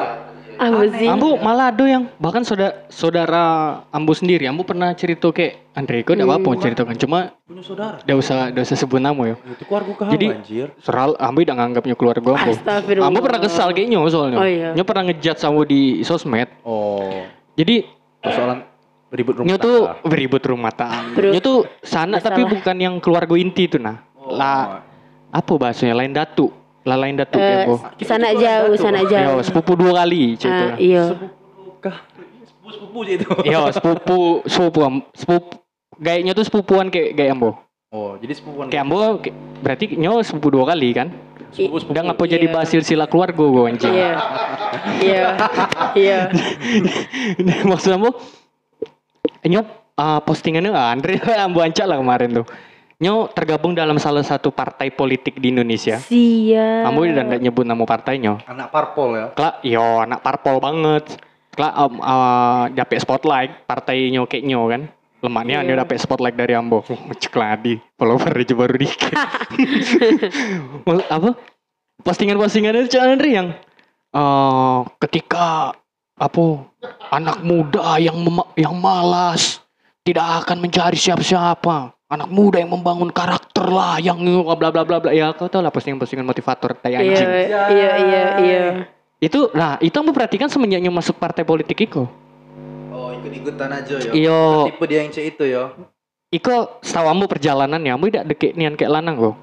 [0.60, 1.08] Apa sih?
[1.08, 3.44] Ambo malah ada yang bahkan saudara saudara
[3.88, 7.96] Ambo sendiri, Ambo pernah cerita ke Andre, kok tidak apa-apa ceritakan, cuma Punya saudara.
[7.96, 9.36] tidak usah tidak usah sebut nama ya.
[9.40, 10.66] Itu keluarga kamu Jadi- anjir.
[10.78, 12.52] Seral, Ambo tidak nganggapnya keluarga Ambo.
[12.52, 13.08] Astagfirullah.
[13.08, 14.36] Ambo pernah kesal kayaknya soalnya.
[14.36, 14.68] Oh, iya.
[14.76, 16.52] Nyo pernah ngejat sama di sosmed.
[16.60, 17.24] Oh,
[17.56, 17.88] Jadi
[18.20, 18.60] persoalan
[19.10, 20.04] ribut rumah Nyo tuh tangga.
[20.04, 21.24] beribut rumah tangga.
[21.24, 23.96] Nyo tuh sana tapi bukan yang keluarga inti tuh nah.
[24.12, 24.84] Oh, Lah
[25.30, 26.52] apa bahasanya lain datu.
[26.80, 27.76] Lah lain datu Eh, kayak Ambo.
[28.00, 29.12] sana jauh, sana ada tuh.
[29.12, 29.40] Yo, jauh.
[29.44, 30.64] sepupu dua kali cerita.
[30.64, 31.04] Ah, iya.
[31.12, 31.96] sepupu kah?
[32.70, 33.26] Sepupu itu.
[33.44, 34.80] Iya, sepupu sepupu
[35.12, 35.54] sepupu
[36.00, 37.58] gayanya tuh sepupuan kayak kayak Ambo.
[37.90, 38.72] Oh, jadi sepupuan.
[38.72, 39.20] Kayak Ambo
[39.60, 41.08] berarti nyo sepupu dua kali kan?
[41.50, 41.92] sepupu sepupu.
[41.92, 42.54] Udah ngapa jadi Iya.
[42.54, 43.90] bahas silsilah keluarga gue anjing.
[43.92, 44.12] Iya.
[45.02, 45.24] Iya.
[45.92, 46.20] Iya.
[47.70, 48.14] Maksud Ambo
[49.42, 49.60] nyo
[49.96, 52.46] ah, postingannya Andre Ambo ancak lah kemarin tuh.
[53.00, 55.96] Nyo tergabung dalam salah satu partai politik di Indonesia.
[55.96, 56.84] Siap.
[56.84, 58.44] Ambo udah nggak nyebut nama partainya.
[58.44, 59.26] anak parpol ya.
[59.32, 61.16] Kelak, yo anak parpol banget.
[61.56, 64.82] Kelak um, uh, dapet spotlight partai nyo kayak nyo kan.
[65.20, 65.64] Lemaknya Iya.
[65.64, 66.84] nyo dapet spotlight dari Ambo.
[67.20, 69.16] Cek ladi, follower aja baru dikit.
[71.16, 71.30] Apa?
[72.00, 73.48] Postingan-postingan itu Cak Andri yang
[74.10, 75.72] eh ketika
[76.16, 76.44] apa
[77.08, 79.60] anak muda yang mema- yang malas
[80.02, 81.92] tidak akan mencari siapa-siapa.
[82.10, 85.70] Anak muda yang membangun karakter lah yang bla bla bla bla ya kau tau lah
[85.70, 87.28] postingan-postingan motivator tai Iya, anjing.
[87.30, 88.62] iya, iya, iya.
[89.22, 92.10] Itu nah itu aku perhatikan semenjaknya masuk partai politik Iko.
[92.90, 94.10] Oh, ikut-ikutan aja ya.
[94.10, 95.70] Iyo, Tipe dia yang cek itu ya.
[96.34, 99.34] Iko setahu ambu perjalanan ya, ambu tidak deket nian kayak lanang kok.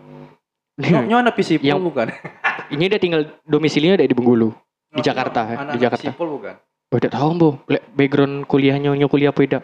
[0.77, 2.07] Nyo, nyo anak pisipol Yang- bukan?
[2.75, 4.51] Ini dia tinggal domisilinya ada di Bengkulu.
[4.91, 6.03] Di Jakarta, anak di Jakarta.
[6.11, 6.53] Pisipol bukan?
[6.91, 7.31] Oh, tidak tahu.
[7.71, 9.63] Le- Background kuliahnya nyo kuliah apa tidak?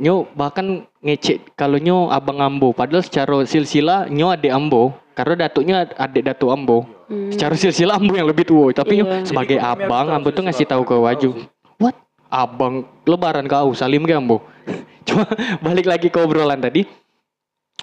[0.00, 2.72] Nyo bahkan ngecek kalau nyo abang ambo.
[2.72, 4.96] Padahal secara silsilah nyo adik ambo.
[5.12, 6.88] Karena datuknya adik datuk ambo.
[7.12, 7.28] Hmm.
[7.28, 8.72] secara silsilah ambo yang lebih tua.
[8.72, 9.28] Tapi nyo Iya.
[9.28, 11.30] sebagai Jadi abang ambo tuh ngasih tahu ke waju.
[11.76, 11.96] What?
[12.32, 14.40] Abang lebaran kau salim ke ambo?
[15.06, 15.28] Cuma
[15.60, 16.88] balik lagi ke obrolan tadi.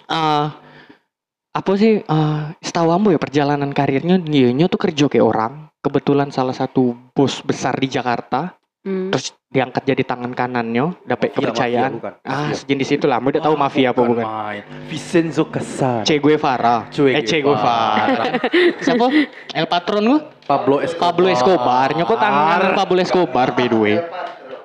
[0.10, 0.58] Ah
[1.54, 2.02] apa sih?
[2.10, 5.54] Ah setahu ambo ya perjalanan karirnya dia nyo tuh kerja kayak orang.
[5.80, 8.59] Kebetulan salah satu bos besar di Jakarta
[8.90, 9.14] Hmm.
[9.14, 12.02] terus diangkat jadi tangan kanannya dapat kepercayaan.
[12.02, 12.58] mafia, ah Mafia.
[12.58, 13.22] sejenis itulah.
[13.22, 14.66] Mau udah tahu mafia apa bukan main.
[14.90, 16.02] Vincenzo Casar.
[16.10, 16.90] Che Guevara.
[16.90, 18.34] Che eh Che Guevara.
[18.86, 19.06] Siapa?
[19.54, 20.20] El Patron gua?
[20.50, 21.14] Pablo Escobar.
[21.14, 21.88] Pablo Escobar.
[21.94, 23.98] Nyoko tangan kanan Pablo Escobar by the way.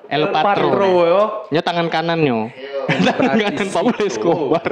[0.09, 0.73] El Patron
[1.05, 1.23] yo.
[1.53, 2.49] Nyo tangan kanannya
[2.89, 4.65] tangan kanan Pablo Escobar.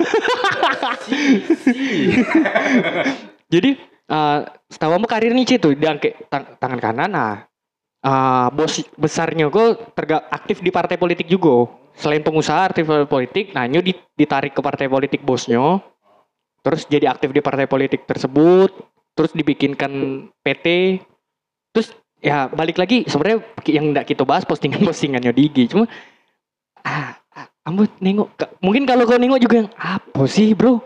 [3.52, 3.70] Jadi
[4.10, 4.38] eh
[4.70, 5.76] setahu kamu karirnya Ci tuh.
[5.76, 7.44] Diangkat tang- tangan kanan nah
[8.00, 11.68] eh, bos besarnya kok terga aktif di partai politik juga.
[11.96, 13.52] Selain pengusaha aktif politik.
[13.52, 15.80] Nah di- ditarik ke partai politik bosnya.
[16.60, 18.72] Terus jadi aktif di partai politik tersebut.
[19.16, 19.92] Terus dibikinkan
[20.40, 20.96] PT
[21.76, 21.92] terus
[22.24, 23.04] ya balik lagi.
[23.04, 25.84] Sebenarnya yang tidak kita bahas postingan-postingannya di IG cuma
[26.86, 28.32] ah, ah ambo nengok.
[28.64, 30.80] Mungkin kalau kau nengok juga yang apa sih bro?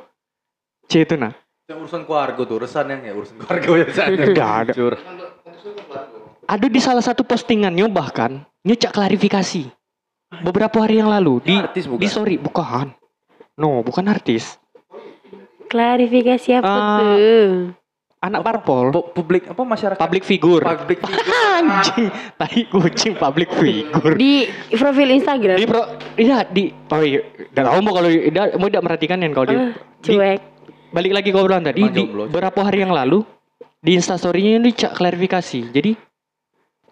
[0.91, 1.33] C itu nah.
[1.65, 3.87] Yang urusan keluarga tuh, urusan yang ya urusan keluarga ya.
[4.35, 4.73] Nggak ada.
[6.45, 9.69] Ada di salah satu postingannya bahkan nyucak klarifikasi
[10.41, 12.01] beberapa hari yang lalu di Artis bukan?
[12.01, 12.91] di story bukan
[13.55, 14.59] no bukan artis
[15.65, 17.71] Klarifikasi apa Ah, tuh?
[18.21, 20.01] anak parpol Pu- publik apa masyarakat?
[20.01, 21.29] public figure Public figure.
[21.55, 25.55] anjing tai kucing public figure Di profil Instagram.
[25.55, 25.83] di pro
[26.17, 27.21] iya di oh iya
[27.55, 29.57] tahu mau kalau udah mau tidak merhatikan kan kalau di,
[30.03, 30.41] di cuek.
[30.91, 33.23] balik lagi ke obrolan tadi di jomblo, beberapa hari yang lalu
[33.79, 35.95] di instastorynya ini cak klarifikasi jadi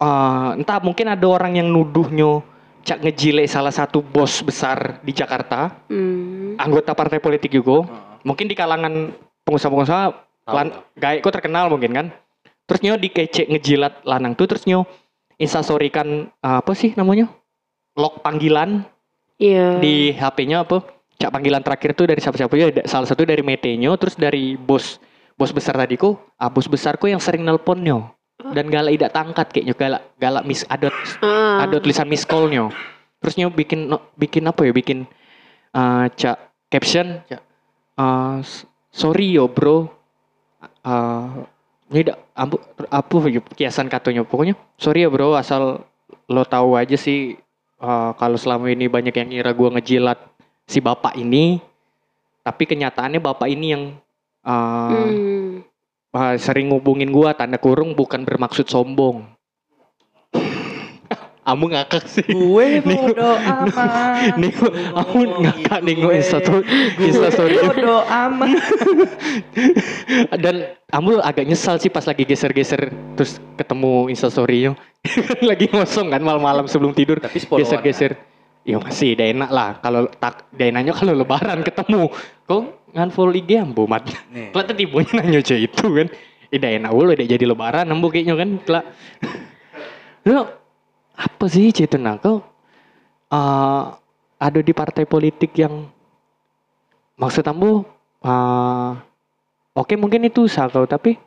[0.03, 2.43] eh, entah mungkin ada orang yang nuduhnya
[2.83, 5.71] cak ngejile salah satu bos besar di Jakarta.
[5.87, 6.59] Hmm.
[6.59, 7.87] anggota partai politik juga.
[7.87, 8.11] Heeh.
[8.23, 9.11] mungkin di kalangan
[9.43, 10.05] pengusaha-pengusaha
[10.47, 12.07] lan gaek kok terkenal mungkin kan.
[12.63, 14.83] Terus nyo dikecek ngejilat lanang tuh terus nyo
[15.39, 17.31] instastorykan eh, apa sih namanya?
[17.95, 18.83] Log panggilan
[19.41, 19.81] Iya.
[19.81, 20.83] di HP-nya apa?
[21.19, 22.67] Cak panggilan terakhir tuh dari siapa-siapa ya?
[22.87, 24.99] Salah satu dari metenyo terus dari bos
[25.33, 28.13] bos besar tadi kok ah bos besar kok yang sering nelponnya
[28.51, 30.91] dan galak tidak tangkat kayaknya galak galak mis ada
[31.23, 31.63] Ah.
[31.63, 32.67] ada tulisan miss call-nya
[33.23, 35.07] terus nyo bikin no- bikin apa ya bikin
[35.71, 36.37] ah, cak
[36.67, 37.23] caption.
[37.23, 37.39] Cak.
[38.43, 39.87] S- sorry yo bro.
[40.83, 41.47] Ah
[41.87, 42.57] ini dak ambu
[42.89, 45.85] apa ya kiasan katanya pokoknya sorry ya bro asal
[46.25, 47.37] lo tahu aja sih
[47.77, 50.19] ah, kalau selama ini banyak yang ngira gua ngejilat
[50.67, 51.63] si bapak ini.
[52.43, 53.83] Tapi kenyataannya bapak ini yang
[54.43, 55.63] uh, Hmm.
[56.13, 59.25] Uh, sering ngubungin gua tanda kurung bukan bermaksud sombong.
[61.43, 62.23] Amu ngakak sih.
[62.23, 64.39] Gue Nih, bodo amat.
[64.39, 64.55] Nih,
[64.95, 66.63] amu ngakak nengok instastory,
[67.03, 67.59] instastory.
[67.59, 68.63] Bodo amat.
[70.43, 74.71] Dan Amu agak nyesal sih pas lagi geser-geser terus ketemu instastory-nya.
[75.43, 77.19] lagi ngosong kan malam-malam sebelum tidur.
[77.19, 78.15] Tapi Geser-geser.
[78.63, 82.07] Ya masih udah enak lah kalau tak udah enaknya kalau lebaran ketemu.
[82.47, 84.05] Kok ngan-follow IG Ambo mat.
[84.31, 86.07] Kelak tadi tipunya nanya aja itu kan.
[86.53, 88.49] Udah enak udah udah jadi lebaran Ambo kayaknya kan.
[88.61, 88.85] Kelak.
[90.29, 90.45] Lu
[91.13, 92.41] apa sih cerita nah kau
[93.29, 93.83] eh,
[94.41, 95.89] ada di partai politik yang
[97.17, 97.85] maksud Ambo
[98.23, 98.91] eh,
[99.73, 101.17] Oke mungkin itu usaha kau tapi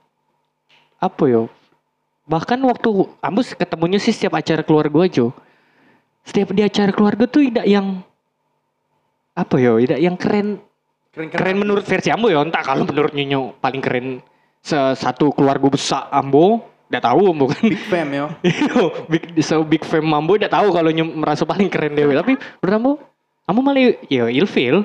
[1.02, 1.50] apa yo?
[2.30, 5.26] Bahkan waktu Ambus ketemunya sih setiap acara keluarga aja.
[6.22, 8.06] Setiap di acara keluarga tuh tidak yang
[9.34, 9.82] apa yo?
[9.82, 10.62] Tidak yang keren
[11.16, 12.44] keren menurut versi Ambo ya.
[12.44, 14.20] Entah kalau menurut Nyonyo paling keren
[14.60, 16.60] se- satu keluarga besar Ambo.
[16.86, 17.64] Udah tahu Ambo kan.
[17.66, 18.26] Big fam yo.
[19.10, 22.14] big so big fam Ambo udah tahu kalau merasa paling keren dewe.
[22.14, 22.92] Tapi menurut Ambo,
[23.48, 24.84] Ambo malah ya ilfil.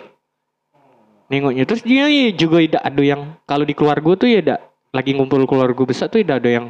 [1.32, 4.60] Nengoknya terus dia juga tidak ada yang kalau di keluarga tuh ya tidak
[4.92, 6.66] lagi ngumpul keluarga besar tuh tidak ada yang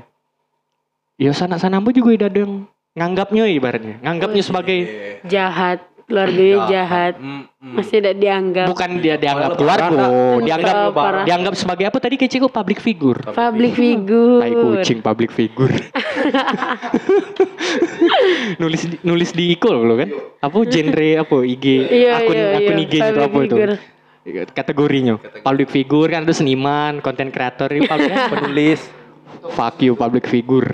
[1.17, 2.53] ya sana-sana Ambo juga tidak ada yang
[2.91, 4.77] nganggapnya ibaratnya nganggapnya sebagai
[5.25, 5.81] Jahat.
[6.11, 7.13] Keluarganya jahat.
[7.15, 7.73] Mm, mm.
[7.79, 8.67] Masih tidak dianggap.
[8.67, 11.23] bukan dia dianggap keluarga lebaran, dianggap parah.
[11.23, 14.41] dianggap sebagai apa tadi kok public figure Public figure.
[14.41, 15.71] tai kucing public figure
[18.61, 20.09] nulis nulis di iko loh kan
[20.41, 22.83] apa genre apa IG Iya, akun iya, akun iya.
[22.83, 23.75] IG gitu Public apa itu figure.
[24.51, 28.81] kategorinya public figure kan itu seniman konten kreator itu public Penulis.
[29.53, 30.67] fuck you public figure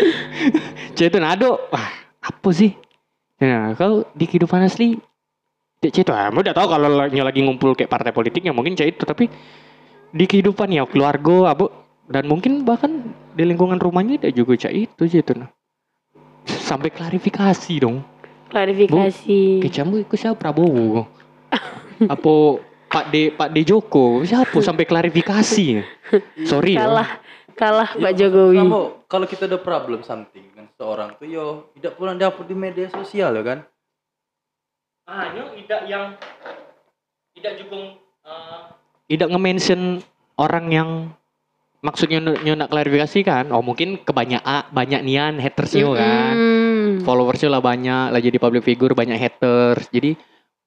[1.00, 1.88] itu nado wah
[2.20, 2.76] apa sih
[3.40, 5.00] nah kalau di kehidupan asli
[5.80, 9.04] Cek itu ah, udah tahu kalau lagi lagi ngumpul kayak partai politiknya mungkin cek itu
[9.08, 9.32] tapi
[10.12, 11.72] di kehidupan ya keluarga abu
[12.04, 13.00] dan mungkin bahkan
[13.32, 15.48] di lingkungan rumahnya dia juga cek itu Cek itu nah
[16.44, 18.04] sampai klarifikasi dong
[18.50, 19.62] Klarifikasi.
[19.62, 21.06] Kecamu itu siapa Prabowo?
[22.12, 22.34] Apa
[22.90, 24.26] Pak D Pak D Joko?
[24.26, 25.66] Siapa sampai klarifikasi?
[26.50, 26.90] Sorry ya.
[26.90, 27.10] Kalah.
[27.54, 28.58] Kalah Pak Jokowi.
[28.58, 30.42] Kamu kalau kita ada problem something
[30.80, 33.58] seorang tuh yo tidak pernah dapet di media sosial ya kan?
[35.04, 36.16] Ah, tidak yang
[37.36, 38.00] tidak juga
[39.10, 40.00] tidak nge-mention
[40.40, 40.90] orang yang
[41.84, 43.44] maksudnya nyonak klarifikasi kan?
[43.52, 46.34] Oh mungkin kebanyakan banyak nian hatersnya kan.
[46.38, 47.04] Hmm.
[47.04, 49.90] Followersnya lah banyak, lah jadi public figure banyak haters.
[49.92, 50.16] Jadi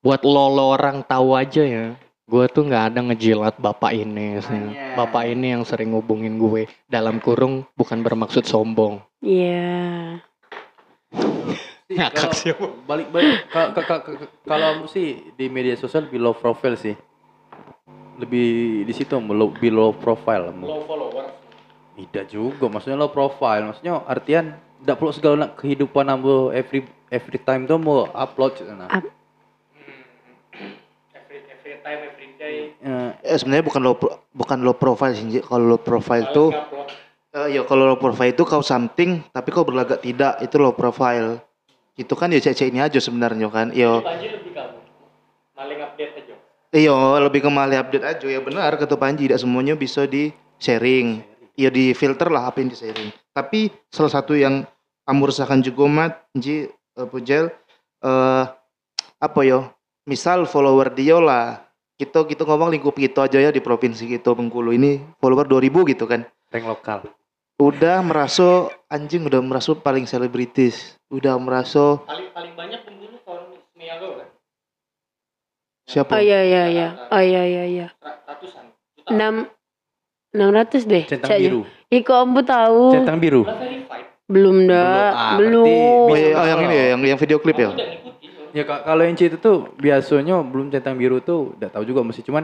[0.04, 1.96] buat lo, lo orang tahu aja ya.
[2.24, 4.40] Gue tuh nggak ada ngejilat bapak ini.
[4.44, 4.52] sih.
[4.52, 4.96] Makanya.
[4.96, 9.00] Bapak ini yang sering ngubungin gue dalam kurung bukan bermaksud sombong.
[9.24, 10.20] Iya.
[11.88, 12.66] Sih, Ngakak kalau siapa?
[12.84, 16.96] balik-balik ka- ka- ka- ka- kalau sih di media sosial below profile sih.
[18.20, 20.52] Lebih di situ below, below profile.
[20.52, 21.26] follower.
[21.94, 23.72] Tidak juga, maksudnya low profile.
[23.72, 28.74] Maksudnya artian tidak perlu segala nak kehidupan ambo every every time tuh mau upload gitu,
[28.74, 28.90] nah.
[28.92, 29.06] Up.
[31.14, 32.56] Every, every time, every day.
[32.76, 33.96] Eh, Eh, sebenarnya bukan low
[34.34, 35.40] bukan low profile sih.
[35.40, 36.52] Kalau low profile tuh
[37.34, 41.42] eh, ya kalau low profile itu kau something tapi kau berlagak tidak itu low profile.
[41.94, 43.70] Itu kan ya cek ini aja sebenarnya kan.
[43.74, 44.80] Yo Panji lebih kamu.
[45.54, 46.36] Maling update aja.
[46.74, 51.22] Iya, lebih ke malah update aja ya benar kata Panji, tidak semuanya bisa di sharing.
[51.54, 53.14] Ya di filter lah apa yang di sharing.
[53.30, 54.66] Tapi salah satu yang
[55.06, 57.54] kamu rasakan juga Mat, Ji, eh, Pujel,
[58.02, 58.44] eh
[59.22, 59.70] apa yo?
[60.10, 61.62] Misal follower dia lah,
[61.96, 66.10] kita kita ngomong lingkup gitu aja ya di provinsi gitu Bengkulu ini follower 2000 gitu
[66.10, 66.26] kan.
[66.52, 67.00] rank lokal.
[67.64, 74.20] Udah merasa anjing udah merasa paling selebritis, udah merasa Paling paling banyak pembunuh kawan Miago
[74.20, 74.28] kan?
[75.88, 76.12] siapa?
[76.12, 76.88] Oh iya iya iya.
[77.08, 77.88] Oh iya iya iya.
[78.04, 78.68] Ratusan.
[79.08, 79.48] Enam
[80.36, 81.08] enam ratus deh.
[81.08, 81.64] Centang biru.
[81.88, 83.00] Iko ambu tahu.
[83.00, 83.48] Centang biru.
[84.28, 84.84] Belum dah.
[84.84, 85.16] Belum.
[85.16, 86.08] Ah, Belum.
[86.12, 87.72] Oh, iya, oh, yang ini ya, yang yang video klip ya.
[88.52, 92.28] Ya Kak, kalau yang itu tuh biasanya belum centang biru tuh udah tahu juga mesti
[92.28, 92.44] cuman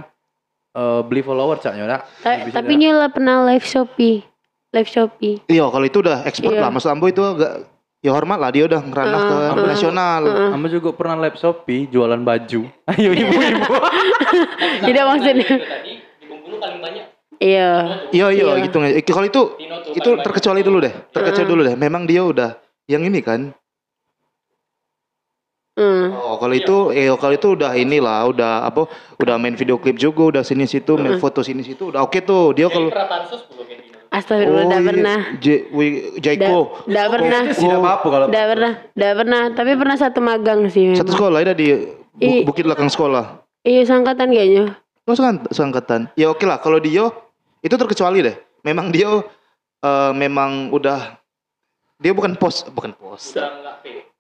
[0.80, 2.07] eh, beli follower caknya.
[2.24, 4.39] Ta- tapi nyala pernah live Shopee.
[4.70, 5.41] Live Shopee.
[5.45, 6.61] Iya, kalau itu udah ekspor Iya.
[6.61, 6.70] lah.
[6.70, 7.65] Mas Ambo itu agak
[7.99, 10.22] ya hormat lah dia udah ngeranah ke Uh, uh, nasional.
[10.24, 10.53] uh.
[10.53, 12.61] Amba juga pernah live Shopee jualan baju.
[12.93, 13.65] Ayo ibu-ibu.
[14.86, 15.47] Tidak maksudnya.
[15.49, 17.05] Tadi di Bengkulu paling banyak.
[17.39, 17.72] Iya.
[18.11, 18.63] Iya, iya, Iya.
[18.63, 18.78] gitu.
[18.80, 19.41] Eh, Kalau itu
[19.89, 20.93] itu terkecuali dulu deh.
[21.09, 21.76] Terkecuali dulu deh.
[21.76, 22.53] Memang dia udah
[22.86, 23.49] yang ini kan.
[25.74, 26.11] Hmm.
[26.11, 28.84] Oh, kalau itu eh kalau itu udah inilah, udah apa?
[29.15, 32.51] Udah main video klip juga, udah sini situ, main foto sini situ, udah oke tuh.
[32.51, 32.91] Dia kalau
[34.10, 34.89] Astagfirullah, Oh, tidak iya.
[34.89, 35.20] pernah.
[35.38, 36.82] J, Wi- Jaiko.
[36.84, 37.41] Tidak pernah.
[37.53, 38.72] Tidak apa-apa kalau Tidak pernah.
[38.89, 39.41] Tidak pernah.
[39.53, 40.97] Tapi pernah satu magang sih.
[40.97, 41.14] Satu memang.
[41.14, 41.68] sekolah ada di
[42.20, 43.45] I- Bukit belakang sekolah.
[43.62, 44.76] Iya sangkatan kayaknya.
[45.05, 45.16] Oh
[45.49, 46.10] seangkatan.
[46.14, 47.14] Ya oke lah kalau Dio
[47.62, 48.36] itu terkecuali deh.
[48.62, 49.24] Memang Dio
[49.80, 51.16] eh, memang udah
[51.95, 53.38] dia bukan pos bukan pos.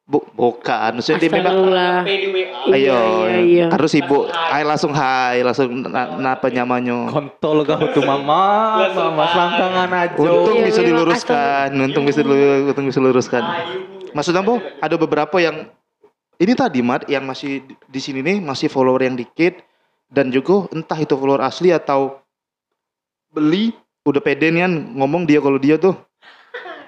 [0.09, 0.97] Bu, bukan.
[0.97, 3.65] Maksudnya dia memang ayo Iya, iya, iya.
[3.69, 5.45] harus ibu ay langsung hai.
[5.45, 7.13] Langsung na, napa nyamanyo.
[7.13, 8.41] Kontol kau tuh mama,
[8.89, 10.17] mama selangkangan aja.
[10.17, 13.43] Untung Iya, bisa memang diluruskan, untung bisa diluruskan, untung bisa diluruskan.
[14.09, 15.69] Maksudnya bu, ada beberapa yang
[16.41, 19.61] ini tadi mat yang masih di- sini nih masih follower yang dikit.
[20.09, 22.17] Dan juga entah itu follower asli atau
[23.29, 25.93] beli udah pede nih kan ngomong dia kalau dia tuh.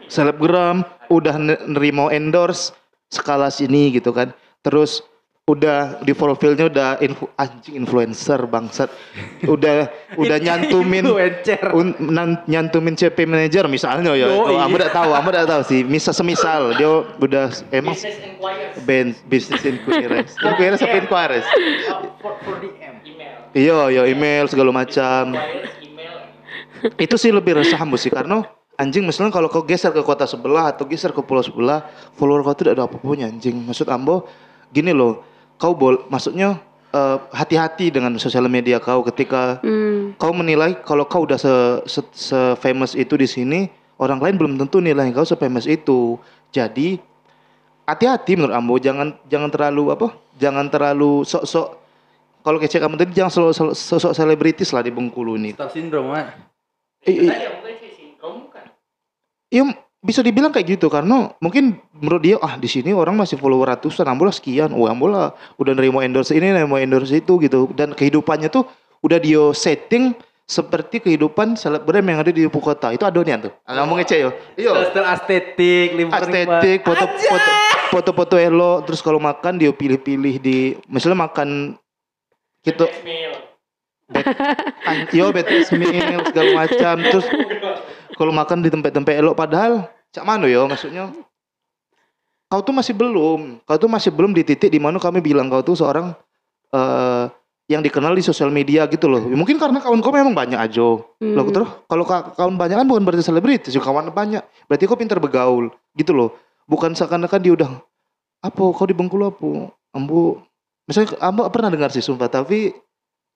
[0.09, 2.73] Selebgram udah ne- nerima endorse
[3.11, 4.31] skala sini gitu kan
[4.63, 5.03] terus
[5.49, 8.87] udah di profilnya udah influ, anjing influencer bangsat
[9.49, 9.89] udah
[10.21, 11.03] udah nyantumin.
[11.73, 14.29] Un, nan- nyantumin CP manager misalnya ya.
[14.29, 14.63] Oh, iya.
[14.63, 15.81] Kamu udah tahu, kamu udah tahu sih.
[15.83, 17.97] Misal semisal dia udah emang
[18.85, 20.37] band business inquiries.
[20.39, 21.47] Inquiries apa inquiries?
[23.51, 25.35] Iya, iya email segala macam.
[27.01, 28.45] Itu sih lebih resah sih karena
[28.81, 31.85] anjing misalnya kalau kau geser ke kota sebelah atau geser ke pulau sebelah,
[32.17, 33.61] follower kau tidak ada apa-apanya anjing.
[33.61, 34.25] Maksud Ambo
[34.73, 35.21] gini loh,
[35.55, 36.57] kau bol maksudnya
[36.89, 40.17] eh, hati-hati dengan sosial media kau ketika Hmm.
[40.17, 41.53] kau menilai kalau kau udah se,
[41.85, 43.59] se, se- famous itu di sini,
[43.95, 46.17] orang lain belum tentu nilai kau se famous itu.
[46.51, 46.99] Jadi
[47.85, 50.07] hati-hati menurut Ambo, jangan jangan terlalu apa?
[50.35, 51.67] Jangan terlalu sok-sok
[52.41, 55.53] kalau kece kamu tadi jangan sosok selebritis lah di Bengkulu ini.
[55.53, 56.33] Star syndrome, Mat.
[57.05, 57.33] I- i-
[59.51, 59.67] Iya
[60.01, 64.07] bisa dibilang kayak gitu karena mungkin menurut dia ah di sini orang masih follower ratusan,
[64.09, 68.65] ambola sekian, oh ambola udah nerima endorse ini, nerima endorse itu gitu dan kehidupannya tuh
[69.05, 70.17] udah dia setting
[70.49, 73.53] seperti kehidupan selebgram yang ada di ibu kota itu adonian tuh.
[73.63, 74.33] Ah, ngomong ngece yo.
[74.57, 74.89] Iya.
[74.89, 77.51] Style estetik, Estetik, foto foto
[77.91, 81.77] foto-foto elok, terus kalau makan dia pilih-pilih di misalnya makan
[82.65, 82.87] gitu.
[84.11, 84.27] Bet,
[84.83, 87.23] an- yo betes meal segala macam terus
[88.21, 91.09] kalau makan di tempat-tempat elok padahal cak mano yo maksudnya
[92.45, 95.65] kau tuh masih belum kau tuh masih belum di titik di mana kami bilang kau
[95.65, 96.13] tuh seorang
[96.69, 97.25] eh
[97.71, 101.37] yang dikenal di sosial media gitu loh mungkin karena kawan kau memang banyak aja Hmm.
[101.37, 104.41] Loh, terus kalau ka- kawan banyak kan bukan berarti selebritis, juga kawan banyak.
[104.65, 106.33] Berarti kau pintar bergaul, gitu loh.
[106.65, 107.69] Bukan seakan-akan dia udah
[108.41, 109.69] apa kau di Bengkulu apa?
[109.93, 110.41] Ambu
[110.89, 112.73] misalnya Ambu pernah dengar sih sumpah, tapi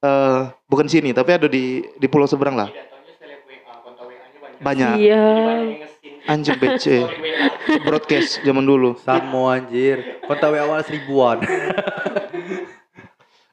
[0.01, 2.73] eh bukan sini, tapi ada di di pulau seberang lah.
[4.66, 5.26] Banyak Iya.
[6.26, 6.86] anjing BC
[7.86, 8.97] broadcast zaman dulu.
[8.97, 10.26] Samo anjir.
[10.26, 11.38] Kontak WA awal seribuan.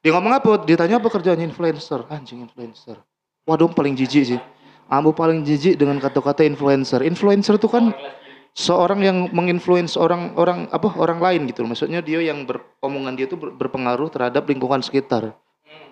[0.01, 0.65] Dia ngomong apa?
[0.65, 2.09] Dia tanya apa kerjanya influencer?
[2.09, 2.97] Anjing influencer.
[3.45, 4.41] Waduh paling jijik sih.
[4.89, 7.05] Ambu paling jijik dengan kata-kata influencer.
[7.05, 7.85] Influencer tuh kan
[8.53, 11.63] seorang yang menginfluence orang orang apa orang lain gitu.
[11.63, 15.37] Maksudnya dia yang beromongan dia tuh ber- berpengaruh terhadap lingkungan sekitar.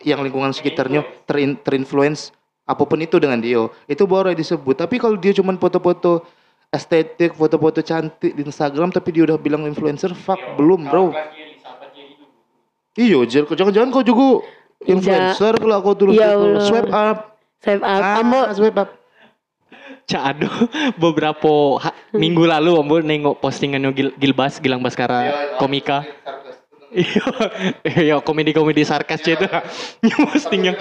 [0.01, 2.33] Yang lingkungan sekitarnya terin, terinfluence
[2.71, 3.66] apa pun itu dengan dia.
[3.91, 4.79] Itu baru disebut.
[4.79, 6.23] Tapi kalau dia cuman foto-foto
[6.71, 11.11] estetik, foto-foto cantik di Instagram tapi dia udah bilang influencer, fuck belum, Bro.
[12.95, 13.45] Iya, Jer.
[13.47, 14.47] Jangan-jangan kau juga
[14.87, 16.35] influencer kalau aku tulis Ya.
[16.62, 17.39] Swipe up.
[17.62, 18.01] Swipe up.
[18.03, 18.91] Ah, Ambo swipe up.
[20.11, 20.51] Cak Ado
[21.03, 26.03] beberapa ha- minggu lalu Ambo nengok postingannya Gil, Gilbas Gilang Baskara komika.
[26.91, 27.23] Iya,
[28.11, 29.47] iya komedi-komedi sarkas itu.
[30.35, 30.75] Postingnya.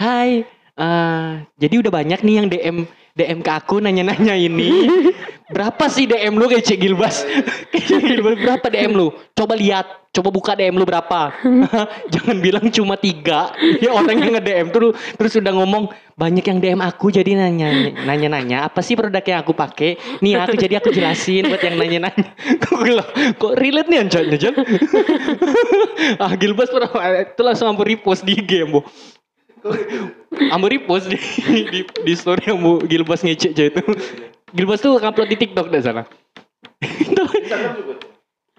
[0.00, 0.48] Hai,
[0.78, 2.76] eh, jadi udah banyak nih yang DM
[3.12, 4.88] DM ke aku nanya-nanya ini.
[5.52, 7.28] Berapa sih DM lu kayak Cik Gilbas?
[7.76, 9.12] Kayak Cik Gilbas, berapa DM lu?
[9.36, 11.28] Coba lihat, coba buka DM lu berapa.
[12.14, 13.52] Jangan bilang cuma tiga.
[13.84, 18.72] Ya orang yang nge-DM tuh terus udah ngomong banyak yang DM aku jadi nanya nanya-nanya
[18.72, 20.00] apa sih produk yang aku pakai?
[20.24, 22.32] Nih aku jadi aku jelasin buat yang nanya-nanya.
[22.64, 23.04] Kok gila,
[23.36, 24.56] kok relate nih anjanya Jan?
[26.16, 26.88] ah Gilbas pernah
[27.28, 28.88] itu langsung ambil repost di IG Ambo.
[30.52, 31.18] Ambo repost di,
[31.70, 33.82] di, di story Ambo Gilbas ngecek aja itu.
[34.52, 36.06] Gilbas tuh upload di TikTok dah salah.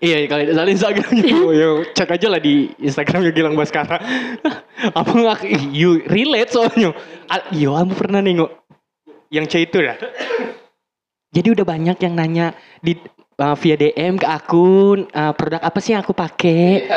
[0.03, 4.03] Iya, kalau tidak salah Instagramnya, oh, ya, cek aja lah di Instagramnya Gilang Baskara.
[4.99, 6.91] Apa nggak, you relate soalnya.
[7.31, 8.51] Ah, Iya, kamu pernah nengok
[9.31, 9.95] yang C itu dah.
[11.31, 12.51] Jadi udah banyak yang nanya
[12.83, 12.99] di
[13.39, 16.87] uh, via DM ke akun uh, produk apa sih yang aku pakai?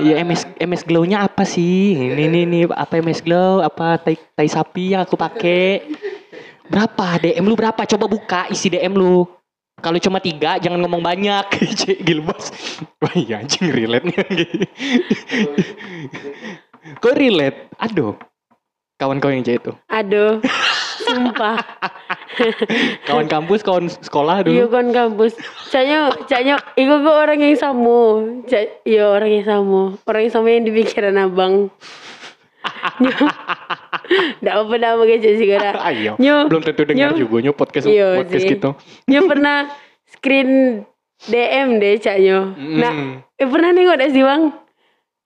[0.00, 1.96] Iya MS MS Glow-nya apa sih?
[1.96, 3.60] Ini ini ini apa MS Glow?
[3.60, 5.84] Apa tai, tai sapi yang aku pakai?
[6.68, 7.84] Berapa DM lu berapa?
[7.84, 9.28] Coba buka isi DM lu.
[9.84, 11.44] Kalau cuma tiga, jangan ngomong banyak.
[11.84, 12.48] Cek Gilbas.
[13.04, 14.16] Wah iya anjing relate nih.
[17.04, 17.68] Kok relate?
[17.80, 18.16] Aduh.
[18.94, 19.74] Kawan kau yang cek itu.
[19.90, 20.38] Aduh.
[21.02, 21.58] Sumpah.
[23.06, 24.68] kawan kampus, kawan sekolah Iya dulu.
[24.70, 25.32] kan kampus.
[25.68, 28.00] Caknya, caknya, iku gue orang yang sama.
[28.44, 29.80] Cak, iya orang yang sama.
[30.02, 31.68] Orang yang sama yang di pikiran abang.
[34.40, 35.72] Nggak apa nama kecil sih kira.
[35.80, 36.16] Ayo.
[36.16, 37.18] Nyo, Belum tentu dengar nyo.
[37.18, 38.52] juga nyo podcast Iya podcast sih.
[38.52, 38.70] gitu.
[39.06, 39.56] Nyo pernah
[40.06, 40.50] screen
[41.22, 42.52] DM deh caknya.
[42.54, 43.12] Nah, Mm.
[43.34, 44.42] eh, pernah nengok gak sih bang?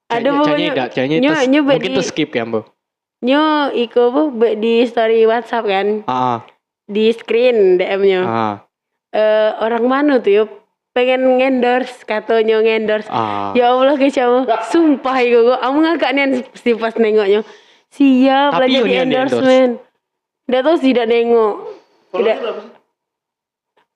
[0.09, 0.73] Ada pokoknya.
[0.89, 2.65] canya nyo, terus, nyo mungkin di, skip ya, Mbak.
[3.21, 6.41] nyo iko buat di story WhatsApp kan, Ah,
[6.89, 8.23] di screen DM-nya.
[8.25, 8.57] ah,
[9.09, 10.49] Eh, orang mana tuh yuk
[10.93, 13.57] pengen ngendorse katanya ngendorse ah.
[13.57, 17.41] Ya Allah kecamu, sumpah iku kok, kamu ngakak nih pasti pas nengoknya.
[17.89, 19.73] Siap Tapi lagi di endorsement.
[20.45, 21.55] Nggak tahu sih tidak nengok.
[22.13, 22.37] Tidak.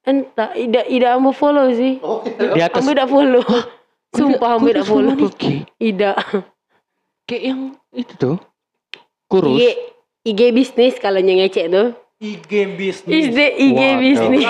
[0.02, 1.92] Entah, tidak tidak kamu follow sih.
[2.56, 3.44] Di atas Kamu tidak follow.
[4.16, 5.14] Sumpah kamu tidak follow.
[5.76, 6.16] Tidak.
[7.28, 7.60] Kayak yang
[7.92, 8.36] itu tuh.
[9.28, 9.60] Kurus.
[9.60, 9.62] IG
[10.24, 11.92] IG bisnis kalau yang ngecek tuh.
[12.22, 12.46] IG
[12.78, 13.34] bisnis.
[13.34, 13.98] IG IG Waduh.
[13.98, 14.46] bisnis.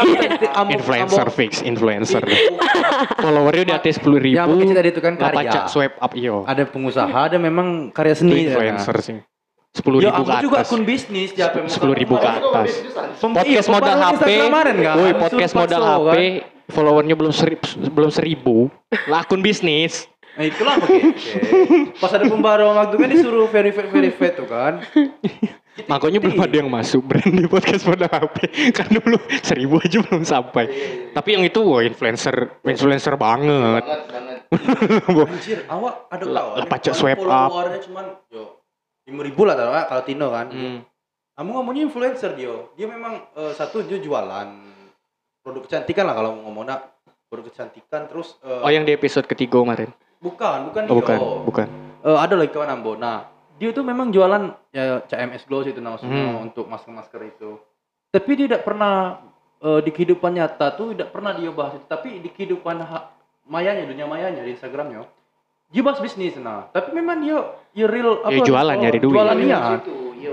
[0.76, 2.20] Influencer fix, influencer.
[3.16, 4.36] Followernya di atas 10 ribu.
[4.36, 5.36] Yang aku cerita tadi itu kan karya.
[5.40, 6.44] pacak swipe up iyo.
[6.44, 8.44] Ada pengusaha, ada memang karya Itu seni.
[8.44, 9.16] influencer sih.
[9.72, 10.68] 10 Ya, ribu ke aku juga atas.
[10.68, 11.32] akun bisnis.
[11.32, 12.70] ya, Sepuluh ribu ke atas.
[13.24, 14.28] Podcast iya, modal HP.
[14.52, 14.76] Kan?
[15.00, 16.12] Woi, podcast modal HP.
[16.12, 16.20] kan?
[16.68, 18.56] Followernya belum seribu, belum seribu.
[19.08, 20.11] Lah akun bisnis.
[20.32, 21.00] Nah itulah pakai.
[22.00, 24.80] Pas ada pembaruan waktu kan disuruh verify verify tuh kan.
[25.92, 28.36] Makanya belum ada yang masuk brand di podcast modal HP.
[28.78, 30.64] Karena belum seribu aja belum sampai.
[31.16, 33.84] Tapi yang itu wah influencer, influencer banget.
[35.32, 36.68] Anjir, awak ada Lah, kawan.
[36.68, 37.48] pacak yang swipe up.
[37.48, 38.60] followernya cuman yo
[39.08, 39.56] lima ribu lah
[39.88, 40.46] kalau Tino kan.
[40.52, 40.78] Hmm.
[41.32, 42.52] Kamu ngomongnya influencer dia.
[42.76, 44.48] Dia memang eh, satu dia jualan
[45.40, 47.00] produk kecantikan lah kalau mau ngomong nak
[47.32, 49.88] produk kecantikan terus eh, Oh yang di episode ketiga kemarin.
[50.22, 50.96] Bukan bukan Oh, dia.
[50.96, 51.66] bukan, bukan.
[52.02, 52.94] Eh, ada lagi kawan Ambo.
[52.94, 53.26] Nah,
[53.58, 56.46] dia tuh memang jualan ya CMS Gloss itu maksudnya Hmm.
[56.46, 57.58] untuk masker-masker itu.
[58.08, 59.18] Tapi dia tidak pernah
[59.58, 61.86] eh, di kehidupan nyata tuh tidak pernah dia bahas itu.
[61.86, 62.82] Tapi di kehidupan
[63.44, 65.06] mayanya, dunia mayanya di Instagramnya,
[65.68, 66.66] dia bahas bisnis nah.
[66.68, 67.38] Tapi memang dia
[67.70, 69.14] ya real Ya, jualan, nyari duit.
[69.14, 69.78] Jualan dia.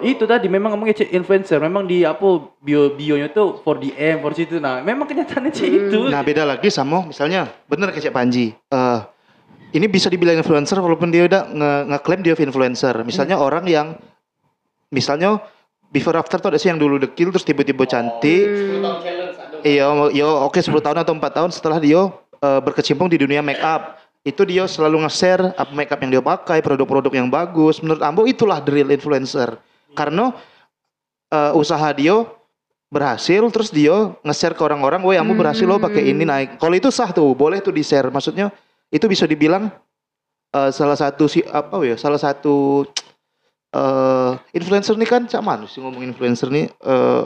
[0.01, 2.21] Itu tadi memang ngomongnya cek influencer, memang di apa
[2.57, 4.57] bio bionya tuh for the M, for situ.
[4.57, 5.99] Nah, memang kenyataannya cek itu.
[6.09, 8.53] Nah beda lagi sama misalnya bener kayak Panji.
[8.53, 8.99] Eh
[9.69, 12.95] ini bisa dibilang influencer walaupun dia udah nge- ngeklaim dia influencer.
[13.05, 13.93] Misalnya orang yang
[14.89, 15.37] misalnya
[15.93, 18.45] before after tuh ada sih yang dulu dekil terus tiba-tiba cantik.
[19.61, 22.01] Iya, yo oke 10 tahun atau 4 tahun setelah dia
[22.41, 24.01] eh, berkecimpung di dunia make up.
[24.25, 27.79] Itu dia selalu nge-share apa make up yang dia pakai, produk-produk yang bagus.
[27.79, 29.59] Menurut Ambo itulah the real influencer.
[29.93, 30.33] Karena
[31.29, 32.25] eh, usaha dia
[32.89, 33.93] berhasil terus dia
[34.25, 37.61] nge-share ke orang-orang, "Woi, kamu berhasil lo pakai ini naik." Kalau itu sah tuh, boleh
[37.61, 38.09] tuh di-share.
[38.09, 38.49] Maksudnya
[38.89, 39.69] itu bisa dibilang
[40.53, 42.85] eh, salah satu si apa ya, salah satu
[43.69, 47.23] eh influencer nih kan cak mana sih ngomong influencer nih eh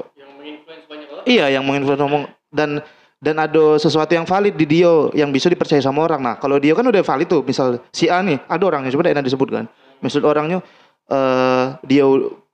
[1.24, 2.84] Iya, yang menginfluence ngomong dan
[3.24, 6.20] dan ada sesuatu yang valid di dia yang bisa dipercaya sama orang.
[6.20, 9.24] Nah, kalau dia kan udah valid tuh, misal si A nih, ada orangnya coba enak
[9.24, 9.64] disebutkan.
[10.03, 10.59] Misal orangnya
[11.07, 12.03] eh dia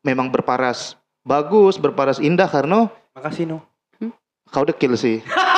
[0.05, 0.93] memang berparas
[1.25, 3.57] bagus, berparas indah karena Makasih no.
[4.53, 5.19] kau dekil sih.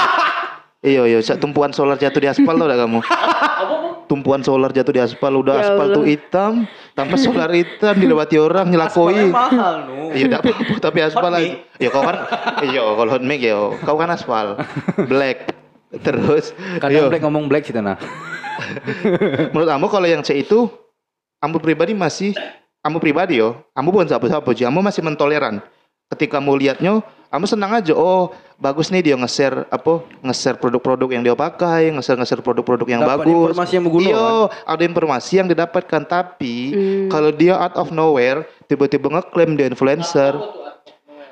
[0.81, 2.99] iya iya, tumpuan solar jatuh di aspal tau gak kamu?
[4.11, 5.95] Tumpuan solar jatuh di aspal, udah Ya aspal Allah.
[5.95, 9.31] tuh hitam, tanpa solar hitam dilewati orang nyelakoi.
[9.31, 10.11] Mahal no.
[10.11, 11.55] Iya, enggak apa-apa, tapi aspal Hot aja.
[11.79, 12.17] Ya kau kan,
[12.67, 13.55] iya kalau hot mic ya,
[13.87, 14.59] kau kan aspal,
[15.07, 15.55] black.
[15.91, 17.99] Terus, Kadang iya, Black ngomong Black sih nah.
[19.51, 20.71] menurut kamu kalau yang C itu,
[21.43, 22.31] kamu pribadi masih,
[22.79, 25.59] kamu pribadi yo, kamu bukan siapa-siapa sih, kamu masih mentoleran.
[26.07, 28.31] Ketika kamu lihatnya, kamu senang aja, oh
[28.61, 33.25] bagus nih dia nge-share apa, nge-share produk-produk yang dia pakai, nge-share nge-share produk-produk yang Dapat
[33.25, 33.33] bagus.
[33.49, 34.25] informasi yang berguna, Iya,
[34.69, 37.09] ada informasi yang didapatkan, tapi Hmm.
[37.09, 40.37] kalau dia out of nowhere, tiba-tiba ngeklaim dia influencer,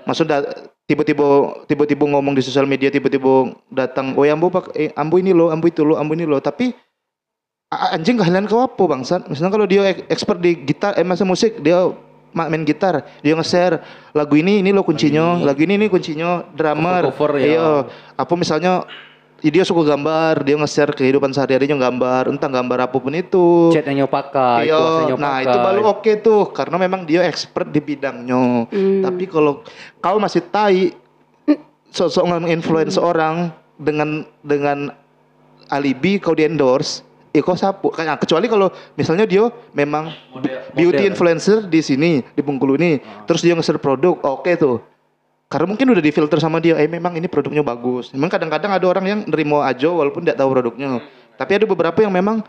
[0.10, 0.42] maksudnya
[0.90, 1.26] tiba-tiba
[1.70, 5.54] tiba-tiba ngomong di sosial media tiba-tiba datang oh ya ambu pak eh, ambu ini loh
[5.54, 6.42] ambu itu loh ambu ini loh.
[6.42, 6.74] Tapi
[7.70, 9.30] anjing kalian kau apa bangsat?
[9.30, 11.94] Misalnya kalau dia expert di gitar eh masa musik dia
[12.34, 13.06] main gitar.
[13.26, 13.82] Dia nge-share
[14.14, 15.40] lagu ini ini loh kuncinya.
[15.42, 15.80] Lagu ini.
[15.80, 16.46] Ini kuncinya.
[16.54, 17.10] Drummer.
[17.10, 17.46] Cover-cover ya.
[17.46, 17.70] iya.
[18.16, 18.86] Apa misalnya
[19.40, 23.72] ya dia suka gambar dia nge-share kehidupan sehari-harinya gambar entah gambar apa pun itu.
[23.72, 24.06] Chat yang
[24.68, 28.68] Iya, nah itu baru oke tuh karena memang dia expert di bidangnya.
[28.68, 29.02] Hmm.
[29.04, 29.64] Tapi kalau
[30.04, 30.94] kau masih tai
[31.90, 33.50] sosok nge-influence orang
[33.80, 34.94] dengan dengan
[35.72, 37.06] alibi kau di endorse,
[37.38, 37.94] kau sapu.
[37.94, 41.10] Kayak kecuali kalau misalnya dia memang Model- beauty model.
[41.14, 42.98] influencer di sini di Bengkulu ini,
[43.30, 44.82] terus dia nge-share produk, oke tuh.
[45.50, 48.14] Karena mungkin udah difilter sama dia, eh memang ini produknya bagus.
[48.14, 51.02] Memang kadang-kadang ada orang yang nerimo aja walaupun tidak tahu produknya.
[51.38, 52.46] Tapi ada beberapa yang memang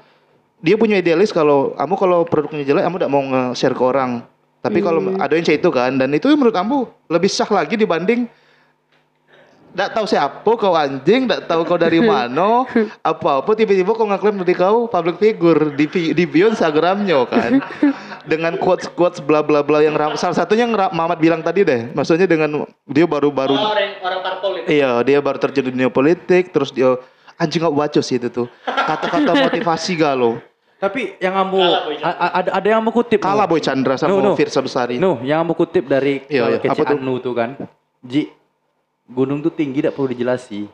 [0.61, 4.11] dia punya idealis kalau kamu kalau produknya jelek kamu tidak mau nge-share ke orang.
[4.61, 8.29] Tapi kalau ada yang itu kan dan itu menurut kamu lebih sah lagi dibanding
[9.71, 12.67] Nggak tahu siapa kau anjing, nggak tahu kau dari mana,
[13.01, 17.53] apa-apa tiba-tiba kau ngaklaim dari kau public figure di, di bio Instagramnya kan.
[18.21, 21.89] Dengan quotes quotes bla bla bla yang ram- salah satunya yang Mamat bilang tadi deh.
[21.97, 24.77] Maksudnya dengan dia baru-baru orang orang parpol itu.
[24.77, 27.01] Iya, dia baru terjun di dunia politik, terus dia
[27.41, 28.47] anjing gak baca sih itu tuh.
[28.69, 30.37] Kata-kata motivasi galo.
[30.77, 33.25] Tapi yang a- ada ada yang ambo kutip.
[33.25, 33.53] Kalah no.
[33.53, 34.33] Boy Chandra sama No, no.
[34.37, 35.01] Firsa Besari.
[35.01, 36.59] No, yang ambo kutip dari Iya, iya.
[36.61, 36.97] kece Apa tuh?
[37.01, 37.57] Anu tuh kan.
[38.01, 38.29] Ji,
[39.11, 40.71] gunung tuh tinggi tidak perlu dijelasi.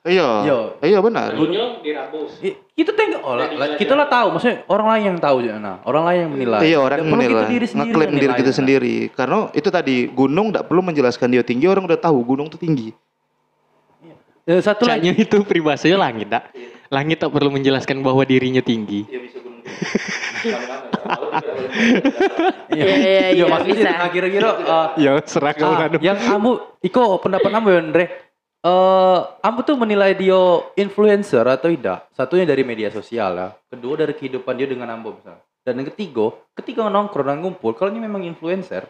[0.00, 0.28] Iya.
[0.48, 0.58] Iya.
[0.80, 1.36] Iya benar.
[1.36, 2.40] Gunung dirabus.
[2.72, 6.04] Kita tengok oh, lah, lah, kita lah tahu maksudnya orang lain yang tahu nah orang
[6.08, 8.56] lain yang menilai Iya orang yang perlu kita menilai, diri sendiri ngeklaim diri kita nah.
[8.56, 8.96] sendiri.
[9.12, 12.96] Karena itu tadi gunung tidak perlu menjelaskan dia tinggi, orang udah tahu gunung tuh tinggi.
[14.48, 16.48] Eh, satu lagi Caknya itu peribahasanya langit tak?
[16.88, 19.04] Langit tak perlu menjelaskan bahwa dirinya tinggi.
[19.06, 19.28] Iya,
[22.74, 23.90] iya, iya, maksudnya bisa.
[23.96, 25.98] nah, kira-kira uh, Ya serah kau ah, anu.
[26.00, 28.04] yang ambu iko pendapat ambu ya Andre
[28.60, 30.36] eh ambu tuh menilai dia
[30.76, 35.40] influencer atau tidak satunya dari media sosial ya kedua dari kehidupan dia dengan ambu misalnya
[35.64, 38.84] dan yang ketiga ketika nongkrong dan ngumpul kalau ini memang influencer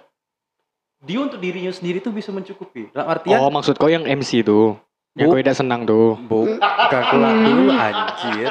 [1.01, 4.77] dia untuk dirinya sendiri tuh bisa mencukupi dalam artian Oh maksud kau yang MC tuh.
[5.11, 5.27] Bu.
[5.27, 6.15] kau tidak senang tuh.
[6.31, 8.47] Bukan kelar dulu anjir.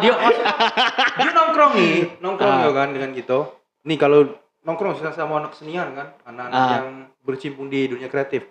[0.00, 0.12] Dia
[1.20, 2.64] dia nongkrong nih, nongkrong Ah.
[2.64, 3.38] ya kan dengan gitu.
[3.84, 4.24] Nih kalau
[4.64, 6.70] nongkrong sama sama anak senian kan, anak-anak Ah.
[6.80, 6.88] yang
[7.20, 8.48] bercimpung di dunia kreatif.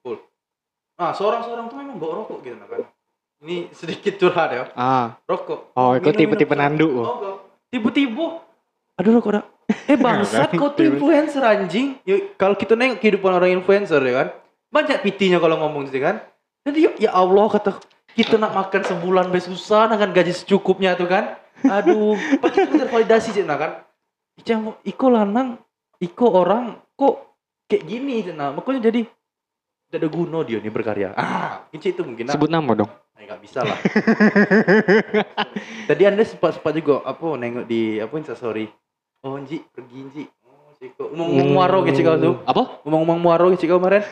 [0.00, 0.16] Full.
[0.96, 2.80] Nah, seorang-seorang tuh memang bawa rokok gitu kan.
[3.44, 4.64] Ini sedikit curhat ya.
[4.72, 5.20] Ah.
[5.28, 5.76] Rokok.
[5.76, 7.04] Oh, itu tipe-tipe nandu.
[7.04, 7.36] Oh.
[7.68, 8.40] Tiba-tiba
[8.96, 9.44] aduh rokok dah.
[9.92, 12.00] Eh bangsat kau tuh influencer anjing.
[12.08, 14.28] Yuk, kalau kita nengok kehidupan orang influencer ya kan.
[14.76, 16.20] Banyak pitinya kalau ngomong gitu kan.
[16.68, 17.80] Jadi yuk, ya Allah kata
[18.12, 21.40] kita nak makan sebulan be susah dengan gaji secukupnya tuh kan.
[21.64, 23.80] Aduh, apa kita tervalidasi sih nah kan.
[24.36, 25.56] Icang iko lanang,
[25.96, 27.32] iko orang kok
[27.72, 28.52] kayak gini nah.
[28.52, 29.08] Makanya jadi
[29.88, 31.16] tidak ada guna dia nih berkarya.
[31.16, 32.28] Ah, ini itu mungkin.
[32.28, 32.90] Sebut nama dong.
[33.16, 33.80] Nah, nggak bisa lah.
[35.88, 38.68] Tadi anda sempat sempat juga apa nengok di apa instastory.
[39.24, 40.24] Oh Ji pergi Ji.
[40.44, 41.08] Oh Ciko.
[41.08, 42.34] Umang-umang muaro gitu kau tuh.
[42.44, 42.84] Apa?
[42.84, 44.04] Umang-umang muaro gitu kau kemarin.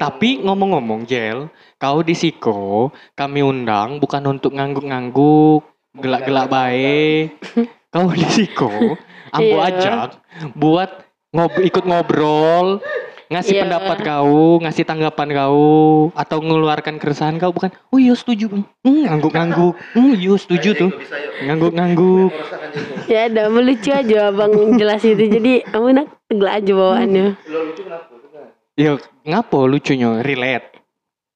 [0.00, 5.62] Tapi ngomong-ngomong Jel, kau di Siko, kami undang bukan untuk ngangguk-ngangguk,
[5.98, 7.36] gelak-gelak baik.
[7.90, 8.70] Kau di Siko,
[9.34, 9.66] ambo Iya.
[9.74, 10.22] ajak
[10.54, 10.90] buat
[11.34, 12.78] ngob ikut ngobrol,
[13.30, 13.62] ngasih Iya.
[13.62, 15.62] pendapat kau, ngasih tanggapan kau,
[16.18, 17.70] atau mengeluarkan keresahan kau bukan.
[17.94, 20.90] Oh iya setuju bang, hmm, ngangguk-ngangguk, hmm, iya setuju tuh,
[21.46, 22.34] ngangguk-ngangguk.
[23.06, 27.26] Ya ada melucu aja abang jelas itu jadi kamu nak tegelak aja bawaannya.
[28.74, 30.82] Ya ngapo lucunya, relate.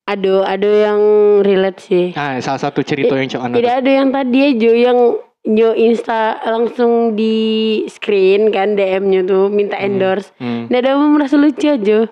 [0.05, 1.01] Aduh, ada yang
[1.41, 2.07] relate sih.
[2.13, 4.99] Nah, salah satu cerita yang cok anu Tidak ada yang tadi aja yang
[5.45, 10.33] nyo insta langsung di screen kan DM-nya tuh minta endorse.
[10.41, 10.73] Hmm.
[10.73, 12.09] Nggak ada yang merasa lucu aja.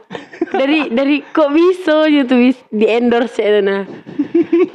[0.53, 3.89] dari dari kok bisa tuh bis, di endorse ya nah.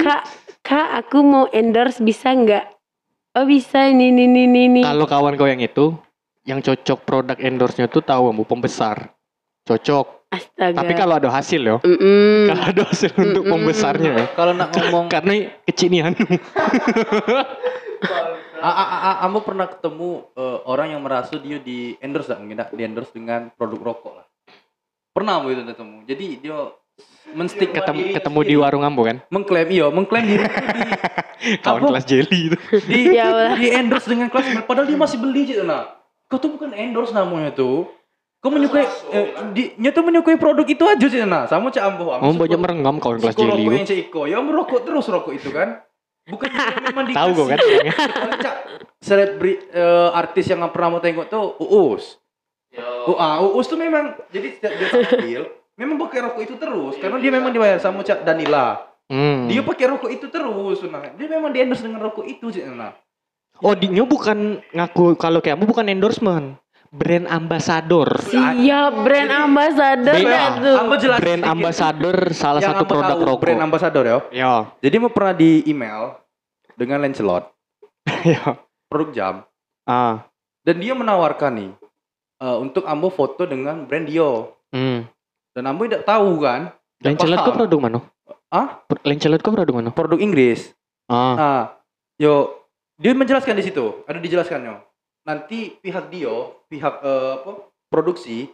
[0.01, 0.21] Kak,
[0.65, 2.65] kak aku mau endorse bisa nggak?
[3.37, 4.61] Oh bisa ini ini ini ini.
[4.65, 4.81] ini.
[4.81, 5.93] Kalau kawan kau yang itu,
[6.49, 9.13] yang cocok produk endorse-nya tuh tahu kamu pembesar.
[9.69, 10.17] Cocok.
[10.27, 10.81] Astaga.
[10.81, 11.77] Tapi kalau ada hasil ya.
[11.85, 12.49] Mm-mm.
[12.51, 13.53] Kalau ada hasil untuk Mm-mm.
[13.53, 14.25] pembesarnya ya.
[14.33, 16.25] Kalau nak ngomong, Karena kecil nih anu.
[18.59, 22.41] a, a, a, a- Ambo pernah ketemu eh, orang yang merasa dia di endorse tak
[22.41, 24.27] mungkin di endorse dengan produk rokok lah.
[25.13, 25.97] Pernah Ambo itu ketemu.
[26.05, 26.57] Jadi dia
[27.35, 29.19] menstik ketemu ketemu di warung ambo kan.
[29.29, 32.57] mengklaim iya mengklaim diri di Kawan kelas jelly itu.
[32.87, 35.99] di, Ya di endorse dengan kelas padahal dia masih beli gitu nah
[36.31, 37.91] kau tuh bukan endorse namanya tuh
[38.39, 42.33] kau menyukai eh, di, tuh menyukai produk itu aja sih nah sama cak ambo Kamu
[42.39, 43.75] banyak merenggam kawan kelas jelly rokok itu.
[43.75, 45.83] yang cak iko ya merokok terus rokok itu kan
[46.27, 47.59] bukan dia memang dikasih Tahu kok kan
[49.01, 52.19] selebri eh, artis yang pernah mau tengok tuh Uus.
[53.07, 55.41] Oh, ah, Uus tuh memang jadi setiap dia tampil
[55.79, 56.95] memang pakai rokok itu terus.
[56.99, 58.83] Karena dia memang dibayar sama cak Danila.
[59.07, 59.47] Hmm.
[59.47, 60.99] dia pakai rokok itu terus nah.
[61.15, 62.91] dia memang di endorse dengan rokok itu sih nah
[63.65, 66.61] Oh, dia bukan ngaku kalau kayak kamu bukan endorsement.
[66.87, 68.07] Brand ambassador.
[68.23, 70.15] Siap brand ambassador
[70.57, 70.75] tuh.
[70.77, 73.41] Ambo jelasin Brand ambassador salah Yang satu produk tahu, rokok.
[73.43, 74.51] brand ambassador ya Ya.
[74.79, 76.15] jadi mau pernah di email
[76.73, 77.51] dengan Lancelot
[78.23, 78.55] Ya.
[78.87, 79.33] produk jam
[79.83, 80.23] Ah.
[80.63, 81.71] dan dia menawarkan nih
[82.37, 85.03] eh, untuk Ambo foto dengan brand Dio Hmm.
[85.51, 87.99] dan Ambo tidak tahu kan Lancelot kok produk mana?
[88.47, 88.79] Ah?
[89.03, 89.89] Lancelot kok produk mana?
[89.91, 90.71] produk Inggris
[91.05, 91.35] Ah.
[91.35, 91.63] ah
[92.15, 92.63] yo
[92.95, 94.86] dia menjelaskan di situ ada dijelaskannya
[95.27, 97.51] nanti pihak Dio pihak eh, apa
[97.85, 98.47] produksi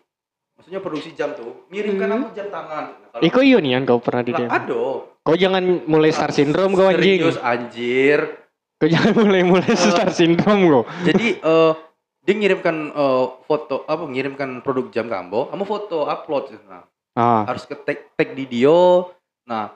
[0.54, 2.18] maksudnya produksi jam tuh ngirimkan Hmm.
[2.20, 4.50] aku jam tangan Iko iyo nih kan kau pernah di DM.
[4.50, 4.84] ada
[5.24, 7.22] Kau jangan mulai star syndrome kau anjing.
[7.22, 8.20] serius anjir
[8.76, 10.84] Kau jangan mulai mulai star syndrome kau.
[11.04, 11.74] jadi eh
[12.22, 17.46] dia ngirimkan eh, foto apa ngirimkan produk jam ke ambo kamu foto upload nah Ah.
[17.46, 19.14] harus ke tag, tag di Dio
[19.46, 19.70] nah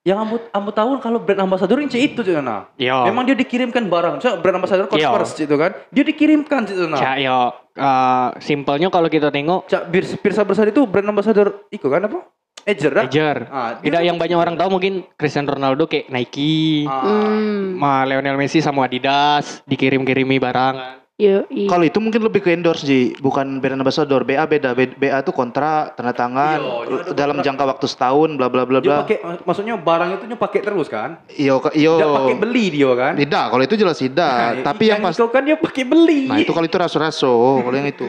[0.00, 3.04] yang ambo ambo tahu kalau brand ambassador ini itu cuy nah Yo.
[3.04, 5.12] memang dia dikirimkan barang Cak, brand ambassador Iya.
[5.12, 7.52] Converse gitu kan dia dikirimkan gitu nah Cak, yo.
[7.70, 12.24] eh, simpelnya kalau kita tengok Cak Pirsa Bersari itu brand ambassador itu kan apa
[12.60, 13.48] Edger kan Ejer.
[13.48, 17.80] ah, Tidak yang banyak orang tahu mungkin Cristiano Ronaldo kayak Nike, ah, Hmm.
[17.80, 20.99] Ma Lionel Messi sama Adidas dikirim-kirimi barang.
[21.20, 21.68] Yo, iya.
[21.68, 24.24] Kalau itu mungkin lebih ke endorse Ji, bukan brand ambassador.
[24.24, 24.72] BA beda.
[24.72, 27.44] BA itu kontrak, tanda tangan, Iya, dia ada dalam kontrak.
[27.44, 28.98] jangka waktu setahun, bla bla bla dia bla.
[29.04, 32.00] pakai maksudnya barang itu dia pakai terus kan Iyo, ke- iyo.
[32.00, 34.32] dia pakai beli dia kan Tidak, kalau itu jelas tidak.
[34.32, 37.76] Nah, Tapi yang pas, itu kan dia pakai beli nah itu kalau itu raso-raso, kalau
[37.76, 38.08] yang itu.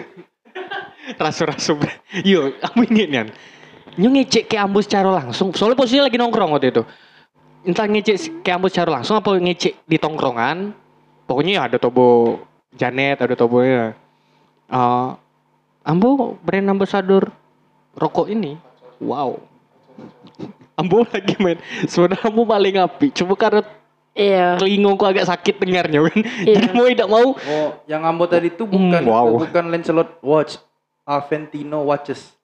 [1.20, 1.76] Rasu-rasu.
[2.24, 3.28] Yo, aku inget kan.
[3.94, 5.52] Nyo ngecek ke Ambo secara langsung.
[5.52, 6.84] Soalnya posisinya lagi nongkrong waktu itu.
[7.62, 10.72] Entah ngecek ke Ambo secara langsung apa ngecek di tongkrongan.
[11.28, 12.40] Pokoknya ya ada tobo
[12.72, 13.94] Janet, ada tobonya.
[14.68, 15.10] Eh
[15.82, 17.28] Ambo brand ambassador
[17.94, 18.56] rokok ini.
[19.02, 19.42] Wow.
[20.78, 21.58] Ambo lagi main.
[21.86, 23.08] Sebenarnya Ambo paling api.
[23.12, 23.66] Cuma karena
[24.12, 24.60] Iya.
[24.60, 26.20] telingongku agak sakit dengarnya kan.
[26.44, 26.56] Iya.
[26.60, 29.40] Jadi mau tidak mau Oh, yang ambo tadi itu bukan Hmm, wow.
[29.40, 30.60] bukan Lancelot watch,
[31.08, 32.36] Aventino watches.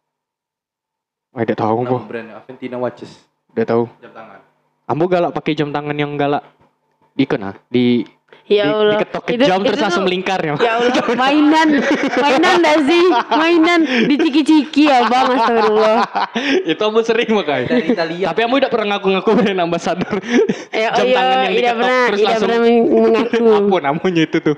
[1.36, 2.00] Oh, tidak tahu Ambo.
[2.08, 3.12] brand Aventino watches,
[3.52, 3.84] Tidak tahu.
[4.00, 4.40] jam tangan.
[4.88, 6.48] Ambo galak pakai jam tangan yang galak.
[7.14, 8.08] Ikon ah di
[8.48, 8.96] Ya di, Allah.
[8.96, 10.56] diketok ke Itu- jam itu terus langsung tuh- melingkar ya.
[10.56, 11.68] Ya Allah, mainan,
[12.16, 15.98] mainan dah sih, mainan diciki-ciki ya bang, astagfirullah.
[16.64, 17.68] itu Ambo sering makanya.
[17.68, 18.26] Dari Italia.
[18.32, 20.16] Tapi Ambo tidak pernah ngaku-ngaku brand ambassador.
[20.72, 23.36] Ya, jam oh iya, tangan yang tidak diketok pernah, terus tidak langsung pernah meng- mengaku.
[23.68, 24.56] apa namanya itu tuh.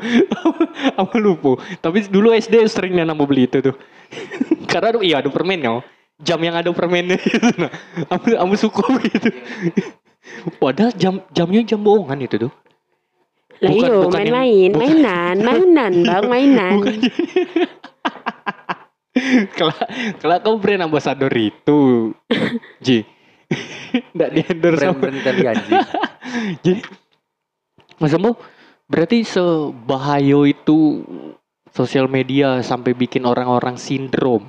[0.93, 1.51] Ambo lupa.
[1.81, 3.75] Tapi dulu SD seringnya Ambo beli itu tuh.
[4.65, 5.81] Karena ada- iya ada permen ya.
[6.19, 7.73] Jam yang ada permennya itu nah.
[8.05, 9.33] Ambo, Ambo suka gitu.
[10.61, 12.53] Padahal jam jamnya jam bohongan itu tuh.
[13.59, 16.79] Lah iyo, main-main, mainan, mainan bang, mainan.
[19.59, 19.75] kalau
[20.23, 22.11] kalau kau brand ambassador itu.
[22.85, 23.03] Ji.
[24.15, 25.81] Nggak di endorse sama brand-brand Italia anjing.
[26.63, 26.81] jadi
[27.99, 28.39] Mas Ambo
[28.87, 31.03] berarti sebahayo itu
[31.75, 34.47] sosial media sampai bikin orang-orang sindrom?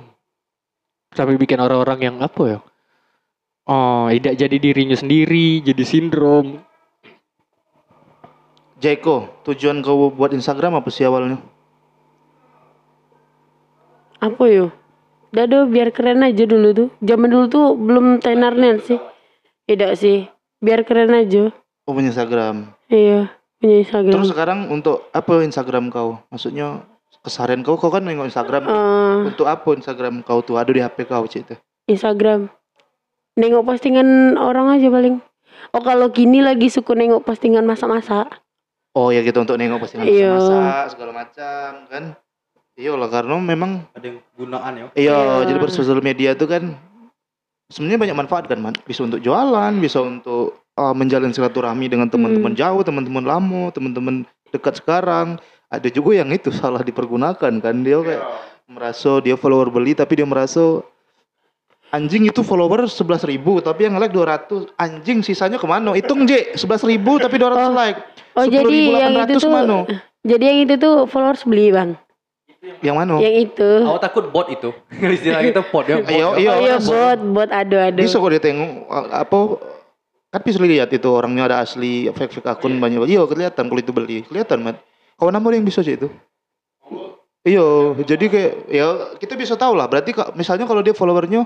[1.11, 2.59] Sampai bikin orang-orang yang apa ya?
[3.67, 6.63] Oh tidak jadi dirinya sendiri jadi sindrom
[8.81, 11.37] Jeko, tujuan kau buat Instagram apa sih awalnya?
[14.17, 14.73] Apa yo?
[15.29, 16.89] Dado biar keren aja dulu tuh.
[17.05, 18.97] Zaman dulu tuh belum tenarnya sih.
[19.69, 20.25] Tidak sih,
[20.57, 21.53] biar keren aja.
[21.85, 22.73] Oh punya Instagram.
[22.89, 23.29] Iya,
[23.61, 24.13] punya Instagram.
[24.17, 26.17] Terus sekarang untuk apa Instagram kau?
[26.33, 26.81] Maksudnya
[27.21, 28.65] keseharian kau, kau kan nengok Instagram.
[28.65, 30.57] Eh, Untuk apa Instagram kau tuh?
[30.57, 31.55] Ada di HP kau cik itu.
[31.85, 32.49] Instagram.
[33.37, 35.21] Nengok postingan orang aja paling.
[35.71, 38.41] Oh kalau gini lagi suka nengok postingan masak-masak.
[38.91, 40.35] Oh ya gitu untuk nengok postingan Iya.
[40.35, 42.03] masak segala macam kan.
[42.75, 44.85] Iya lah karena memang Ada yang gunaan ya.
[44.95, 45.47] iya Iya.
[45.47, 46.75] jadi bersosial media tuh kan
[47.67, 48.75] sebenarnya banyak manfaat kan man.
[48.83, 54.15] Bisa untuk jualan, bisa untuk uh, menjalin silaturahmi dengan teman-teman jauh, teman-teman lama, teman-teman
[54.51, 55.39] dekat sekarang.
[55.71, 58.23] Ada juga yang itu salah dipergunakan kan dia kayak
[58.67, 60.83] merasa dia follower beli tapi dia merasa
[61.91, 66.55] anjing itu follower 11.000 ribu tapi yang like 200 anjing sisanya ke mana hitung J
[66.55, 67.71] 11.000 ribu tapi 200 Oh.
[67.71, 67.99] like
[68.31, 68.63] Oh jadi
[68.95, 69.75] yang itu 10.800 tuh, ke mana
[70.23, 71.91] jadi yang itu tuh followers beli bang.
[72.85, 73.69] yang mana Yang itu.
[73.89, 74.69] Aku takut bot itu.
[75.17, 75.97] Istilah kita bot ya.
[75.97, 76.37] bot Iya, ya.
[76.37, 76.49] iya.
[76.53, 77.97] Oh iya bot, bot ado-ado.
[77.99, 78.69] bisa kok dia tengok
[79.09, 79.37] apa
[80.31, 83.91] kan bisa lihat itu orangnya ada asli fake fake akun banyak iya kelihatan kalau itu
[83.91, 84.79] beli kelihatan mat
[85.19, 86.07] kawan nama yang bisa sih itu
[87.43, 87.65] iya
[87.99, 88.87] jadi kayak ya
[89.19, 91.43] kita bisa tahu lah berarti misalnya kalau dia followernya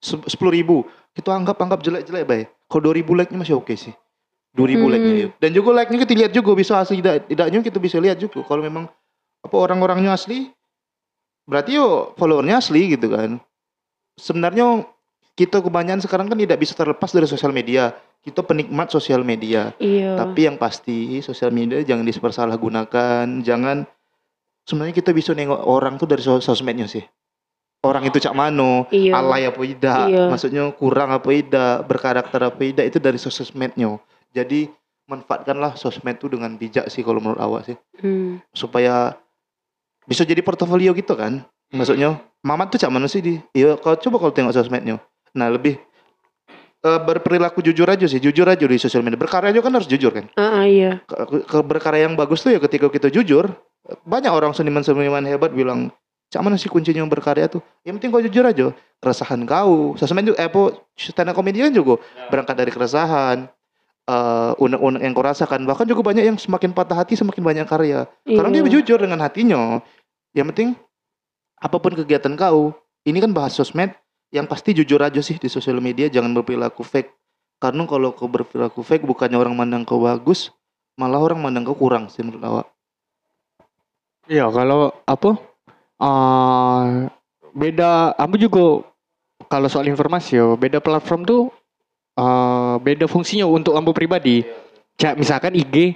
[0.00, 0.76] sepuluh ribu.
[1.12, 3.90] Kita anggap anggap jelek jelek baik kalau dua ribu like nya masih oke sih.
[4.54, 4.94] dua ribu Hmm.
[4.96, 5.28] like nya iya.
[5.38, 8.42] dan juga like nya kita lihat juga bisa asli tidak tidaknya kita bisa lihat juga.
[8.46, 8.86] Kalau memang
[9.38, 10.50] apa orang-orangnya asli
[11.48, 13.38] berarti yo followernya asli gitu kan.
[14.18, 14.82] Sebenarnya
[15.38, 17.94] kita kebanyakan sekarang kan tidak bisa terlepas dari sosial media.
[18.18, 19.70] Kita penikmat sosial media.
[19.78, 20.18] Iya.
[20.18, 23.46] tapi yang pasti sosial media jangan dipersalahgunakan.
[23.46, 23.86] Jangan
[24.66, 27.00] sebenarnya kita bisa nengok orang tuh dari sos- sosmednya sih
[27.80, 29.12] orang itu cak mano Iya.
[29.14, 30.24] alay apa tidak Iya.
[30.26, 33.98] maksudnya kurang apa tidak berkarakter apa tidak itu dari sosmednya
[34.30, 34.66] jadi
[35.06, 38.42] manfaatkanlah sosmed itu dengan bijak sih kalau menurut awak sih Hmm.
[38.50, 39.14] supaya
[40.04, 44.16] bisa jadi portofolio gitu kan maksudnya Mamat tuh cak mana sih di iya kau coba
[44.16, 44.98] kalau tengok sosmednya
[45.32, 45.78] nah lebih
[46.78, 50.10] eh, berperilaku jujur aja sih jujur aja di sosial media berkarya aja kan harus jujur
[50.10, 51.02] kan Ah, ah, iya.
[51.04, 53.50] ke, ke- berkarya yang bagus tuh ya ketika kita jujur
[54.02, 55.90] banyak orang seniman-seniman hebat bilang
[56.28, 60.28] cak mana sih kuncinya yang berkarya tuh yang penting kau jujur aja keresahan kau sosmed
[60.28, 61.96] juga eh apa stand up comedian juga
[62.28, 63.48] berangkat dari keresahan
[64.08, 65.68] eh, unek-unek yang kau rasakan.
[65.68, 68.08] Bahkan juga banyak yang semakin patah hati semakin banyak karya.
[68.24, 68.80] Karena dia Iya.
[68.80, 69.84] jujur dengan hatinya.
[70.32, 70.68] Yang penting
[71.60, 72.72] apa pun kegiatan kau,
[73.04, 73.92] ini kan bahas sosmed,
[74.32, 77.12] yang pasti jujur aja sih di sosial media, jangan berperilaku fake.
[77.60, 80.54] Karena kalau kau berperilaku fake, bukannya orang mandang kau bagus,
[80.96, 82.66] malah orang mandang kau kurang sih menurut awak.
[84.24, 85.36] Iya, kalau apa?
[85.98, 86.84] Eh
[87.54, 88.86] beda aku juga
[89.48, 91.42] kalau soal informasi yo, beda platform tuh
[92.18, 94.42] eh beda fungsinya untuk ambo pribadi.
[94.98, 95.94] Cak misalkan IG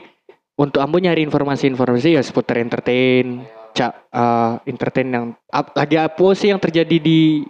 [0.54, 3.42] untuk ambo nyari informasi-informasi ya seputar entertain,
[3.74, 7.42] cak eh, entertain yang ap- lagi apa sih yang terjadi di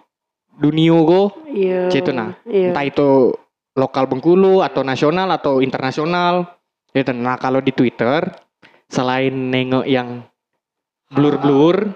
[0.56, 1.32] dunia go.
[1.92, 2.32] Cik itu nah.
[2.48, 2.72] Iya.
[2.72, 3.10] entah itu
[3.76, 6.44] lokal Bengkulu atau nasional atau internasional.
[6.92, 7.12] Gitu.
[7.16, 8.20] Nah, kalau di Twitter
[8.88, 10.20] selain nengok yang
[11.12, 11.92] blur-blur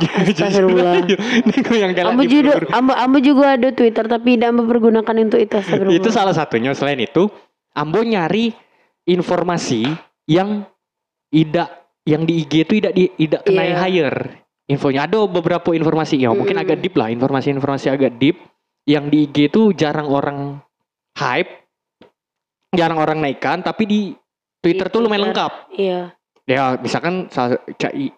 [0.00, 1.04] Astagfirullah.
[1.50, 1.92] nengok yang
[2.24, 5.58] juga, ambo, ambo juga ada Twitter tapi tidak ambo pergunakan untuk itu.
[5.92, 7.28] itu salah satunya selain itu
[7.70, 8.50] Ambo nyari
[9.06, 9.86] informasi
[10.26, 10.66] yang
[11.30, 11.68] tidak
[12.02, 13.76] yang di IG itu tidak di tidak kena Iya.
[13.86, 14.18] hire
[14.66, 16.64] infonya ada beberapa informasi ya mungkin Mm-mm.
[16.66, 18.40] agak deep lah informasi-informasi agak deep
[18.88, 20.58] yang di IG itu jarang orang
[21.14, 21.50] hype
[22.72, 24.00] jarang orang naikkan tapi di
[24.58, 25.30] Twitter Di tuh lumayan Twitter.
[25.30, 26.00] lengkap Iya.
[26.44, 27.28] Ya misalkan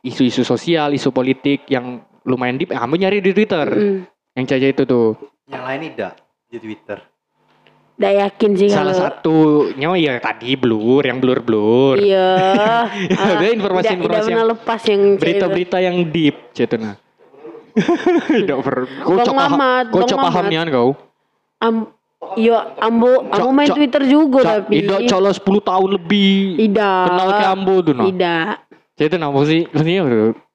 [0.01, 3.99] isu-isu sosial isu politik yang lumayan deep Ambo nyari di Twitter Mm.
[4.33, 5.09] yang caca itu tuh
[5.45, 6.13] Yang lain tidak
[6.47, 6.99] di Twitter.
[7.93, 9.05] Nggak yakin sih salah kalau.
[9.05, 12.31] satunya ya tadi blur yang blur blur Iya.
[13.29, 16.97] Ada Ah, informasi-informasi Tidak yang- lepas yang berita-berita yang deep cetuna
[18.29, 19.85] tidak per kau Bang cok paham Mamat,
[20.69, 20.91] kau
[21.59, 21.75] Am,
[22.37, 23.51] yo, ambo, ambo.
[23.51, 24.75] Main Cok- Twitter juga Cak, tapi.
[24.83, 26.33] tidak colo 10 tahun lebih.
[26.59, 27.03] Tidak.
[27.07, 28.05] kenal ke ambo tuh no?
[28.07, 28.47] Tidak.
[28.95, 29.67] jadi nah sih.
[29.69, 30.03] Maksudnya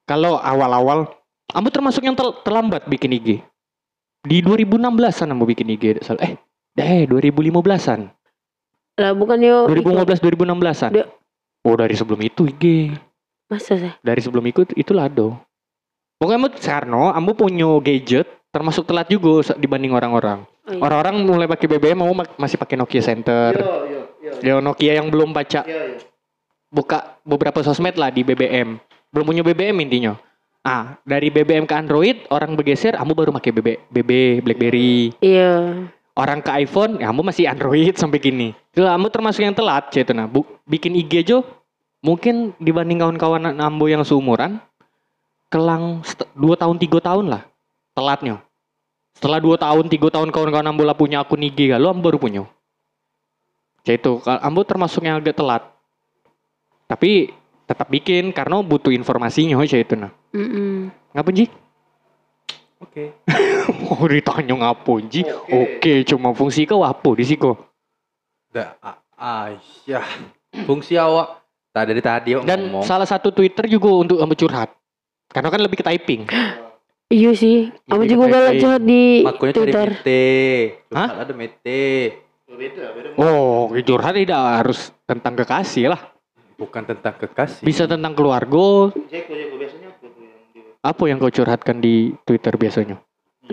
[0.03, 1.11] kalau awal-awal
[1.51, 3.43] ambo termasuk yang tel- terlambat bikin IG
[4.23, 6.35] di 2016an ambo bikin IG eh
[6.75, 8.11] eh 2015an
[8.97, 9.69] Lah bukan yo.
[9.69, 11.09] 2015 2016an Dia-
[11.63, 12.93] oh dari sebelum itu IG
[13.47, 13.93] Masa sih?
[14.01, 15.39] dari sebelum ikut itu lado
[16.17, 20.41] pokoknya ambo Sarno ambo punya gadget termasuk telat juga dibanding orang-orang.
[20.65, 20.81] Oh, iya.
[20.81, 23.53] orang-orang mulai pakai BBM mau masih pakai Nokia Center.
[24.41, 25.61] Ya Nokia yang belum baca.
[26.67, 28.81] Buka beberapa sosmed lah di BBM
[29.11, 30.13] belum punya BBM intinya.
[30.67, 34.11] Ah dari BBM ke Android orang bergeser ambo baru pakai BB BB
[34.43, 35.15] BlackBerry.
[35.23, 35.87] Iya.
[36.17, 38.51] orang ke iPhone ya ambo masih Android sampai gini.
[38.73, 40.27] Itu ambo termasuk yang telat itu nah
[40.67, 41.39] bikin IG aja
[42.03, 44.59] mungkin dibanding kawan-kawan ambo yang seumuran
[45.47, 47.41] kelang set- dua tahun tiga tahun lah
[47.95, 48.43] telatnya
[49.17, 52.43] setelah dua tahun tiga tahun kawan-kawan ambo lah punya akun IG kalau ambo baru punya
[53.81, 55.65] ya itu ambo termasuk yang agak telat
[56.85, 57.33] tapi
[57.65, 60.93] tetap bikin karena butuh informasinya aja itu nah Mm-mm.
[61.17, 61.49] ngapa Ji?
[62.77, 63.09] Oke.
[63.89, 65.25] Oh ditanya ngapa Ji?
[65.49, 67.57] Oke, cuma fungsi kau apa di siko?
[68.53, 69.45] Da, ah, ah,
[69.83, 70.05] ya.
[70.63, 71.41] Fungsi awak
[71.73, 72.85] tak dari tadi Dan ngomong.
[72.85, 74.71] salah satu Twitter juga untuk ambo curhat.
[75.33, 76.29] Karena kan lebih ke typing.
[77.07, 77.71] Iya sih.
[77.87, 79.89] Ambo Jadi juga galak curhat di Makanya cari Twitter.
[79.95, 80.25] mete.
[80.91, 81.09] Hah?
[81.23, 81.83] Ada mete.
[83.15, 86.01] Oh, curhat tidak harus tentang kekasih lah.
[86.59, 87.63] Bukan tentang kekasih.
[87.63, 88.91] Bisa tentang keluarga.
[90.83, 92.99] Apa yang kau curhatkan di Twitter biasanya?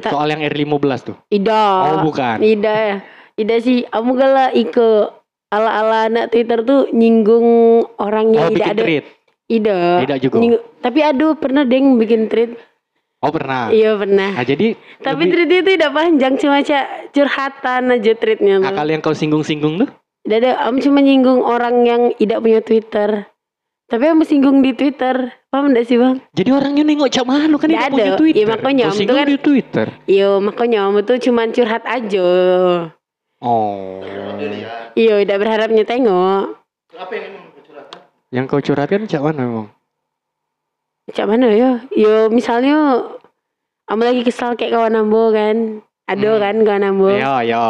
[0.02, 1.16] Soal yang R15 tuh.
[1.30, 1.94] Ida.
[1.94, 2.42] Oh, bukan.
[2.42, 2.96] Ida ya.
[3.38, 3.86] Ida sih.
[3.86, 5.14] Ambo galak ike
[5.46, 7.46] ala-ala anak Twitter tuh nyinggung
[8.02, 8.82] orang Oh, yang tidak bikin ada.
[8.82, 9.04] tweet.
[9.46, 9.78] Ida.
[10.02, 10.36] Tidak juga.
[10.42, 12.58] Nyinggung- Tapi aduh pernah deng bikin tweet.
[13.24, 13.72] Oh, pernah.
[13.72, 14.30] Iya pernah.
[14.30, 18.54] Nah, jadi Tapi lebih- tweet itu tidak panjang cuma ca- curhatan aja tweetnya.
[18.58, 18.68] tuh.
[18.68, 19.88] akal yang kau singgung-singgung tuh?
[20.20, 23.24] Tidak ada, am cuma nyinggung orang yang tidak punya Twitter.
[23.84, 25.32] Tapi am singgung di Twitter.
[25.46, 26.20] Paham enggak sih bang?
[26.30, 28.16] Jadi orangnya nengok cak mana kan tidak punya ada.
[28.16, 28.36] Twitter.
[28.36, 29.86] Iya, makanya, Kau itu singgung kan- di Twitter.
[30.04, 32.28] Iya makanya am tuh cuma curhat aja.
[33.38, 34.00] Oh.
[34.94, 36.44] Iya tidak berharapnya tengok.
[38.28, 39.68] Yang kau curhatkan cak mana emang?
[41.10, 41.84] Cak mana ya?
[41.92, 43.04] Yo misalnya
[43.84, 45.84] am lagi kesal kayak kawan ambo kan.
[46.04, 46.40] Ada Hmm.
[46.40, 47.08] kan kawan ambo.
[47.10, 47.64] Iya, iya.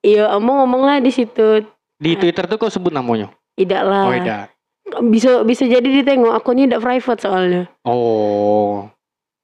[0.00, 1.64] Iya ambo ngomong lah di situ.
[1.96, 3.32] Di Twitter tuh kau sebut namanya?
[3.56, 4.08] Tidak lah.
[4.08, 4.52] Oh, tidak.
[5.06, 7.62] Bisa bisa jadi ditengok akunnya tidak private soalnya.
[7.84, 8.88] Oh.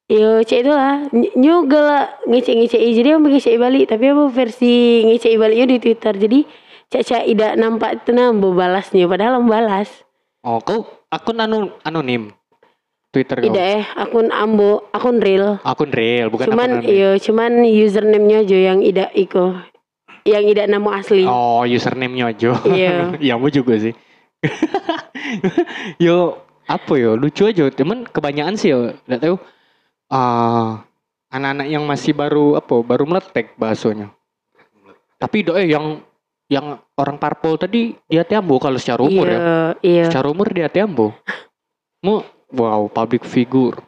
[0.06, 1.02] Yo, cek itu lah.
[1.10, 2.78] Ny- Juga lah ngecek-ngecek.
[2.78, 3.84] Jadi yang ngecek balik.
[3.90, 6.14] Tapi apa versi ngecek baliknya di Twitter.
[6.14, 6.38] Jadi
[6.88, 9.04] cak-cak tidak nampak nambah balasnya.
[9.04, 9.90] Padahal balas.
[10.40, 12.34] Oh, kau akun anu anonim.
[13.14, 13.48] Twitter kau.
[13.48, 15.56] Tidak eh akun ambo, akun real.
[15.64, 16.92] Akun real, bukan cuman akun anonim.
[16.92, 19.46] iya, cuman username-nya aja yang tidak iko.
[20.26, 21.24] Yang tidak nama asli.
[21.24, 22.50] Oh, username-nya aja.
[22.66, 22.94] Iya.
[23.32, 23.94] ya, mau juga sih.
[26.04, 27.16] yo, apa yo?
[27.16, 27.70] Lucu aja.
[27.72, 29.36] Cuman kebanyakan sih yo, enggak tahu.
[30.12, 30.84] Ah,
[31.32, 32.74] anak-anak yang masih baru apa?
[32.84, 34.12] Baru meletek bahasanya.
[35.16, 36.04] Tapi doa yang
[36.46, 39.38] yang orang parpol tadi di hati ambo kalau secara umur ya.
[39.38, 40.04] Iya, iya.
[40.06, 41.10] Secara umur di hati ambo.
[42.02, 42.22] Mau
[42.54, 43.82] wow, public figure.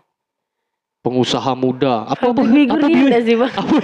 [0.98, 2.10] Pengusaha muda.
[2.10, 2.42] Apa apa?
[2.42, 3.52] Public apa figure iya sih bang.
[3.62, 3.76] apa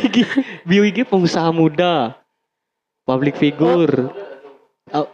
[0.90, 2.18] iki pengusaha muda.
[3.06, 4.10] Public figure.
[4.92, 5.06] Oh,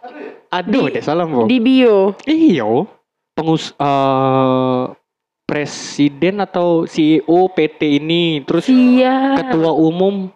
[0.51, 1.43] aduh, Di- deh salam, Bo.
[1.47, 2.16] Di bio.
[2.27, 2.89] Iyo,
[3.37, 4.82] pengus eh,
[5.47, 9.35] presiden atau CEO PT ini, terus Iya.
[9.39, 10.31] ketua umum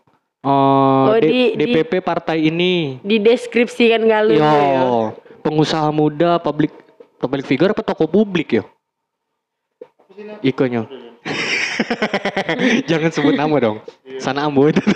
[0.44, 3.00] Oh, D- di- di- DPP partai ini.
[3.00, 4.84] Di deskripsikan galu Yo, ya.
[5.40, 6.68] pengusaha muda, public
[7.16, 8.64] public figure apa tokoh publik yo?
[10.44, 10.84] Ikonyo.
[12.90, 13.80] Jangan sebut nama dong.
[14.20, 14.84] Sana ambo itu.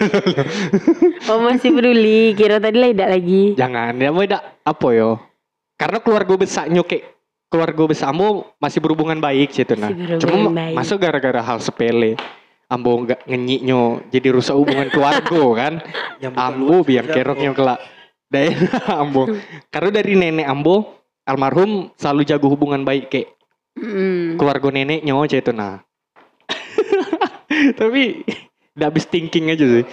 [1.28, 2.32] Oh masih peduli.
[2.32, 3.52] Kira tadi lah tidak lagi.
[3.52, 5.20] Jangan, ya mau tidak apa yo?
[5.76, 7.04] Karena keluarga besar nyokek
[7.48, 9.92] keluarga besar ambo masih berhubungan baik gitu nah.
[10.16, 10.76] Cuma baik.
[10.76, 12.16] masuk gara-gara hal sepele.
[12.68, 15.72] Ambo nggak ngenyiknyo jadi rusak hubungan keluarga kan.
[16.36, 17.80] Ambo biar keroknya kelak.
[18.28, 19.24] Daerah Ambo.
[19.72, 23.28] Karena dari nenek Ambo almarhum selalu jago hubungan baik kayak
[23.78, 24.42] Mm.
[24.42, 25.78] keluarga neneknya aja itu nah.
[27.78, 28.26] Tapi
[28.74, 29.86] udah habis thinking aja sih.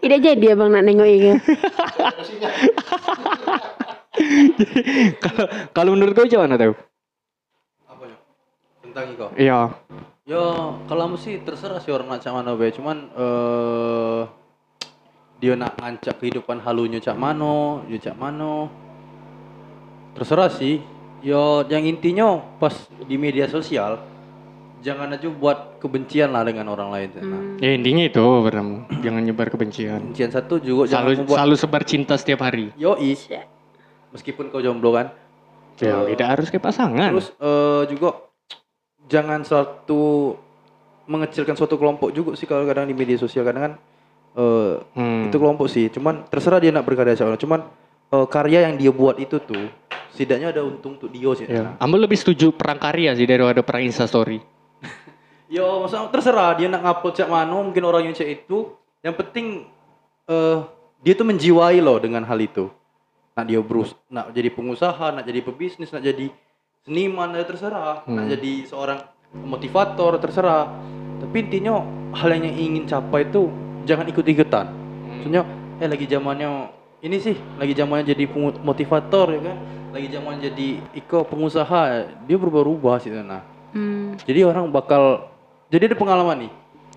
[0.00, 1.36] Tidak jadi abang nak nengok itu.
[5.20, 5.44] Kalau
[5.76, 6.72] kalau menurut kau gimana tuh?
[7.84, 8.16] Apa ya?
[8.80, 9.26] Tentang Iko.
[9.36, 9.60] Iya.
[10.26, 10.42] Yo,
[10.90, 14.22] kalau kamu sih terserah sih orang nak cak mana be, cuman eh
[15.38, 18.66] dia nak ngancak kehidupan halunya cak mano, dia cak mano.
[20.18, 20.82] Terserah sih.
[21.22, 24.02] Yo, yang intinya pas di media sosial
[24.82, 27.08] jangan aja buat kebencian lah dengan orang lain.
[27.14, 27.56] Nah, Hmm.
[27.58, 28.68] Ya intinya itu Bram.
[28.98, 30.10] Jangan nyebar kebencian.
[30.10, 32.74] kebencian satu juga jangan Selalu membuat selalu sebar cinta setiap hari.
[32.74, 33.14] yoi.
[34.10, 35.14] Meskipun kau jomblo kan.
[35.78, 37.14] Ya, Eh, tidak harus kayak pasangan.
[37.14, 38.26] Terus eh, juga
[39.06, 40.34] jangan satu
[41.06, 43.74] mengecilkan suatu kelompok juga sih kalau kadang di media sosial kadang kan
[44.36, 45.30] eh, Hmm.
[45.30, 47.62] itu kelompok sih cuman terserah dia nak berkarya siapa cuman
[48.10, 49.70] eh, karya yang dia buat itu tuh
[50.10, 51.76] setidaknya ada untung untuk dia sih Ya.
[51.78, 54.40] Ambo lebih setuju perang karya sih daripada perang instastory.
[55.54, 58.74] yo maksudnya terserah dia nak ngupload cak mano mungkin orang yang cek itu
[59.04, 59.70] yang penting
[60.26, 60.58] eh
[61.06, 62.66] dia tuh menjiwai loh dengan hal itu
[63.36, 66.32] nak dia berus nak jadi pengusaha nak jadi pebisnis nak jadi
[66.86, 68.06] seniman ya terserah.
[68.06, 68.30] Nak Hmm.
[68.30, 68.98] jadi seorang
[69.34, 70.70] motivator terserah.
[71.18, 71.82] Tapi intinya
[72.14, 73.50] hal yang ingin capai itu
[73.82, 74.70] jangan ikut ikutan.
[75.10, 75.42] Maksudnya
[75.76, 76.48] eh lagi zamannya
[77.02, 78.24] ini sih lagi zamannya jadi
[78.62, 79.56] motivator ya kan?
[79.90, 81.82] Lagi zamannya jadi iko pengusaha
[82.22, 83.42] dia berubah-ubah sih nah
[83.72, 84.14] Hmm.
[84.22, 85.26] jadi orang bakal
[85.68, 86.52] jadi ada pengalaman nih.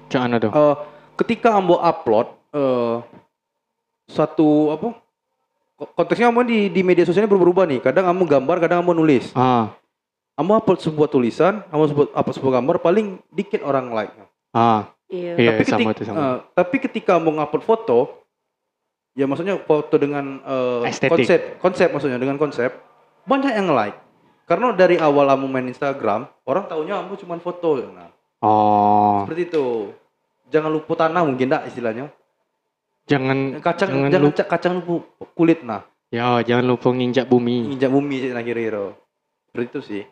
[0.08, 0.48] Jangan ada.
[0.48, 0.76] Eh,
[1.18, 2.96] ketika ambo upload eh
[4.08, 4.88] satu apa?
[5.76, 7.80] Ko- konteksnya ambo di di media sosialnya berubah-ubah nih.
[7.82, 9.32] Kadang ambo gambar kadang ambo nulis.
[9.34, 9.72] Ah,
[10.40, 14.16] ambo upload sebuah tulisan ambo upload, upload sebuah gambar paling dikit orang like.
[14.50, 15.36] Ah, Iya.
[15.36, 16.18] iya tapi, sama ketik- itu sama.
[16.18, 18.00] eh, tapi ketika ambo ngupload foto
[19.12, 21.12] ya maksudnya foto dengan eh, Estetik.
[21.12, 22.72] konsep konsep maksudnya dengan konsep
[23.24, 24.00] banyak yang like.
[24.46, 28.10] Karena dari awal ambo main Instagram orang taunya ambo cuma foto nah.
[28.40, 29.92] Oh, seperti itu.
[30.48, 32.08] Jangan lupa tanah mungkin enggak istilahnya.
[33.06, 34.96] Jangan kacang Jangan jangan, lupa- ca- kacang lupa
[35.36, 35.82] kulit nah.
[36.08, 37.70] Ya jangan lupa nginjak bumi.
[37.70, 38.94] injak bumi sih nah kira-kira.
[39.46, 40.04] Seperti itu sih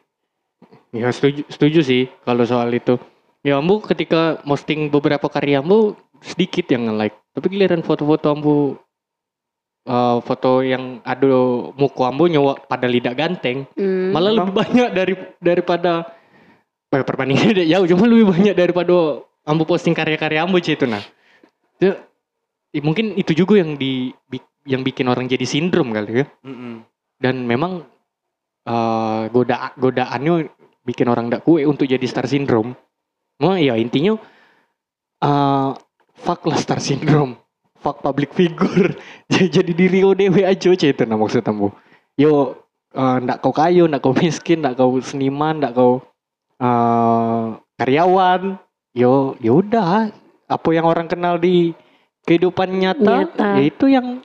[0.95, 2.97] Ya setuju, setuju sih kalau soal itu.
[3.45, 7.17] Ya ambu ketika posting beberapa karya ambu sedikit yang nge-like.
[7.37, 8.55] Tapi giliran foto-foto ambu
[9.87, 14.11] eh, foto yang ada muka ambu nyawa pada lidak ganteng, Hmm.
[14.11, 16.11] malah lebih banyak dari daripada
[16.91, 21.03] eh, perbandingannya tidak jauh, cuma lebih banyak daripada ambu posting karya-karya ambu sih itu nah.
[21.77, 21.93] Itu,
[22.73, 24.11] eh, mungkin itu juga yang di
[24.67, 26.83] yang bikin orang jadi sindrom kali ya Mm-mm.
[27.23, 27.87] dan memang
[28.67, 30.51] eh goda godaannya
[30.83, 32.75] bikin orang tidak kue untuk jadi star syndrome.
[33.39, 34.19] Mau ya intinya
[35.23, 35.71] eh
[36.19, 37.39] fuck lah star syndrome,
[37.79, 38.91] fuck public figure,
[39.31, 41.71] jadi diri dewe aja itu nah maksud kamu.
[42.19, 42.59] Yo
[42.91, 46.03] eh, ndak kau kayu, ndak kau miskin, ndak kau seniman, ndak kau
[46.59, 47.45] eh
[47.79, 48.59] karyawan.
[48.97, 50.09] Yo ya udah
[50.49, 51.77] apa yang orang kenal di
[52.27, 53.49] kehidupan nyata, Nyata.
[53.55, 54.19] ya itu yang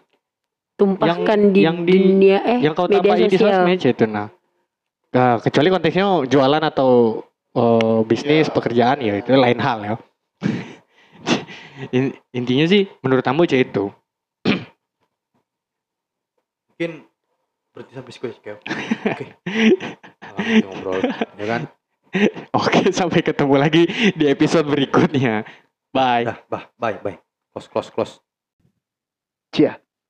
[0.83, 3.63] Tumpahkan di, yang di- dunia eh yang kau media tapai di sosial.
[3.63, 4.29] sosmed itu nah.
[5.13, 7.23] Nah, kecuali konteksnya jualan atau
[7.55, 9.95] eh, bisnis pekerjaan ya itu lain hal ya.
[11.95, 13.91] In- intinya sih menurut kamu aja itu.
[16.73, 17.07] mungkin
[17.71, 19.27] berarti sampai sekolah oke
[20.67, 20.99] ngobrol
[21.39, 21.63] ya kan
[22.53, 25.49] Oke, sampai ketemu lagi di episode berikutnya.
[25.97, 26.29] Bye.
[26.29, 27.17] dah bah bye bye
[27.57, 28.21] close close close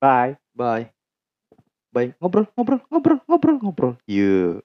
[0.02, 0.34] Bye.
[0.58, 0.90] bye.
[1.94, 2.10] Bye.
[2.18, 3.94] Ngobrol ngobrol ngobrol ngobrol ngobrol.
[4.10, 4.58] You